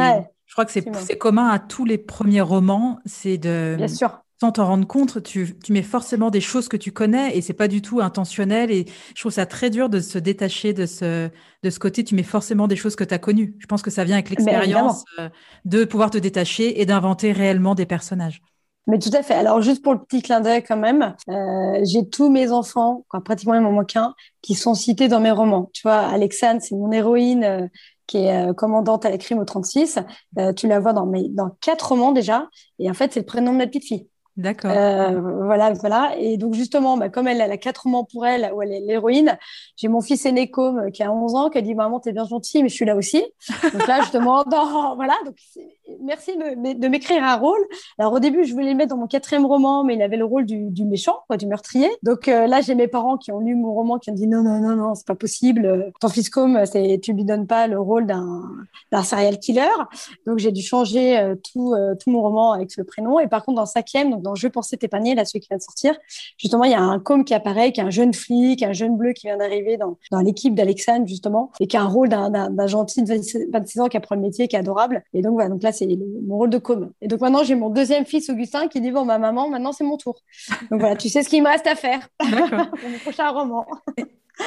Je 0.46 0.52
crois 0.54 0.64
que 0.64 0.72
c'est 0.72 1.18
commun 1.18 1.48
à 1.48 1.58
tous 1.58 1.84
les 1.84 1.98
premiers 1.98 2.40
romans, 2.40 2.98
c'est 3.04 3.36
de. 3.36 3.74
Bien 3.76 3.88
sûr 3.88 4.23
sans 4.44 4.52
t'en 4.52 4.66
rendre 4.66 4.86
compte, 4.86 5.22
tu, 5.22 5.56
mets 5.70 5.80
forcément 5.80 6.28
des 6.28 6.42
choses 6.42 6.68
que 6.68 6.76
tu 6.76 6.92
connais 6.92 7.34
et 7.34 7.40
c'est 7.40 7.54
pas 7.54 7.66
du 7.66 7.80
tout 7.80 8.00
intentionnel. 8.00 8.70
Et 8.70 8.84
je 9.14 9.20
trouve 9.20 9.32
ça 9.32 9.46
très 9.46 9.70
dur 9.70 9.88
de 9.88 10.00
se 10.00 10.18
détacher 10.18 10.74
de 10.74 10.84
ce, 10.84 11.30
de 11.62 11.70
ce 11.70 11.78
côté. 11.78 12.04
Tu 12.04 12.14
mets 12.14 12.22
forcément 12.22 12.68
des 12.68 12.76
choses 12.76 12.94
que 12.94 13.04
tu 13.04 13.14
as 13.14 13.18
connues. 13.18 13.54
Je 13.58 13.66
pense 13.66 13.80
que 13.80 13.90
ça 13.90 14.04
vient 14.04 14.16
avec 14.16 14.28
l'expérience 14.28 15.06
euh, 15.18 15.30
de 15.64 15.84
pouvoir 15.84 16.10
te 16.10 16.18
détacher 16.18 16.78
et 16.78 16.84
d'inventer 16.84 17.32
réellement 17.32 17.74
des 17.74 17.86
personnages. 17.86 18.42
Mais 18.86 18.98
tout 18.98 19.10
à 19.14 19.22
fait. 19.22 19.32
Alors, 19.32 19.62
juste 19.62 19.82
pour 19.82 19.94
le 19.94 20.00
petit 20.00 20.20
clin 20.20 20.42
d'œil 20.42 20.62
quand 20.62 20.76
même, 20.76 21.14
euh, 21.30 21.80
j'ai 21.90 22.06
tous 22.06 22.28
mes 22.28 22.52
enfants, 22.52 23.06
quoi, 23.08 23.24
pratiquement 23.24 23.54
il 23.54 23.62
m'en 23.62 23.72
manque 23.72 23.96
un, 23.96 24.14
qui 24.42 24.54
sont 24.54 24.74
cités 24.74 25.08
dans 25.08 25.20
mes 25.20 25.30
romans. 25.30 25.70
Tu 25.72 25.80
vois, 25.84 26.00
Alexandre, 26.00 26.60
c'est 26.60 26.74
mon 26.74 26.92
héroïne 26.92 27.44
euh, 27.44 27.66
qui 28.06 28.18
est 28.18 28.54
commandante 28.54 29.06
à 29.06 29.10
la 29.10 29.16
crime 29.16 29.38
au 29.38 29.46
36. 29.46 30.00
tu 30.54 30.68
la 30.68 30.80
vois 30.80 30.92
dans, 30.92 31.06
mes, 31.06 31.30
dans 31.30 31.56
quatre 31.62 31.88
romans 31.88 32.12
déjà. 32.12 32.46
Et 32.78 32.90
en 32.90 32.94
fait, 32.94 33.14
c'est 33.14 33.20
le 33.20 33.26
prénom 33.26 33.54
de 33.54 33.56
ma 33.56 33.66
petite 33.66 33.86
fille. 33.86 34.06
D'accord. 34.36 34.72
Euh, 34.72 35.20
voilà, 35.44 35.72
voilà. 35.74 36.16
Et 36.18 36.36
donc 36.36 36.54
justement, 36.54 36.96
bah, 36.96 37.08
comme 37.08 37.28
elle, 37.28 37.40
elle 37.40 37.52
a 37.52 37.56
quatre 37.56 37.84
romans 37.84 38.04
pour 38.04 38.26
elle, 38.26 38.50
où 38.52 38.62
elle 38.62 38.72
est 38.72 38.80
l'héroïne, 38.80 39.38
j'ai 39.76 39.86
mon 39.86 40.00
fils 40.00 40.26
aîné 40.26 40.50
Com 40.50 40.90
qui 40.92 41.04
a 41.04 41.12
11 41.12 41.34
ans, 41.36 41.50
qui 41.50 41.58
a 41.58 41.60
dit 41.60 41.74
maman 41.74 42.00
t'es 42.00 42.12
bien 42.12 42.24
gentille, 42.24 42.64
mais 42.64 42.68
je 42.68 42.74
suis 42.74 42.84
là 42.84 42.96
aussi. 42.96 43.24
Donc 43.72 43.86
là, 43.86 44.00
je 44.02 44.10
demande, 44.18 44.46
voilà. 44.96 45.14
Donc 45.24 45.36
merci 46.02 46.36
de, 46.36 46.88
m'écrire 46.88 47.22
un 47.22 47.36
rôle. 47.36 47.60
Alors 47.98 48.12
au 48.12 48.18
début, 48.18 48.44
je 48.44 48.52
voulais 48.52 48.70
le 48.70 48.76
mettre 48.76 48.90
dans 48.90 48.96
mon 48.96 49.06
quatrième 49.06 49.46
roman, 49.46 49.84
mais 49.84 49.94
il 49.94 50.02
avait 50.02 50.16
le 50.16 50.24
rôle 50.24 50.46
du, 50.46 50.84
méchant, 50.84 51.20
du 51.38 51.46
meurtrier. 51.46 51.90
Donc 52.02 52.26
euh, 52.26 52.48
là, 52.48 52.60
j'ai 52.60 52.74
mes 52.74 52.88
parents 52.88 53.16
qui 53.16 53.30
ont 53.30 53.38
lu 53.38 53.54
mon 53.54 53.72
roman, 53.72 54.00
qui 54.00 54.10
ont 54.10 54.14
dit 54.14 54.26
non, 54.26 54.42
non, 54.42 54.58
non, 54.58 54.74
non, 54.74 54.94
c'est 54.96 55.06
pas 55.06 55.14
possible. 55.14 55.92
Ton 56.00 56.08
fils 56.08 56.28
Com, 56.28 56.60
c'est 56.66 56.98
tu 57.00 57.12
lui 57.12 57.24
donnes 57.24 57.46
pas 57.46 57.68
le 57.68 57.78
rôle 57.78 58.06
d'un 58.06 59.02
serial 59.04 59.38
killer. 59.38 59.62
Donc 60.26 60.38
j'ai 60.38 60.50
dû 60.50 60.62
changer 60.62 61.18
euh, 61.18 61.36
tout 61.36 62.10
mon 62.10 62.20
roman 62.20 62.50
avec 62.50 62.76
le 62.76 62.82
prénom. 62.82 63.20
Et 63.20 63.28
par 63.28 63.44
contre, 63.44 63.56
dans 63.56 63.62
le 63.62 63.68
cinquième, 63.68 64.23
dans 64.24 64.34
Je 64.34 64.48
pensais 64.48 64.76
t'épargner, 64.76 65.14
là, 65.14 65.24
celui 65.24 65.40
qui 65.40 65.48
vient 65.48 65.58
de 65.58 65.62
sortir, 65.62 65.94
justement, 66.38 66.64
il 66.64 66.72
y 66.72 66.74
a 66.74 66.80
un 66.80 66.98
com 66.98 67.24
qui 67.24 67.34
apparaît, 67.34 67.70
qui 67.72 67.80
est 67.80 67.84
un 67.84 67.90
jeune 67.90 68.12
flic, 68.12 68.62
un 68.62 68.72
jeune 68.72 68.96
bleu 68.96 69.12
qui 69.12 69.28
vient 69.28 69.36
d'arriver 69.36 69.76
dans, 69.76 69.98
dans 70.10 70.20
l'équipe 70.20 70.54
d'Alexandre, 70.54 71.06
justement, 71.06 71.52
et 71.60 71.66
qui 71.66 71.76
a 71.76 71.82
un 71.82 71.88
rôle 71.88 72.08
d'un 72.08 72.66
gentil 72.66 73.02
de 73.02 73.52
26 73.52 73.80
ans 73.80 73.88
qui 73.88 73.96
apprend 73.96 74.16
le 74.16 74.20
métier, 74.22 74.48
qui 74.48 74.56
est 74.56 74.58
adorable. 74.58 75.04
Et 75.12 75.22
donc, 75.22 75.34
voilà, 75.34 75.50
donc 75.50 75.62
là, 75.62 75.70
c'est 75.70 75.86
mon 76.26 76.36
rôle 76.36 76.50
de 76.50 76.58
com. 76.58 76.90
Et 77.00 77.08
donc 77.08 77.20
maintenant, 77.20 77.44
j'ai 77.44 77.54
mon 77.54 77.70
deuxième 77.70 78.04
fils, 78.06 78.28
Augustin, 78.30 78.68
qui 78.68 78.80
dit, 78.80 78.90
bon, 78.90 79.04
ma 79.04 79.18
maman, 79.18 79.48
maintenant, 79.48 79.72
c'est 79.72 79.84
mon 79.84 79.96
tour. 79.96 80.20
Donc 80.70 80.80
voilà, 80.80 80.96
tu 80.96 81.08
sais 81.08 81.22
ce 81.22 81.28
qu'il 81.28 81.42
me 81.42 81.48
reste 81.48 81.66
à 81.66 81.74
faire 81.74 82.08
pour 82.18 82.28
mon 82.90 82.98
prochain 83.02 83.30
roman. 83.30 83.66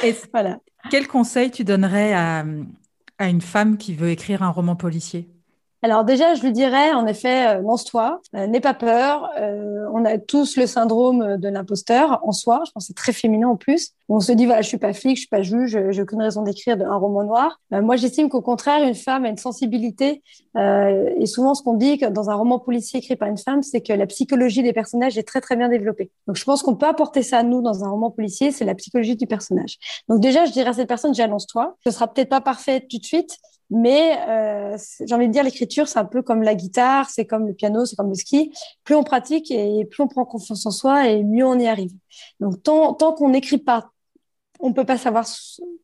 et 0.02 0.14
voilà. 0.32 0.58
Quel 0.90 1.06
conseil 1.08 1.50
tu 1.50 1.64
donnerais 1.64 2.12
à, 2.12 2.44
à 3.18 3.28
une 3.28 3.40
femme 3.40 3.78
qui 3.78 3.94
veut 3.94 4.10
écrire 4.10 4.42
un 4.42 4.50
roman 4.50 4.76
policier? 4.76 5.28
Alors 5.82 6.04
déjà, 6.04 6.34
je 6.34 6.42
lui 6.42 6.52
dirais, 6.52 6.92
en 6.92 7.06
effet, 7.06 7.60
lance-toi, 7.62 8.20
n'aie 8.32 8.60
pas 8.60 8.74
peur. 8.74 9.30
on 9.92 10.04
a 10.04 10.18
tous 10.18 10.56
le 10.56 10.66
syndrome 10.66 11.36
de 11.36 11.48
l'imposteur 11.48 12.20
en 12.22 12.32
soi. 12.32 12.62
Je 12.66 12.72
pense 12.72 12.84
que 12.84 12.86
c'est 12.88 12.96
très 12.96 13.12
féminin 13.12 13.48
en 13.48 13.56
plus. 13.56 13.92
On 14.08 14.20
se 14.20 14.32
dit, 14.32 14.46
voilà, 14.46 14.62
je 14.62 14.68
suis 14.68 14.78
pas 14.78 14.92
flic, 14.92 15.16
je 15.16 15.20
suis 15.20 15.28
pas 15.28 15.42
juge, 15.42 15.78
j'ai 15.90 16.02
aucune 16.02 16.22
raison 16.22 16.42
d'écrire 16.42 16.78
un 16.80 16.96
roman 16.96 17.24
noir. 17.24 17.60
moi, 17.70 17.96
j'estime 17.96 18.28
qu'au 18.28 18.40
contraire, 18.40 18.82
une 18.82 18.94
femme 18.94 19.24
a 19.24 19.28
une 19.28 19.36
sensibilité. 19.36 20.22
et 20.56 21.26
souvent, 21.26 21.54
ce 21.54 21.62
qu'on 21.62 21.74
dit 21.74 21.98
dans 21.98 22.30
un 22.30 22.34
roman 22.34 22.58
policier 22.58 23.00
écrit 23.00 23.16
par 23.16 23.28
une 23.28 23.38
femme, 23.38 23.62
c'est 23.62 23.80
que 23.80 23.92
la 23.92 24.06
psychologie 24.06 24.62
des 24.62 24.72
personnages 24.72 25.18
est 25.18 25.26
très 25.26 25.40
très 25.40 25.56
bien 25.56 25.68
développée. 25.68 26.10
Donc, 26.26 26.36
je 26.36 26.44
pense 26.44 26.62
qu'on 26.62 26.74
peut 26.74 26.86
apporter 26.86 27.22
ça 27.22 27.38
à 27.38 27.42
nous 27.42 27.62
dans 27.62 27.84
un 27.84 27.90
roman 27.90 28.10
policier, 28.10 28.50
c'est 28.50 28.64
la 28.64 28.74
psychologie 28.74 29.16
du 29.16 29.26
personnage. 29.26 29.78
Donc 30.08 30.20
déjà, 30.20 30.44
je 30.44 30.52
dirais 30.52 30.70
à 30.70 30.72
cette 30.72 30.88
personne, 30.88 31.14
j'annonce-toi. 31.14 31.76
Ce 31.84 31.90
sera 31.90 32.08
peut-être 32.08 32.28
pas 32.28 32.40
parfait 32.40 32.86
tout 32.88 32.98
de 32.98 33.04
suite, 33.04 33.38
mais 33.70 34.18
euh, 34.28 34.76
j'ai 35.06 35.14
envie 35.14 35.28
de 35.28 35.32
dire, 35.32 35.42
l'écriture, 35.42 35.88
c'est 35.88 35.98
un 35.98 36.04
peu 36.04 36.22
comme 36.22 36.42
la 36.42 36.54
guitare, 36.54 37.10
c'est 37.10 37.26
comme 37.26 37.46
le 37.46 37.54
piano, 37.54 37.84
c'est 37.84 37.96
comme 37.96 38.08
le 38.08 38.14
ski. 38.14 38.52
Plus 38.84 38.94
on 38.94 39.04
pratique 39.04 39.50
et 39.50 39.84
plus 39.84 40.02
on 40.02 40.08
prend 40.08 40.24
confiance 40.24 40.64
en 40.66 40.70
soi 40.70 41.08
et 41.08 41.22
mieux 41.22 41.46
on 41.46 41.58
y 41.58 41.66
arrive. 41.66 41.92
Donc 42.40 42.62
tant, 42.62 42.94
tant 42.94 43.12
qu'on 43.12 43.30
n'écrit 43.30 43.58
pas 43.58 43.90
on 44.60 44.72
peut 44.72 44.84
pas 44.84 44.98
savoir 44.98 45.26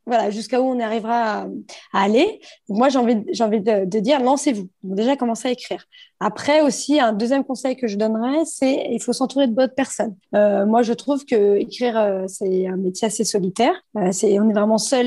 voilà 0.06 0.30
jusqu'à 0.30 0.60
où 0.60 0.64
on 0.64 0.80
arrivera 0.80 1.46
à, 1.92 2.02
aller. 2.02 2.40
moi, 2.68 2.88
j'ai 2.88 2.98
envie, 2.98 3.24
j'ai 3.32 3.44
envie 3.44 3.60
de, 3.60 3.98
dire, 4.00 4.20
lancez-vous. 4.20 4.68
déjà, 4.82 5.16
commencez 5.16 5.48
à 5.48 5.50
écrire. 5.52 5.84
Après 6.20 6.60
aussi, 6.60 7.00
un 7.00 7.12
deuxième 7.12 7.44
conseil 7.44 7.76
que 7.76 7.86
je 7.86 7.96
donnerais, 7.96 8.44
c'est 8.44 8.88
il 8.90 9.00
faut 9.00 9.12
s'entourer 9.12 9.46
de 9.46 9.52
bonnes 9.52 9.72
personnes. 9.74 10.14
Euh, 10.34 10.66
moi, 10.66 10.82
je 10.82 10.92
trouve 10.92 11.24
que 11.24 11.56
écrire, 11.56 11.98
euh, 11.98 12.24
c'est 12.28 12.66
un 12.66 12.76
métier 12.76 13.06
assez 13.06 13.24
solitaire. 13.24 13.74
Euh, 13.96 14.12
c'est, 14.12 14.38
on 14.38 14.48
est 14.48 14.52
vraiment 14.52 14.78
seul 14.78 15.06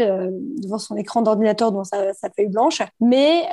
devant 0.62 0.80
son 0.80 0.96
écran 0.96 1.22
d'ordinateur, 1.22 1.72
devant 1.72 1.84
sa, 1.84 2.14
sa 2.14 2.30
feuille 2.30 2.50
blanche. 2.50 2.82
Mais 3.00 3.44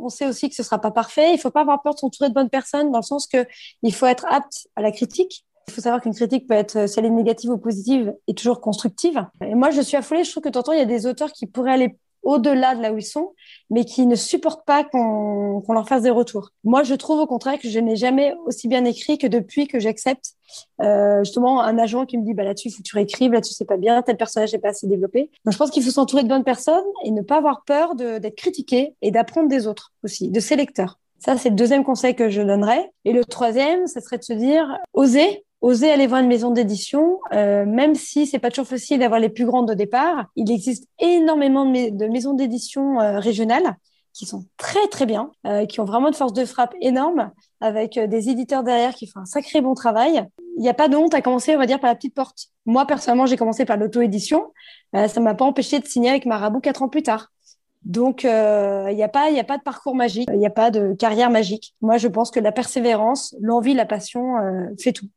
on 0.00 0.08
sait 0.08 0.26
aussi 0.26 0.48
que 0.48 0.54
ce 0.54 0.62
sera 0.62 0.80
pas 0.80 0.90
parfait. 0.90 1.34
Il 1.34 1.38
faut 1.38 1.50
pas 1.50 1.62
avoir 1.62 1.82
peur 1.82 1.94
de 1.94 1.98
s'entourer 1.98 2.28
de 2.28 2.34
bonnes 2.34 2.50
personnes, 2.50 2.90
dans 2.90 2.98
le 2.98 3.04
sens 3.04 3.26
que 3.26 3.46
il 3.82 3.94
faut 3.94 4.06
être 4.06 4.26
apte 4.28 4.68
à 4.76 4.82
la 4.82 4.92
critique 4.92 5.44
il 5.68 5.72
faut 5.72 5.80
savoir 5.80 6.00
qu'une 6.00 6.14
critique 6.14 6.46
peut 6.46 6.54
être, 6.54 6.88
si 6.88 6.98
elle 6.98 7.06
est 7.06 7.10
négative 7.10 7.50
ou 7.50 7.58
positive, 7.58 8.14
et 8.26 8.34
toujours 8.34 8.60
constructive. 8.60 9.26
Et 9.40 9.54
moi, 9.54 9.70
je 9.70 9.80
suis 9.80 9.96
affolée. 9.96 10.24
Je 10.24 10.30
trouve 10.30 10.42
que 10.42 10.48
temps 10.48 10.72
il 10.72 10.78
y 10.78 10.82
a 10.82 10.86
des 10.86 11.06
auteurs 11.06 11.32
qui 11.32 11.46
pourraient 11.46 11.72
aller 11.72 11.96
au-delà 12.24 12.74
de 12.74 12.82
là 12.82 12.92
où 12.92 12.98
ils 12.98 13.04
sont, 13.04 13.34
mais 13.70 13.84
qui 13.84 14.06
ne 14.06 14.14
supportent 14.14 14.64
pas 14.64 14.82
qu'on 14.82 15.62
leur 15.68 15.86
fasse 15.86 16.02
des 16.02 16.10
retours. 16.10 16.50
Moi, 16.64 16.82
je 16.82 16.94
trouve 16.94 17.20
au 17.20 17.26
contraire 17.26 17.58
que 17.58 17.68
je 17.68 17.78
n'ai 17.78 17.96
jamais 17.96 18.34
aussi 18.46 18.66
bien 18.66 18.84
écrit 18.84 19.18
que 19.18 19.26
depuis 19.26 19.68
que 19.68 19.78
j'accepte 19.78 20.32
euh, 20.82 21.22
justement 21.22 21.62
un 21.62 21.78
agent 21.78 22.06
qui 22.06 22.18
me 22.18 22.24
dit 22.24 22.34
bah 22.34 22.44
là-dessus, 22.44 22.68
il 22.68 22.70
faut 22.72 22.82
que 22.82 22.88
tu 22.88 22.96
réécrives, 22.96 23.32
là-dessus, 23.32 23.54
c'est 23.54 23.64
pas 23.64 23.76
bien, 23.76 24.02
tel 24.02 24.16
personnage 24.16 24.52
n'est 24.52 24.58
pas 24.58 24.70
assez 24.70 24.86
développé. 24.86 25.30
Donc, 25.44 25.52
je 25.52 25.58
pense 25.58 25.70
qu'il 25.70 25.82
faut 25.82 25.90
s'entourer 25.90 26.22
de 26.22 26.28
bonnes 26.28 26.44
personnes 26.44 26.84
et 27.04 27.10
ne 27.10 27.22
pas 27.22 27.36
avoir 27.36 27.62
peur 27.64 27.94
d'être 27.94 28.36
critiqué 28.36 28.94
et 29.02 29.10
d'apprendre 29.10 29.48
des 29.48 29.66
autres 29.66 29.92
aussi, 30.02 30.30
de 30.30 30.40
ses 30.40 30.56
lecteurs. 30.56 30.98
Ça, 31.18 31.38
c'est 31.38 31.50
le 31.50 31.56
deuxième 31.56 31.84
conseil 31.84 32.14
que 32.14 32.28
je 32.28 32.42
donnerais. 32.42 32.90
Et 33.06 33.12
le 33.12 33.24
troisième, 33.24 33.86
ce 33.86 34.00
serait 34.00 34.18
de 34.18 34.24
se 34.24 34.34
dire, 34.34 34.78
oser 34.92 35.44
oser 35.64 35.90
aller 35.90 36.06
voir 36.06 36.20
une 36.20 36.28
maison 36.28 36.50
d'édition, 36.50 37.20
euh, 37.32 37.64
même 37.64 37.94
si 37.94 38.26
c'est 38.26 38.38
pas 38.38 38.50
toujours 38.50 38.66
facile 38.66 38.98
d'avoir 38.98 39.18
les 39.18 39.30
plus 39.30 39.46
grandes 39.46 39.70
au 39.70 39.74
départ. 39.74 40.26
Il 40.36 40.52
existe 40.52 40.86
énormément 40.98 41.64
de, 41.64 42.06
maisons 42.06 42.34
d'édition 42.34 43.00
euh, 43.00 43.18
régionales 43.18 43.74
qui 44.12 44.26
sont 44.26 44.44
très 44.58 44.86
très 44.88 45.06
bien, 45.06 45.30
euh, 45.46 45.64
qui 45.64 45.80
ont 45.80 45.86
vraiment 45.86 46.08
une 46.08 46.14
force 46.14 46.34
de 46.34 46.44
frappe 46.44 46.74
énorme, 46.82 47.32
avec 47.62 47.98
des 47.98 48.28
éditeurs 48.28 48.62
derrière 48.62 48.94
qui 48.94 49.06
font 49.06 49.20
un 49.20 49.24
sacré 49.24 49.62
bon 49.62 49.72
travail. 49.74 50.26
Il 50.58 50.62
n'y 50.62 50.68
a 50.68 50.74
pas 50.74 50.88
de 50.88 50.96
honte 50.96 51.14
à 51.14 51.22
commencer, 51.22 51.56
on 51.56 51.58
va 51.58 51.66
dire, 51.66 51.80
par 51.80 51.88
la 51.88 51.96
petite 51.96 52.14
porte. 52.14 52.48
Moi, 52.66 52.86
personnellement, 52.86 53.24
j'ai 53.24 53.38
commencé 53.38 53.64
par 53.64 53.78
l'auto-édition. 53.78 54.52
ça 54.92 55.20
m'a 55.20 55.34
pas 55.34 55.46
empêché 55.46 55.80
de 55.80 55.86
signer 55.86 56.10
avec 56.10 56.26
Marabout 56.26 56.60
quatre 56.60 56.82
ans 56.82 56.88
plus 56.90 57.02
tard. 57.02 57.32
Donc, 57.84 58.22
il 58.22 58.94
n'y 58.94 59.02
a 59.02 59.08
pas, 59.08 59.30
il 59.30 59.38
a 59.38 59.44
pas 59.44 59.58
de 59.58 59.62
parcours 59.62 59.96
magique, 59.96 60.28
il 60.30 60.38
n'y 60.38 60.46
a 60.46 60.50
pas 60.50 60.70
de 60.70 60.92
carrière 60.92 61.30
magique. 61.30 61.74
Moi, 61.80 61.96
je 61.96 62.06
pense 62.06 62.30
que 62.30 62.38
la 62.38 62.52
persévérance, 62.52 63.34
l'envie, 63.40 63.74
la 63.74 63.86
passion 63.86 64.36
fait 64.78 64.92
tout. 64.92 65.08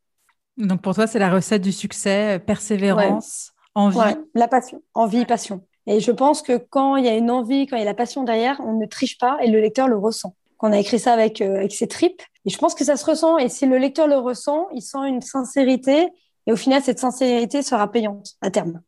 Donc 0.58 0.82
pour 0.82 0.94
toi, 0.94 1.06
c'est 1.06 1.18
la 1.20 1.30
recette 1.30 1.62
du 1.62 1.72
succès, 1.72 2.36
euh, 2.36 2.38
persévérance, 2.38 3.52
envie? 3.74 3.98
la 4.34 4.48
passion, 4.48 4.82
envie, 4.92 5.24
passion. 5.24 5.64
Et 5.86 6.00
je 6.00 6.10
pense 6.10 6.42
que 6.42 6.58
quand 6.58 6.96
il 6.96 7.04
y 7.04 7.08
a 7.08 7.16
une 7.16 7.30
envie, 7.30 7.66
quand 7.66 7.76
il 7.76 7.80
y 7.80 7.82
a 7.82 7.86
la 7.86 7.94
passion 7.94 8.24
derrière, 8.24 8.60
on 8.60 8.74
ne 8.74 8.84
triche 8.84 9.18
pas 9.18 9.38
et 9.40 9.48
le 9.48 9.60
lecteur 9.60 9.88
le 9.88 9.96
ressent. 9.96 10.34
Qu'on 10.58 10.72
a 10.72 10.78
écrit 10.78 10.98
ça 10.98 11.12
avec, 11.12 11.40
euh, 11.40 11.56
avec 11.58 11.72
ses 11.72 11.86
tripes. 11.86 12.20
Et 12.44 12.50
je 12.50 12.58
pense 12.58 12.74
que 12.74 12.84
ça 12.84 12.96
se 12.96 13.06
ressent. 13.06 13.38
Et 13.38 13.48
si 13.48 13.64
le 13.64 13.78
lecteur 13.78 14.08
le 14.08 14.16
ressent, 14.16 14.66
il 14.74 14.82
sent 14.82 15.06
une 15.06 15.22
sincérité. 15.22 16.08
Et 16.46 16.52
au 16.52 16.56
final, 16.56 16.82
cette 16.82 16.98
sincérité 16.98 17.62
sera 17.62 17.90
payante 17.90 18.32
à 18.40 18.50
terme. 18.50 18.80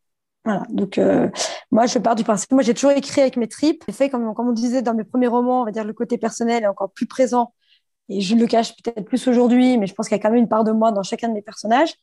Voilà. 0.45 0.65
Donc, 0.71 0.99
euh, 0.99 1.29
moi, 1.71 1.87
je 1.87 1.99
pars 2.01 2.17
du 2.17 2.25
principe. 2.25 2.51
Moi, 2.51 2.63
j'ai 2.63 2.75
toujours 2.75 2.91
écrit 2.91 3.21
avec 3.21 3.37
mes 3.37 3.47
tripes. 3.47 3.85
J'ai 3.87 3.95
fait, 3.95 4.11
comme, 4.11 4.35
comme 4.35 4.49
on 4.49 4.53
disait 4.53 4.83
dans 4.83 4.95
mes 4.95 5.05
premiers 5.05 5.29
romans, 5.29 5.63
on 5.63 5.65
va 5.65 5.71
dire 5.71 5.85
le 5.85 5.93
côté 5.93 6.19
personnel 6.19 6.65
est 6.65 6.67
encore 6.67 6.91
plus 6.91 7.07
présent 7.07 7.53
et 8.11 8.21
je 8.21 8.35
le 8.35 8.47
cache 8.47 8.75
peut-être 8.77 9.05
plus 9.05 9.27
aujourd'hui, 9.29 9.79
mais 9.79 9.87
je 9.87 9.95
pense 9.95 10.09
qu'il 10.09 10.17
y 10.17 10.21
a 10.21 10.23
quand 10.23 10.31
même 10.31 10.41
une 10.41 10.49
part 10.49 10.65
de 10.65 10.73
moi 10.73 10.91
dans 10.91 11.05
chacun 11.05 11.29
de 11.29 11.35
mes 11.35 11.43
personnages. 11.43 11.95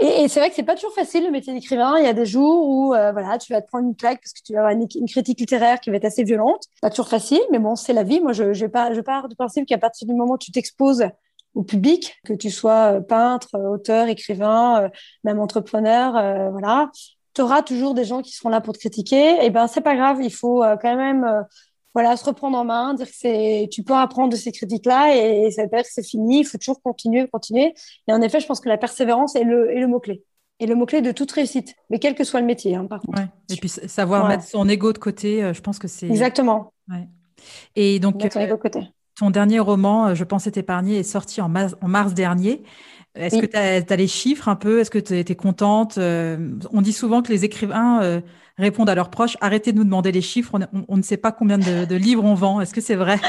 Et, 0.00 0.28
c'est 0.28 0.38
vrai 0.38 0.48
que 0.48 0.54
c'est 0.54 0.62
pas 0.62 0.76
toujours 0.76 0.94
facile 0.94 1.24
le 1.24 1.30
métier 1.32 1.52
d'écrivain. 1.52 1.96
Il 1.98 2.04
y 2.04 2.08
a 2.08 2.12
des 2.12 2.26
jours 2.26 2.68
où 2.68 2.94
euh, 2.94 3.10
voilà, 3.10 3.36
tu 3.38 3.52
vas 3.52 3.60
te 3.60 3.66
prendre 3.66 3.88
une 3.88 3.96
claque 3.96 4.20
parce 4.20 4.32
que 4.32 4.40
tu 4.44 4.52
vas 4.52 4.60
avoir 4.60 4.72
une, 4.72 4.86
critique 5.08 5.40
littéraire 5.40 5.80
qui 5.80 5.90
va 5.90 5.96
être 5.96 6.04
assez 6.04 6.22
violente. 6.22 6.64
Pas 6.80 6.90
toujours 6.90 7.08
facile, 7.08 7.40
mais 7.50 7.58
bon, 7.58 7.74
c'est 7.74 7.92
la 7.92 8.04
vie. 8.04 8.20
Moi, 8.20 8.32
je, 8.32 8.66
pars, 8.66 8.94
je 8.94 9.28
du 9.28 9.34
principe 9.36 9.66
qu'à 9.66 9.78
partir 9.78 10.06
du 10.06 10.14
moment 10.14 10.34
où 10.34 10.38
tu 10.38 10.52
t'exposes 10.52 11.04
au 11.54 11.64
public, 11.64 12.14
que 12.24 12.34
tu 12.34 12.50
sois 12.50 12.94
euh, 12.94 13.00
peintre, 13.00 13.48
euh, 13.56 13.70
auteur, 13.70 14.06
écrivain, 14.06 14.88
même 15.24 15.40
entrepreneur, 15.40 16.12
voilà, 16.52 16.92
tu 17.34 17.40
auras 17.40 17.62
toujours 17.62 17.94
des 17.94 18.04
gens 18.04 18.22
qui 18.22 18.32
seront 18.32 18.50
là 18.50 18.60
pour 18.60 18.74
te 18.74 18.78
critiquer. 18.78 19.44
Et 19.44 19.50
ben, 19.50 19.66
c'est 19.66 19.80
pas 19.80 19.96
grave. 19.96 20.18
Il 20.22 20.32
faut 20.32 20.62
quand 20.80 20.96
même 20.96 21.44
voilà, 21.94 22.16
se 22.16 22.24
reprendre 22.24 22.56
en 22.56 22.64
main, 22.64 22.94
dire 22.94 23.06
que 23.06 23.16
c'est, 23.16 23.68
tu 23.72 23.82
peux 23.82 23.94
apprendre 23.94 24.30
de 24.30 24.36
ces 24.36 24.52
critiques-là 24.52 25.16
et 25.16 25.50
ça 25.50 25.62
veut 25.62 25.68
pas 25.68 25.78
dire 25.78 25.86
que 25.86 25.92
c'est 25.92 26.06
fini. 26.06 26.40
Il 26.40 26.44
faut 26.44 26.58
toujours 26.58 26.80
continuer, 26.82 27.26
continuer. 27.28 27.74
Et 28.06 28.12
en 28.12 28.20
effet, 28.20 28.40
je 28.40 28.46
pense 28.46 28.60
que 28.60 28.68
la 28.68 28.78
persévérance 28.78 29.34
est 29.34 29.44
le, 29.44 29.70
est 29.70 29.80
le 29.80 29.86
mot-clé. 29.86 30.22
Et 30.60 30.66
le 30.66 30.74
mot-clé 30.74 31.02
de 31.02 31.12
toute 31.12 31.30
réussite, 31.30 31.74
mais 31.88 31.98
quel 31.98 32.14
que 32.14 32.24
soit 32.24 32.40
le 32.40 32.46
métier, 32.46 32.74
hein, 32.74 32.86
par 32.86 33.00
contre. 33.00 33.22
Et 33.50 33.56
puis 33.56 33.68
savoir 33.68 34.26
mettre 34.26 34.44
son 34.44 34.68
ego 34.68 34.92
de 34.92 34.98
côté, 34.98 35.42
euh, 35.42 35.52
je 35.52 35.60
pense 35.60 35.78
que 35.78 35.86
c'est. 35.86 36.06
Exactement. 36.06 36.72
Et 37.76 38.00
donc, 38.00 38.24
euh, 38.24 38.56
côté. 38.56 38.80
ton 39.16 39.30
dernier 39.30 39.60
roman, 39.60 40.08
euh, 40.08 40.14
Je 40.14 40.24
pensais 40.24 40.50
t'épargner, 40.50 40.98
est 40.98 41.04
sorti 41.04 41.40
en, 41.40 41.52
en 41.54 41.88
mars 41.88 42.12
dernier. 42.12 42.64
Est-ce 43.14 43.38
que 43.38 43.46
tu 43.46 43.56
as, 43.56 43.96
les 43.96 44.06
chiffres 44.08 44.48
un 44.48 44.56
peu? 44.56 44.80
Est-ce 44.80 44.90
que 44.90 44.98
tu 44.98 45.14
es, 45.14 45.34
contente? 45.34 45.98
On 45.98 46.80
dit 46.80 46.92
souvent 46.92 47.22
que 47.22 47.32
les 47.32 47.44
écrivains 47.44 48.20
répondent 48.58 48.90
à 48.90 48.94
leurs 48.94 49.10
proches 49.10 49.36
arrêtez 49.40 49.72
de 49.72 49.78
nous 49.78 49.84
demander 49.84 50.12
les 50.12 50.20
chiffres, 50.20 50.58
on, 50.88 50.96
ne 50.96 51.02
sait 51.02 51.16
pas 51.16 51.32
combien 51.32 51.58
de, 51.58 51.94
livres 51.94 52.24
on 52.24 52.34
vend. 52.34 52.60
Est-ce 52.60 52.74
que 52.74 52.80
c'est 52.80 52.96
vrai? 52.96 53.18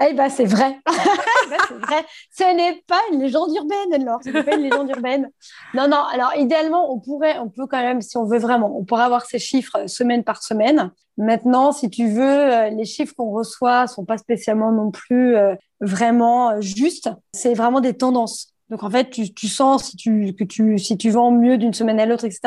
Eh 0.00 0.12
bien, 0.12 0.28
c'est 0.28 0.44
vrai. 0.44 0.78
c'est 0.86 1.74
vrai. 1.74 2.04
Ce 2.30 2.54
n'est 2.54 2.84
pas 2.86 3.00
une 3.12 3.20
légende 3.20 3.50
urbaine, 3.56 4.00
alors. 4.00 4.20
Ce 4.22 4.28
n'est 4.28 4.44
pas 4.44 4.54
une 4.54 4.62
légende 4.62 4.88
urbaine. 4.90 5.28
Non, 5.74 5.88
non. 5.88 6.04
Alors, 6.12 6.30
idéalement, 6.36 6.92
on 6.92 7.00
pourrait, 7.00 7.36
on 7.40 7.48
peut 7.48 7.66
quand 7.66 7.82
même, 7.82 8.00
si 8.00 8.16
on 8.16 8.24
veut 8.24 8.38
vraiment, 8.38 8.78
on 8.78 8.84
pourrait 8.84 9.02
avoir 9.02 9.26
ces 9.26 9.40
chiffres 9.40 9.88
semaine 9.88 10.22
par 10.22 10.40
semaine. 10.40 10.92
Maintenant, 11.16 11.72
si 11.72 11.90
tu 11.90 12.08
veux, 12.08 12.22
euh, 12.22 12.70
les 12.70 12.84
chiffres 12.84 13.12
qu'on 13.16 13.32
reçoit 13.32 13.88
sont 13.88 14.04
pas 14.04 14.18
spécialement 14.18 14.70
non 14.70 14.92
plus 14.92 15.34
euh, 15.34 15.56
vraiment 15.80 16.50
euh, 16.50 16.60
justes. 16.60 17.10
C'est 17.32 17.54
vraiment 17.54 17.80
des 17.80 17.94
tendances. 17.94 18.54
Donc 18.70 18.82
en 18.82 18.90
fait, 18.90 19.10
tu, 19.10 19.32
tu 19.32 19.48
sens 19.48 19.84
si 19.84 19.96
tu, 19.96 20.34
que 20.34 20.44
tu, 20.44 20.78
si 20.78 20.96
tu 20.98 21.10
vends 21.10 21.30
mieux 21.30 21.58
d'une 21.58 21.72
semaine 21.72 22.00
à 22.00 22.06
l'autre, 22.06 22.24
etc. 22.24 22.40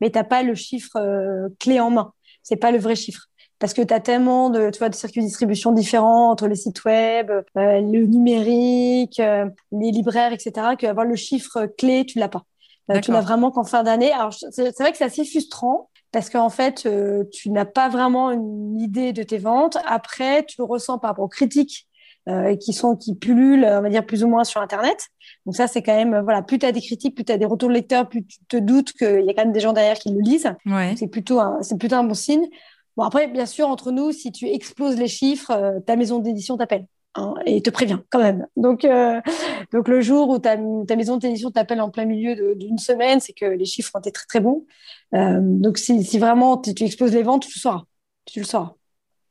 Mais 0.00 0.10
t'as 0.10 0.24
pas 0.24 0.42
le 0.42 0.54
chiffre 0.54 0.96
euh, 0.96 1.48
clé 1.58 1.80
en 1.80 1.90
main. 1.90 2.12
C'est 2.42 2.56
pas 2.56 2.70
le 2.70 2.78
vrai 2.78 2.96
chiffre. 2.96 3.26
Parce 3.58 3.72
que 3.72 3.82
tu 3.82 3.92
as 3.92 4.00
tellement 4.00 4.50
de, 4.50 4.70
tu 4.70 4.78
vois, 4.78 4.88
de 4.88 4.94
circuits 4.94 5.22
de 5.22 5.26
distribution 5.26 5.72
différents 5.72 6.30
entre 6.30 6.46
les 6.46 6.56
sites 6.56 6.84
web, 6.84 7.30
euh, 7.30 7.42
le 7.56 8.06
numérique, 8.06 9.18
euh, 9.20 9.46
les 9.72 9.90
libraires, 9.90 10.32
etc. 10.32 10.76
qu'avoir 10.78 11.06
le 11.06 11.16
chiffre 11.16 11.66
clé, 11.78 12.04
tu 12.04 12.18
l'as 12.18 12.28
pas. 12.28 12.42
tu 13.02 13.12
l'as 13.12 13.22
vraiment 13.22 13.50
qu'en 13.50 13.64
fin 13.64 13.82
d'année. 13.82 14.12
Alors 14.12 14.32
c'est 14.32 14.78
vrai 14.78 14.92
que 14.92 14.98
c'est 14.98 15.04
assez 15.04 15.24
frustrant 15.24 15.88
parce 16.12 16.30
qu'en 16.30 16.50
fait, 16.50 16.88
tu 17.32 17.50
n'as 17.50 17.64
pas 17.64 17.88
vraiment 17.88 18.30
une 18.30 18.78
idée 18.78 19.12
de 19.12 19.22
tes 19.22 19.38
ventes. 19.38 19.76
Après, 19.86 20.44
tu 20.44 20.56
le 20.58 20.64
ressens 20.64 20.98
par 20.98 21.10
rapport 21.10 21.24
aux 21.24 21.28
critiques 21.28 21.86
euh, 22.28 22.56
qui 22.56 22.72
sont 22.72 22.96
qui 22.96 23.14
pullulent, 23.14 23.64
on 23.64 23.82
va 23.82 23.88
dire 23.88 24.04
plus 24.04 24.24
ou 24.24 24.28
moins 24.28 24.44
sur 24.44 24.60
Internet. 24.60 25.08
Donc 25.44 25.56
ça, 25.56 25.66
c'est 25.66 25.82
quand 25.82 25.94
même 25.94 26.20
voilà, 26.22 26.42
plus 26.42 26.58
tu 26.58 26.66
as 26.66 26.72
des 26.72 26.80
critiques, 26.80 27.14
plus 27.14 27.24
tu 27.24 27.32
as 27.32 27.38
des 27.38 27.46
retours 27.46 27.68
de 27.68 27.74
lecteurs, 27.74 28.08
plus 28.08 28.24
tu 28.26 28.38
te 28.48 28.56
doutes 28.56 28.92
qu'il 28.92 29.24
y 29.24 29.30
a 29.30 29.34
quand 29.34 29.44
même 29.44 29.52
des 29.52 29.60
gens 29.60 29.72
derrière 29.72 29.98
qui 29.98 30.10
le 30.10 30.20
lisent. 30.20 30.52
C'est 30.96 31.08
plutôt 31.08 31.40
un, 31.40 31.62
c'est 31.62 31.78
plutôt 31.78 31.96
un 31.96 32.04
bon 32.04 32.14
signe. 32.14 32.46
Bon 32.96 33.04
après, 33.04 33.28
bien 33.28 33.46
sûr, 33.46 33.68
entre 33.68 33.90
nous, 33.90 34.10
si 34.12 34.32
tu 34.32 34.46
exploses 34.48 34.96
les 34.96 35.08
chiffres, 35.08 35.50
euh, 35.50 35.80
ta 35.80 35.96
maison 35.96 36.18
d'édition 36.18 36.56
t'appelle. 36.56 36.86
Hein, 37.14 37.34
et 37.46 37.62
te 37.62 37.70
prévient 37.70 37.98
quand 38.10 38.18
même. 38.18 38.46
Donc, 38.56 38.84
euh, 38.84 39.20
donc 39.72 39.88
le 39.88 40.00
jour 40.00 40.28
où 40.28 40.38
ta, 40.38 40.56
ta 40.56 40.96
maison 40.96 41.16
d'édition 41.16 41.50
t'appelle 41.50 41.80
en 41.80 41.90
plein 41.90 42.04
milieu 42.04 42.54
d'une 42.54 42.78
semaine, 42.78 43.20
c'est 43.20 43.32
que 43.32 43.46
les 43.46 43.64
chiffres 43.64 43.90
ont 43.94 44.00
été 44.00 44.12
très 44.12 44.26
très 44.26 44.40
bons. 44.40 44.66
Euh, 45.14 45.38
donc 45.40 45.78
si, 45.78 46.02
si 46.04 46.18
vraiment 46.18 46.58
tu 46.58 46.70
exploses 46.84 47.14
les 47.14 47.22
ventes, 47.22 47.42
tu 47.42 47.52
le 47.54 47.60
sauras. 47.60 47.84
Tu 48.26 48.40
le 48.40 48.44
sauras. 48.44 48.74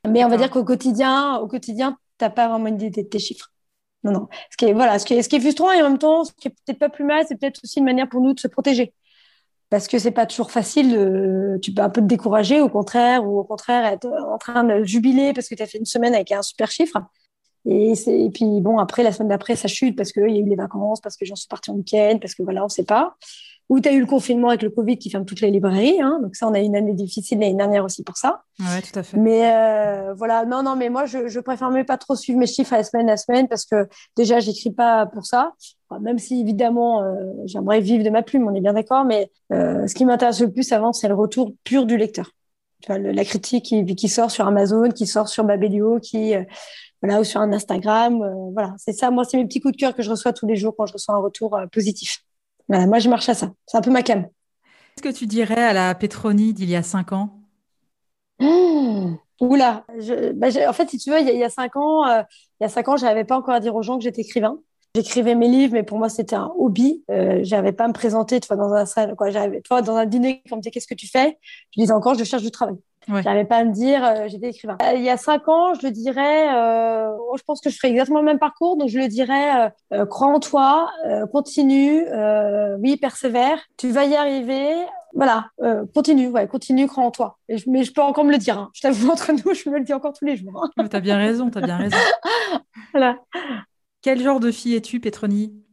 Mais 0.08 0.24
on 0.24 0.28
va 0.28 0.36
dire 0.36 0.50
qu'au 0.50 0.64
quotidien, 0.64 1.36
au 1.38 1.48
quotidien, 1.48 1.96
t'as 2.18 2.30
pas 2.30 2.48
vraiment 2.48 2.66
une 2.66 2.80
idée 2.80 3.02
de 3.02 3.08
tes 3.08 3.18
chiffres. 3.18 3.52
Non, 4.04 4.12
non. 4.12 4.28
Ce 4.50 4.56
qui 4.56 4.66
est, 4.66 4.72
voilà, 4.72 4.98
ce 4.98 5.04
qui 5.04 5.20
qui 5.20 5.36
est 5.36 5.40
frustrant 5.40 5.72
et 5.72 5.82
en 5.82 5.90
même 5.90 5.98
temps, 5.98 6.24
ce 6.24 6.32
qui 6.32 6.48
est 6.48 6.54
peut-être 6.64 6.78
pas 6.78 6.88
plus 6.88 7.04
mal, 7.04 7.24
c'est 7.26 7.36
peut-être 7.36 7.60
aussi 7.64 7.78
une 7.80 7.84
manière 7.84 8.08
pour 8.08 8.20
nous 8.20 8.34
de 8.34 8.40
se 8.40 8.48
protéger. 8.48 8.94
Parce 9.68 9.88
que 9.88 9.98
c'est 9.98 10.12
pas 10.12 10.26
toujours 10.26 10.52
facile, 10.52 11.58
tu 11.60 11.72
peux 11.74 11.82
un 11.82 11.90
peu 11.90 12.00
te 12.00 12.06
décourager, 12.06 12.60
au 12.60 12.68
contraire, 12.68 13.26
ou 13.26 13.40
au 13.40 13.44
contraire 13.44 13.84
être 13.84 14.06
en 14.06 14.38
train 14.38 14.62
de 14.62 14.84
jubiler 14.84 15.32
parce 15.32 15.48
que 15.48 15.56
tu 15.56 15.62
as 15.62 15.66
fait 15.66 15.78
une 15.78 15.86
semaine 15.86 16.14
avec 16.14 16.30
un 16.30 16.42
super 16.42 16.70
chiffre. 16.70 16.98
Et, 17.64 17.94
et 18.06 18.30
puis 18.30 18.60
bon, 18.60 18.78
après, 18.78 19.02
la 19.02 19.10
semaine 19.10 19.28
d'après, 19.28 19.56
ça 19.56 19.66
chute 19.66 19.96
parce 19.96 20.12
qu'il 20.12 20.30
y 20.30 20.36
a 20.36 20.38
eu 20.38 20.48
les 20.48 20.54
vacances, 20.54 21.00
parce 21.00 21.16
que 21.16 21.24
j'en 21.24 21.34
suis 21.34 21.48
partie 21.48 21.72
en 21.72 21.74
week-end, 21.74 22.18
parce 22.20 22.36
que 22.36 22.44
voilà, 22.44 22.62
on 22.62 22.66
ne 22.66 22.70
sait 22.70 22.84
pas. 22.84 23.16
Ou 23.68 23.80
tu 23.80 23.88
as 23.88 23.92
eu 23.92 24.00
le 24.00 24.06
confinement 24.06 24.48
avec 24.48 24.62
le 24.62 24.70
Covid 24.70 24.96
qui 24.96 25.10
ferme 25.10 25.24
toutes 25.24 25.40
les 25.40 25.50
librairies. 25.50 26.00
Hein. 26.00 26.20
Donc 26.22 26.36
ça, 26.36 26.46
on 26.46 26.54
a 26.54 26.60
eu 26.60 26.64
une 26.64 26.76
année 26.76 26.94
difficile 26.94 27.40
l'année 27.40 27.54
dernière 27.54 27.84
aussi 27.84 28.04
pour 28.04 28.16
ça. 28.16 28.42
Ouais, 28.60 28.80
tout 28.80 28.96
à 28.96 29.02
fait. 29.02 29.16
Mais 29.16 29.52
euh, 29.52 30.14
voilà, 30.14 30.44
non, 30.44 30.62
non, 30.62 30.76
mais 30.76 30.88
moi, 30.88 31.06
je, 31.06 31.26
je 31.26 31.40
préfère 31.40 31.70
même 31.70 31.84
pas 31.84 31.98
trop 31.98 32.14
suivre 32.14 32.38
mes 32.38 32.46
chiffres 32.46 32.72
à 32.72 32.78
la 32.78 32.84
semaine 32.84 33.10
à 33.10 33.16
semaine 33.16 33.48
parce 33.48 33.64
que 33.64 33.88
déjà, 34.16 34.38
j'écris 34.38 34.70
pas 34.70 35.06
pour 35.06 35.26
ça. 35.26 35.52
Enfin, 35.88 36.00
même 36.00 36.18
si 36.18 36.40
évidemment, 36.40 37.02
euh, 37.02 37.14
j'aimerais 37.44 37.80
vivre 37.80 38.04
de 38.04 38.10
ma 38.10 38.22
plume, 38.22 38.46
on 38.48 38.54
est 38.54 38.60
bien 38.60 38.72
d'accord. 38.72 39.04
Mais 39.04 39.30
euh, 39.52 39.86
ce 39.86 39.94
qui 39.94 40.04
m'intéresse 40.04 40.40
le 40.40 40.50
plus 40.50 40.70
avant, 40.72 40.92
c'est 40.92 41.08
le 41.08 41.14
retour 41.14 41.52
pur 41.64 41.86
du 41.86 41.96
lecteur. 41.96 42.30
Tu 42.82 42.88
vois, 42.88 42.98
le, 42.98 43.12
la 43.12 43.24
critique 43.24 43.64
qui, 43.64 43.84
qui, 43.84 44.08
sort 44.08 44.30
sur 44.30 44.46
Amazon, 44.46 44.90
qui 44.90 45.06
sort 45.06 45.28
sur 45.28 45.44
Babelio, 45.44 46.00
qui 46.00 46.34
euh, 46.34 46.42
voilà, 47.02 47.20
ou 47.20 47.24
sur 47.24 47.40
un 47.40 47.52
Instagram. 47.52 48.22
Euh, 48.22 48.50
voilà, 48.52 48.74
c'est 48.78 48.92
ça. 48.92 49.10
Moi, 49.10 49.24
c'est 49.24 49.36
mes 49.36 49.46
petits 49.46 49.60
coups 49.60 49.74
de 49.74 49.80
cœur 49.80 49.94
que 49.94 50.02
je 50.02 50.10
reçois 50.10 50.32
tous 50.32 50.46
les 50.46 50.56
jours 50.56 50.74
quand 50.76 50.86
je 50.86 50.92
reçois 50.92 51.14
un 51.14 51.20
retour 51.20 51.58
positif. 51.72 52.22
Voilà, 52.68 52.86
moi, 52.86 52.98
je 52.98 53.08
marche 53.08 53.28
à 53.28 53.34
ça. 53.34 53.52
C'est 53.66 53.76
un 53.76 53.80
peu 53.80 53.90
ma 53.90 54.02
cam. 54.02 54.24
Qu'est-ce 54.96 55.12
que 55.12 55.18
tu 55.18 55.26
dirais 55.26 55.62
à 55.62 55.72
la 55.72 55.94
Petroni 55.94 56.52
d'il 56.54 56.70
y 56.70 56.76
a 56.76 56.82
cinq 56.82 57.12
ans? 57.12 57.40
Mmh. 58.40 59.16
Oula, 59.40 59.84
je, 59.98 60.32
bah, 60.32 60.48
en 60.68 60.72
fait, 60.72 60.88
si 60.88 60.98
tu 60.98 61.10
veux, 61.10 61.20
il 61.20 61.26
y 61.26 61.30
a, 61.30 61.32
il 61.32 61.38
y 61.38 61.44
a 61.44 61.50
cinq 61.50 61.76
ans, 61.76 62.06
euh, 62.08 62.22
il 62.60 62.64
y 62.64 62.66
a 62.66 62.68
cinq 62.68 62.88
ans, 62.88 62.96
j'avais 62.96 63.24
pas 63.24 63.36
encore 63.36 63.54
à 63.54 63.60
dire 63.60 63.74
aux 63.74 63.82
gens 63.82 63.98
que 63.98 64.04
j'étais 64.04 64.22
écrivain. 64.22 64.58
J'écrivais 64.94 65.34
mes 65.34 65.48
livres, 65.48 65.74
mais 65.74 65.82
pour 65.82 65.98
moi, 65.98 66.08
c'était 66.08 66.36
un 66.36 66.50
hobby. 66.56 67.04
Euh, 67.10 67.40
j'avais 67.42 67.72
pas 67.72 67.84
à 67.84 67.88
me 67.88 67.92
présenter, 67.92 68.40
tu 68.40 68.48
vois, 68.48 68.56
dans 68.56 68.72
un 68.72 68.86
salle, 68.86 69.14
quoi. 69.14 69.28
J'avais, 69.28 69.60
tu 69.60 69.68
vois, 69.68 69.82
dans 69.82 69.96
un 69.96 70.06
dîner, 70.06 70.42
quand 70.48 70.54
on 70.54 70.56
me 70.56 70.62
disait 70.62 70.70
qu'est-ce 70.70 70.86
que 70.86 70.94
tu 70.94 71.06
fais, 71.06 71.38
je 71.74 71.82
disais 71.82 71.92
encore, 71.92 72.14
je 72.14 72.24
cherche 72.24 72.42
du 72.42 72.50
travail. 72.50 72.76
Ouais. 73.08 73.22
J'avais 73.22 73.44
pas 73.44 73.58
à 73.58 73.64
me 73.64 73.72
dire, 73.72 74.04
euh, 74.04 74.28
j'étais 74.28 74.48
écrivain. 74.48 74.76
Euh, 74.82 74.94
il 74.94 75.02
y 75.02 75.10
a 75.10 75.16
cinq 75.16 75.48
ans, 75.48 75.74
je 75.74 75.86
le 75.86 75.92
dirais, 75.92 76.52
euh, 76.54 77.08
je 77.36 77.42
pense 77.44 77.60
que 77.60 77.70
je 77.70 77.76
ferais 77.76 77.90
exactement 77.90 78.18
le 78.18 78.24
même 78.24 78.38
parcours, 78.38 78.76
donc 78.76 78.88
je 78.88 78.98
le 78.98 79.06
dirais, 79.06 79.72
crois 80.10 80.28
en 80.28 80.40
toi, 80.40 80.90
continue, 81.32 82.04
oui, 82.80 82.96
persévère, 82.96 83.58
tu 83.76 83.90
vas 83.90 84.04
y 84.04 84.16
arriver. 84.16 84.72
Voilà, 85.14 85.48
continue, 85.94 86.28
ouais, 86.28 86.46
continue, 86.46 86.86
crois 86.86 87.04
en 87.04 87.10
toi. 87.10 87.38
Et 87.48 87.56
je, 87.56 87.70
mais 87.70 87.84
je 87.84 87.92
peux 87.92 88.02
encore 88.02 88.24
me 88.24 88.32
le 88.32 88.38
dire. 88.38 88.58
Hein. 88.58 88.70
Je 88.74 88.82
t'avoue, 88.82 89.08
entre 89.10 89.32
nous, 89.32 89.54
je 89.54 89.70
me 89.70 89.78
le 89.78 89.84
dis 89.84 89.94
encore 89.94 90.12
tous 90.12 90.26
les 90.26 90.36
jours. 90.36 90.68
Hein. 90.76 90.88
T'as 90.88 91.00
bien 91.00 91.16
raison, 91.16 91.48
t'as 91.48 91.62
bien 91.62 91.76
raison. 91.76 91.96
voilà. 92.92 93.18
Quel 94.02 94.20
genre 94.20 94.40
de 94.40 94.50
fille 94.50 94.74
es-tu, 94.74 95.00
Petroni? 95.00 95.65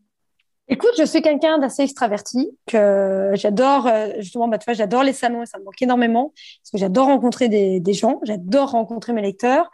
Écoute, 0.70 0.92
je 0.98 1.04
suis 1.04 1.22
quelqu'un 1.22 1.60
d'assez 1.60 1.84
extraverti, 1.84 2.58
que 2.68 3.32
j'adore, 3.34 3.90
justement, 4.20 4.48
bah, 4.48 4.58
tu 4.58 4.66
vois, 4.66 4.74
j'adore 4.74 5.04
les 5.04 5.12
salons 5.12 5.44
et 5.44 5.46
ça 5.46 5.60
me 5.60 5.66
manque 5.66 5.82
énormément, 5.82 6.34
parce 6.62 6.72
que 6.72 6.78
j'adore 6.78 7.08
rencontrer 7.08 7.50
des, 7.50 7.94
gens, 7.94 8.20
j'adore 8.24 8.72
rencontrer 8.72 9.12
mes 9.12 9.22
lecteurs. 9.22 9.70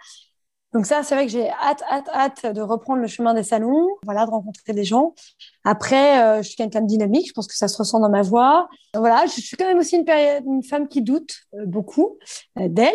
Donc 0.74 0.86
ça, 0.86 1.02
c'est 1.04 1.16
vrai 1.16 1.26
que 1.26 1.32
j'ai 1.32 1.50
hâte, 1.50 1.84
hâte, 1.90 2.10
hâte 2.10 2.54
de 2.54 2.62
reprendre 2.62 3.02
le 3.02 3.08
chemin 3.08 3.34
des 3.34 3.44
salons, 3.44 3.88
voilà, 4.04 4.26
de 4.26 4.32
rencontrer 4.32 4.74
des 4.74 4.84
gens. 4.84 5.16
Après, 5.64 6.24
euh, 6.24 6.44
je 6.44 6.48
suis 6.48 6.56
quelqu'un 6.56 6.82
de 6.82 6.88
dynamique, 6.88 7.28
je 7.28 7.34
pense 7.34 7.48
que 7.48 7.56
ça 7.56 7.68
se 7.68 7.78
ressent 7.78 8.00
dans 8.00 8.10
ma 8.10 8.22
voix. 8.22 8.70
Voilà, 8.96 9.26
je 9.26 9.42
suis 9.42 9.58
quand 9.58 9.66
même 9.66 9.80
aussi 9.80 9.96
une, 9.98 10.64
femme 10.64 10.88
qui 10.88 11.02
doute 11.02 11.34
euh, 11.56 11.66
beaucoup 11.66 12.20
euh, 12.60 12.68
d'elle, 12.68 12.94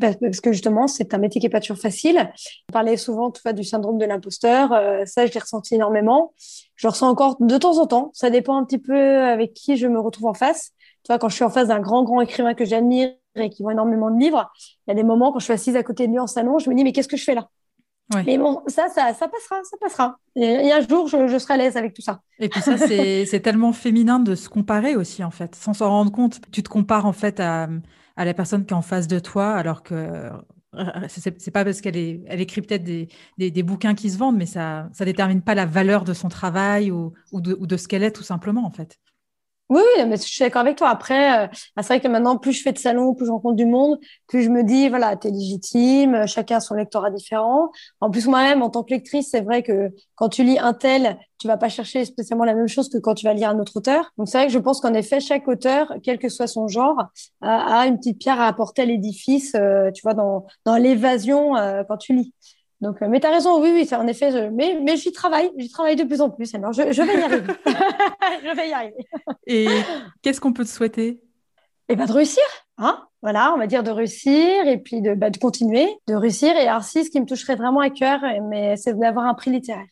parce 0.00 0.40
que 0.40 0.52
justement, 0.52 0.86
c'est 0.86 1.14
un 1.14 1.18
métier 1.18 1.40
qui 1.40 1.46
n'est 1.46 1.50
pas 1.50 1.60
toujours 1.60 1.78
facile. 1.78 2.32
On 2.70 2.72
parlait 2.72 2.96
souvent 2.96 3.30
tu 3.30 3.40
vois, 3.42 3.52
du 3.52 3.64
syndrome 3.64 3.98
de 3.98 4.04
l'imposteur. 4.04 4.72
Euh, 4.72 5.04
ça, 5.06 5.26
je 5.26 5.32
l'ai 5.32 5.40
ressenti 5.40 5.74
énormément. 5.74 6.32
Je 6.82 6.88
le 6.88 6.90
ressens 6.90 7.08
encore 7.08 7.36
de 7.38 7.58
temps 7.58 7.78
en 7.78 7.86
temps. 7.86 8.10
Ça 8.12 8.28
dépend 8.28 8.56
un 8.56 8.64
petit 8.64 8.78
peu 8.78 9.20
avec 9.20 9.54
qui 9.54 9.76
je 9.76 9.86
me 9.86 10.00
retrouve 10.00 10.26
en 10.26 10.34
face. 10.34 10.72
Tu 11.04 11.12
vois, 11.12 11.20
quand 11.20 11.28
je 11.28 11.36
suis 11.36 11.44
en 11.44 11.48
face 11.50 11.68
d'un 11.68 11.78
grand, 11.78 12.02
grand 12.02 12.20
écrivain 12.20 12.54
que 12.54 12.64
j'admire 12.64 13.10
et 13.36 13.50
qui 13.50 13.62
vend 13.62 13.70
énormément 13.70 14.10
de 14.10 14.18
livres, 14.18 14.50
il 14.58 14.90
y 14.90 14.90
a 14.90 14.94
des 14.96 15.04
moments 15.04 15.30
quand 15.30 15.38
je 15.38 15.44
suis 15.44 15.52
assise 15.52 15.76
à 15.76 15.84
côté 15.84 16.08
de 16.08 16.12
lui 16.12 16.18
en 16.18 16.26
salon, 16.26 16.58
je 16.58 16.68
me 16.68 16.74
dis, 16.74 16.82
mais 16.82 16.90
qu'est-ce 16.90 17.06
que 17.06 17.16
je 17.16 17.22
fais 17.22 17.36
là? 17.36 17.48
Ouais. 18.12 18.24
Mais 18.26 18.36
bon, 18.36 18.62
ça, 18.66 18.88
ça, 18.88 19.14
ça 19.14 19.28
passera, 19.28 19.60
ça 19.62 19.76
passera. 19.80 20.16
Et, 20.34 20.42
et 20.42 20.72
un 20.72 20.80
jour, 20.80 21.06
je, 21.06 21.28
je 21.28 21.38
serai 21.38 21.54
à 21.54 21.56
l'aise 21.56 21.76
avec 21.76 21.94
tout 21.94 22.02
ça. 22.02 22.20
Et 22.40 22.48
puis 22.48 22.60
ça, 22.60 22.76
c'est 22.76 23.40
tellement 23.44 23.72
féminin 23.72 24.18
de 24.18 24.34
se 24.34 24.48
comparer 24.48 24.96
aussi, 24.96 25.22
en 25.22 25.30
fait, 25.30 25.54
sans 25.54 25.74
s'en 25.74 25.88
rendre 25.88 26.10
compte. 26.10 26.40
Tu 26.50 26.64
te 26.64 26.68
compares, 26.68 27.06
en 27.06 27.12
fait, 27.12 27.38
à, 27.38 27.68
à 28.16 28.24
la 28.24 28.34
personne 28.34 28.66
qui 28.66 28.74
est 28.74 28.76
en 28.76 28.82
face 28.82 29.06
de 29.06 29.20
toi, 29.20 29.54
alors 29.54 29.84
que 29.84 30.30
c'est 31.08 31.50
pas 31.50 31.64
parce 31.64 31.80
qu'elle 31.80 31.96
elle 32.26 32.40
écrit 32.40 32.62
peut-être 32.62 32.84
des, 32.84 33.62
bouquins 33.62 33.94
qui 33.94 34.10
se 34.10 34.18
vendent, 34.18 34.36
mais 34.36 34.46
ça, 34.46 34.88
ça 34.92 35.04
détermine 35.04 35.42
pas 35.42 35.54
la 35.54 35.66
valeur 35.66 36.04
de 36.04 36.14
son 36.14 36.28
travail 36.28 36.90
ou, 36.90 37.12
ou 37.30 37.40
de, 37.40 37.56
ou 37.58 37.66
de 37.66 37.76
ce 37.76 37.88
qu'elle 37.88 38.02
est, 38.02 38.12
tout 38.12 38.22
simplement, 38.22 38.64
en 38.64 38.70
fait. 38.70 38.98
Oui, 39.72 39.80
mais 40.06 40.16
je 40.16 40.22
suis 40.22 40.40
d'accord 40.44 40.60
avec 40.60 40.76
toi. 40.76 40.90
Après, 40.90 41.44
euh, 41.46 41.48
c'est 41.76 41.86
vrai 41.86 42.00
que 42.00 42.08
maintenant, 42.08 42.36
plus 42.36 42.52
je 42.52 42.62
fais 42.62 42.72
de 42.72 42.78
salons, 42.78 43.14
plus 43.14 43.24
je 43.26 43.30
rencontre 43.30 43.56
du 43.56 43.64
monde, 43.64 43.98
plus 44.26 44.42
je 44.42 44.50
me 44.50 44.64
dis, 44.64 44.88
voilà, 44.90 45.16
t'es 45.16 45.30
légitime, 45.30 46.26
chacun 46.26 46.56
a 46.56 46.60
son 46.60 46.74
lectorat 46.74 47.10
différent. 47.10 47.70
En 48.00 48.10
plus, 48.10 48.26
moi-même, 48.26 48.60
en 48.62 48.68
tant 48.68 48.82
que 48.82 48.92
lectrice, 48.92 49.28
c'est 49.30 49.40
vrai 49.40 49.62
que 49.62 49.90
quand 50.16 50.28
tu 50.28 50.42
lis 50.44 50.58
un 50.58 50.74
tel, 50.74 51.16
tu 51.38 51.46
vas 51.48 51.56
pas 51.56 51.70
chercher 51.70 52.04
spécialement 52.04 52.44
la 52.44 52.54
même 52.54 52.68
chose 52.68 52.90
que 52.90 52.98
quand 52.98 53.14
tu 53.14 53.24
vas 53.24 53.32
lire 53.32 53.48
un 53.48 53.58
autre 53.60 53.76
auteur. 53.76 54.10
Donc, 54.18 54.28
c'est 54.28 54.36
vrai 54.38 54.46
que 54.48 54.52
je 54.52 54.58
pense 54.58 54.80
qu'en 54.80 54.92
effet, 54.92 55.20
chaque 55.20 55.48
auteur, 55.48 55.94
quel 56.02 56.18
que 56.18 56.28
soit 56.28 56.48
son 56.48 56.68
genre, 56.68 57.04
a, 57.40 57.80
a 57.80 57.86
une 57.86 57.96
petite 57.96 58.18
pierre 58.18 58.40
à 58.40 58.48
apporter 58.48 58.82
à 58.82 58.84
l'édifice, 58.84 59.54
euh, 59.54 59.90
tu 59.92 60.02
vois, 60.02 60.12
dans, 60.14 60.44
dans 60.66 60.76
l'évasion 60.76 61.56
euh, 61.56 61.82
quand 61.88 61.96
tu 61.96 62.14
lis. 62.14 62.34
Donc, 62.82 63.00
mais 63.00 63.20
tu 63.20 63.28
as 63.28 63.30
raison, 63.30 63.62
oui, 63.62 63.70
oui, 63.72 63.88
en 63.96 64.08
effet, 64.08 64.32
je, 64.32 64.50
mais, 64.50 64.80
mais 64.82 64.96
j'y 64.96 65.12
travaille, 65.12 65.52
j'y 65.56 65.70
travaille 65.70 65.94
de 65.94 66.02
plus 66.02 66.20
en 66.20 66.30
plus. 66.30 66.52
Alors, 66.56 66.72
je, 66.72 66.90
je 66.90 67.00
vais 67.02 67.16
y 67.16 67.22
arriver. 67.22 67.46
je 68.44 68.56
vais 68.56 68.68
y 68.68 68.72
arriver. 68.72 69.06
Et 69.46 69.68
qu'est-ce 70.20 70.40
qu'on 70.40 70.52
peut 70.52 70.64
te 70.64 70.68
souhaiter? 70.68 71.22
Eh 71.88 71.94
bien, 71.94 72.06
de 72.06 72.12
réussir. 72.12 72.42
Hein 72.78 73.06
voilà, 73.22 73.52
on 73.54 73.58
va 73.58 73.68
dire 73.68 73.84
de 73.84 73.92
réussir 73.92 74.66
et 74.66 74.78
puis 74.78 75.00
de, 75.00 75.14
bah, 75.14 75.30
de 75.30 75.38
continuer, 75.38 75.88
de 76.08 76.14
réussir. 76.14 76.56
Et 76.56 76.66
alors, 76.66 76.82
si, 76.82 77.04
ce 77.04 77.10
qui 77.10 77.20
me 77.20 77.26
toucherait 77.26 77.54
vraiment 77.54 77.78
à 77.78 77.88
cœur, 77.88 78.20
mais 78.48 78.76
c'est 78.76 78.98
d'avoir 78.98 79.26
un 79.26 79.34
prix 79.34 79.52
littéraire. 79.52 79.86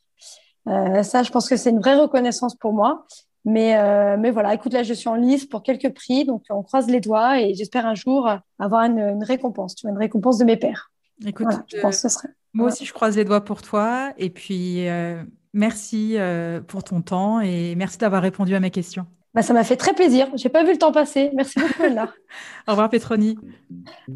Euh, 0.67 1.05
ça, 1.05 1.23
je 1.23 1.31
pense 1.31 1.49
que 1.49 1.57
c'est 1.57 1.71
une 1.71 1.79
vraie 1.79 1.97
reconnaissance 1.97 2.57
pour 2.57 2.73
moi. 2.73 3.07
Mais, 3.45 3.79
euh, 3.79 4.17
mais 4.19 4.33
voilà, 4.33 4.53
écoute, 4.53 4.73
là, 4.73 4.83
je 4.83 4.93
suis 4.95 5.09
en 5.09 5.15
lice 5.15 5.47
pour 5.47 5.63
quelques 5.63 5.95
prix, 5.95 6.25
donc 6.25 6.43
on 6.51 6.63
croise 6.63 6.89
les 6.89 7.01
doigts 7.01 7.41
et 7.41 7.55
j'espère 7.55 7.87
un 7.87 7.95
jour 7.95 8.29
avoir 8.59 8.83
une, 8.83 8.99
une 8.99 9.25
récompense, 9.25 9.77
tu 9.77 9.87
vois, 9.87 9.93
une 9.93 9.99
récompense 9.99 10.39
de 10.39 10.45
mes 10.45 10.57
pairs. 10.57 10.91
Écoute, 11.25 11.47
voilà, 11.47 11.65
je 11.69 11.81
pense 11.81 12.03
que 12.03 12.09
ce 12.09 12.09
serait. 12.09 12.29
Moi 12.53 12.69
aussi, 12.69 12.85
je 12.85 12.93
croise 12.93 13.17
les 13.17 13.25
doigts 13.25 13.45
pour 13.45 13.63
toi. 13.63 14.13
Et 14.19 14.31
puis, 14.31 14.89
euh, 14.89 15.23
merci 15.53 16.15
euh, 16.17 16.61
pour 16.61 16.85
ton 16.85 17.01
temps 17.01 17.41
et 17.41 17.75
merci 17.77 17.99
d'avoir 17.99 18.23
répondu 18.23 18.55
à 18.55 18.61
mes 18.61 18.71
questions. 18.71 19.07
Bah, 19.35 19.43
ça 19.43 19.53
m'a 19.53 19.63
fait 19.63 19.77
très 19.77 19.95
plaisir. 19.95 20.29
J'ai 20.35 20.49
pas 20.49 20.65
vu 20.65 20.73
le 20.73 20.79
temps 20.79 20.91
passer. 20.91 21.31
Merci 21.37 21.61
beaucoup, 21.61 21.85
Anna. 21.85 22.13
Au 22.69 22.73
revoir, 22.73 22.91
Petroni. 22.91 23.39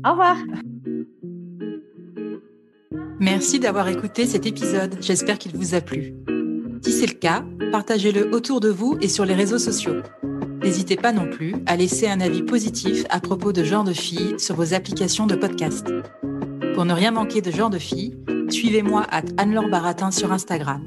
Au 0.05 0.11
revoir. 0.11 0.37
Merci 3.20 3.61
d'avoir 3.61 3.88
écouté 3.88 4.27
cet 4.27 4.44
épisode. 4.44 4.97
J'espère 5.01 5.38
qu'il 5.38 5.57
vous 5.57 5.75
a 5.75 5.81
plu. 5.81 6.14
Si 6.83 6.92
c'est 6.92 7.07
le 7.07 7.14
cas, 7.14 7.44
partagez-le 7.70 8.35
autour 8.35 8.61
de 8.61 8.68
vous 8.68 8.99
et 9.01 9.09
sur 9.09 9.25
les 9.25 9.35
réseaux 9.35 9.59
sociaux. 9.59 10.03
N'hésitez 10.62 10.97
pas 10.97 11.12
non 11.12 11.31
plus 11.31 11.55
à 11.66 11.77
laisser 11.77 12.09
un 12.09 12.20
avis 12.20 12.42
positif 12.42 13.05
à 13.11 13.20
propos 13.20 13.53
de 13.53 13.62
Genre 13.62 13.85
de 13.85 13.92
Filles 13.92 14.35
sur 14.38 14.57
vos 14.57 14.75
applications 14.75 15.27
de 15.27 15.37
podcast. 15.37 15.87
Pour 16.74 16.84
ne 16.84 16.92
rien 16.92 17.12
manquer 17.12 17.40
de 17.40 17.52
Genre 17.52 17.70
de 17.70 17.78
Filles, 17.78 18.16
suivez-moi 18.50 19.06
à 19.08 19.22
Anne-Laure 19.37 19.68
Baratin 19.68 20.10
sur 20.10 20.32
Instagram. 20.32 20.82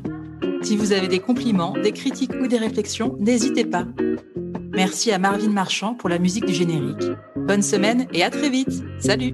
Si 0.62 0.76
vous 0.76 0.91
avez 0.91 1.08
des 1.08 1.19
compliments, 1.19 1.73
des 1.82 1.93
critiques 1.93 2.34
ou 2.41 2.47
des 2.47 2.58
réflexions, 2.58 3.15
n'hésitez 3.19 3.63
pas. 3.63 3.86
Merci 4.73 5.13
à 5.13 5.17
Marvin 5.17 5.50
Marchand 5.50 5.93
pour 5.93 6.10
la 6.10 6.19
musique 6.19 6.45
du 6.45 6.54
générique. 6.54 7.06
Bonne 7.36 7.62
semaine 7.62 8.06
et 8.13 8.23
à 8.23 8.30
très 8.30 8.50
vite. 8.50 8.84
Salut 9.00 9.34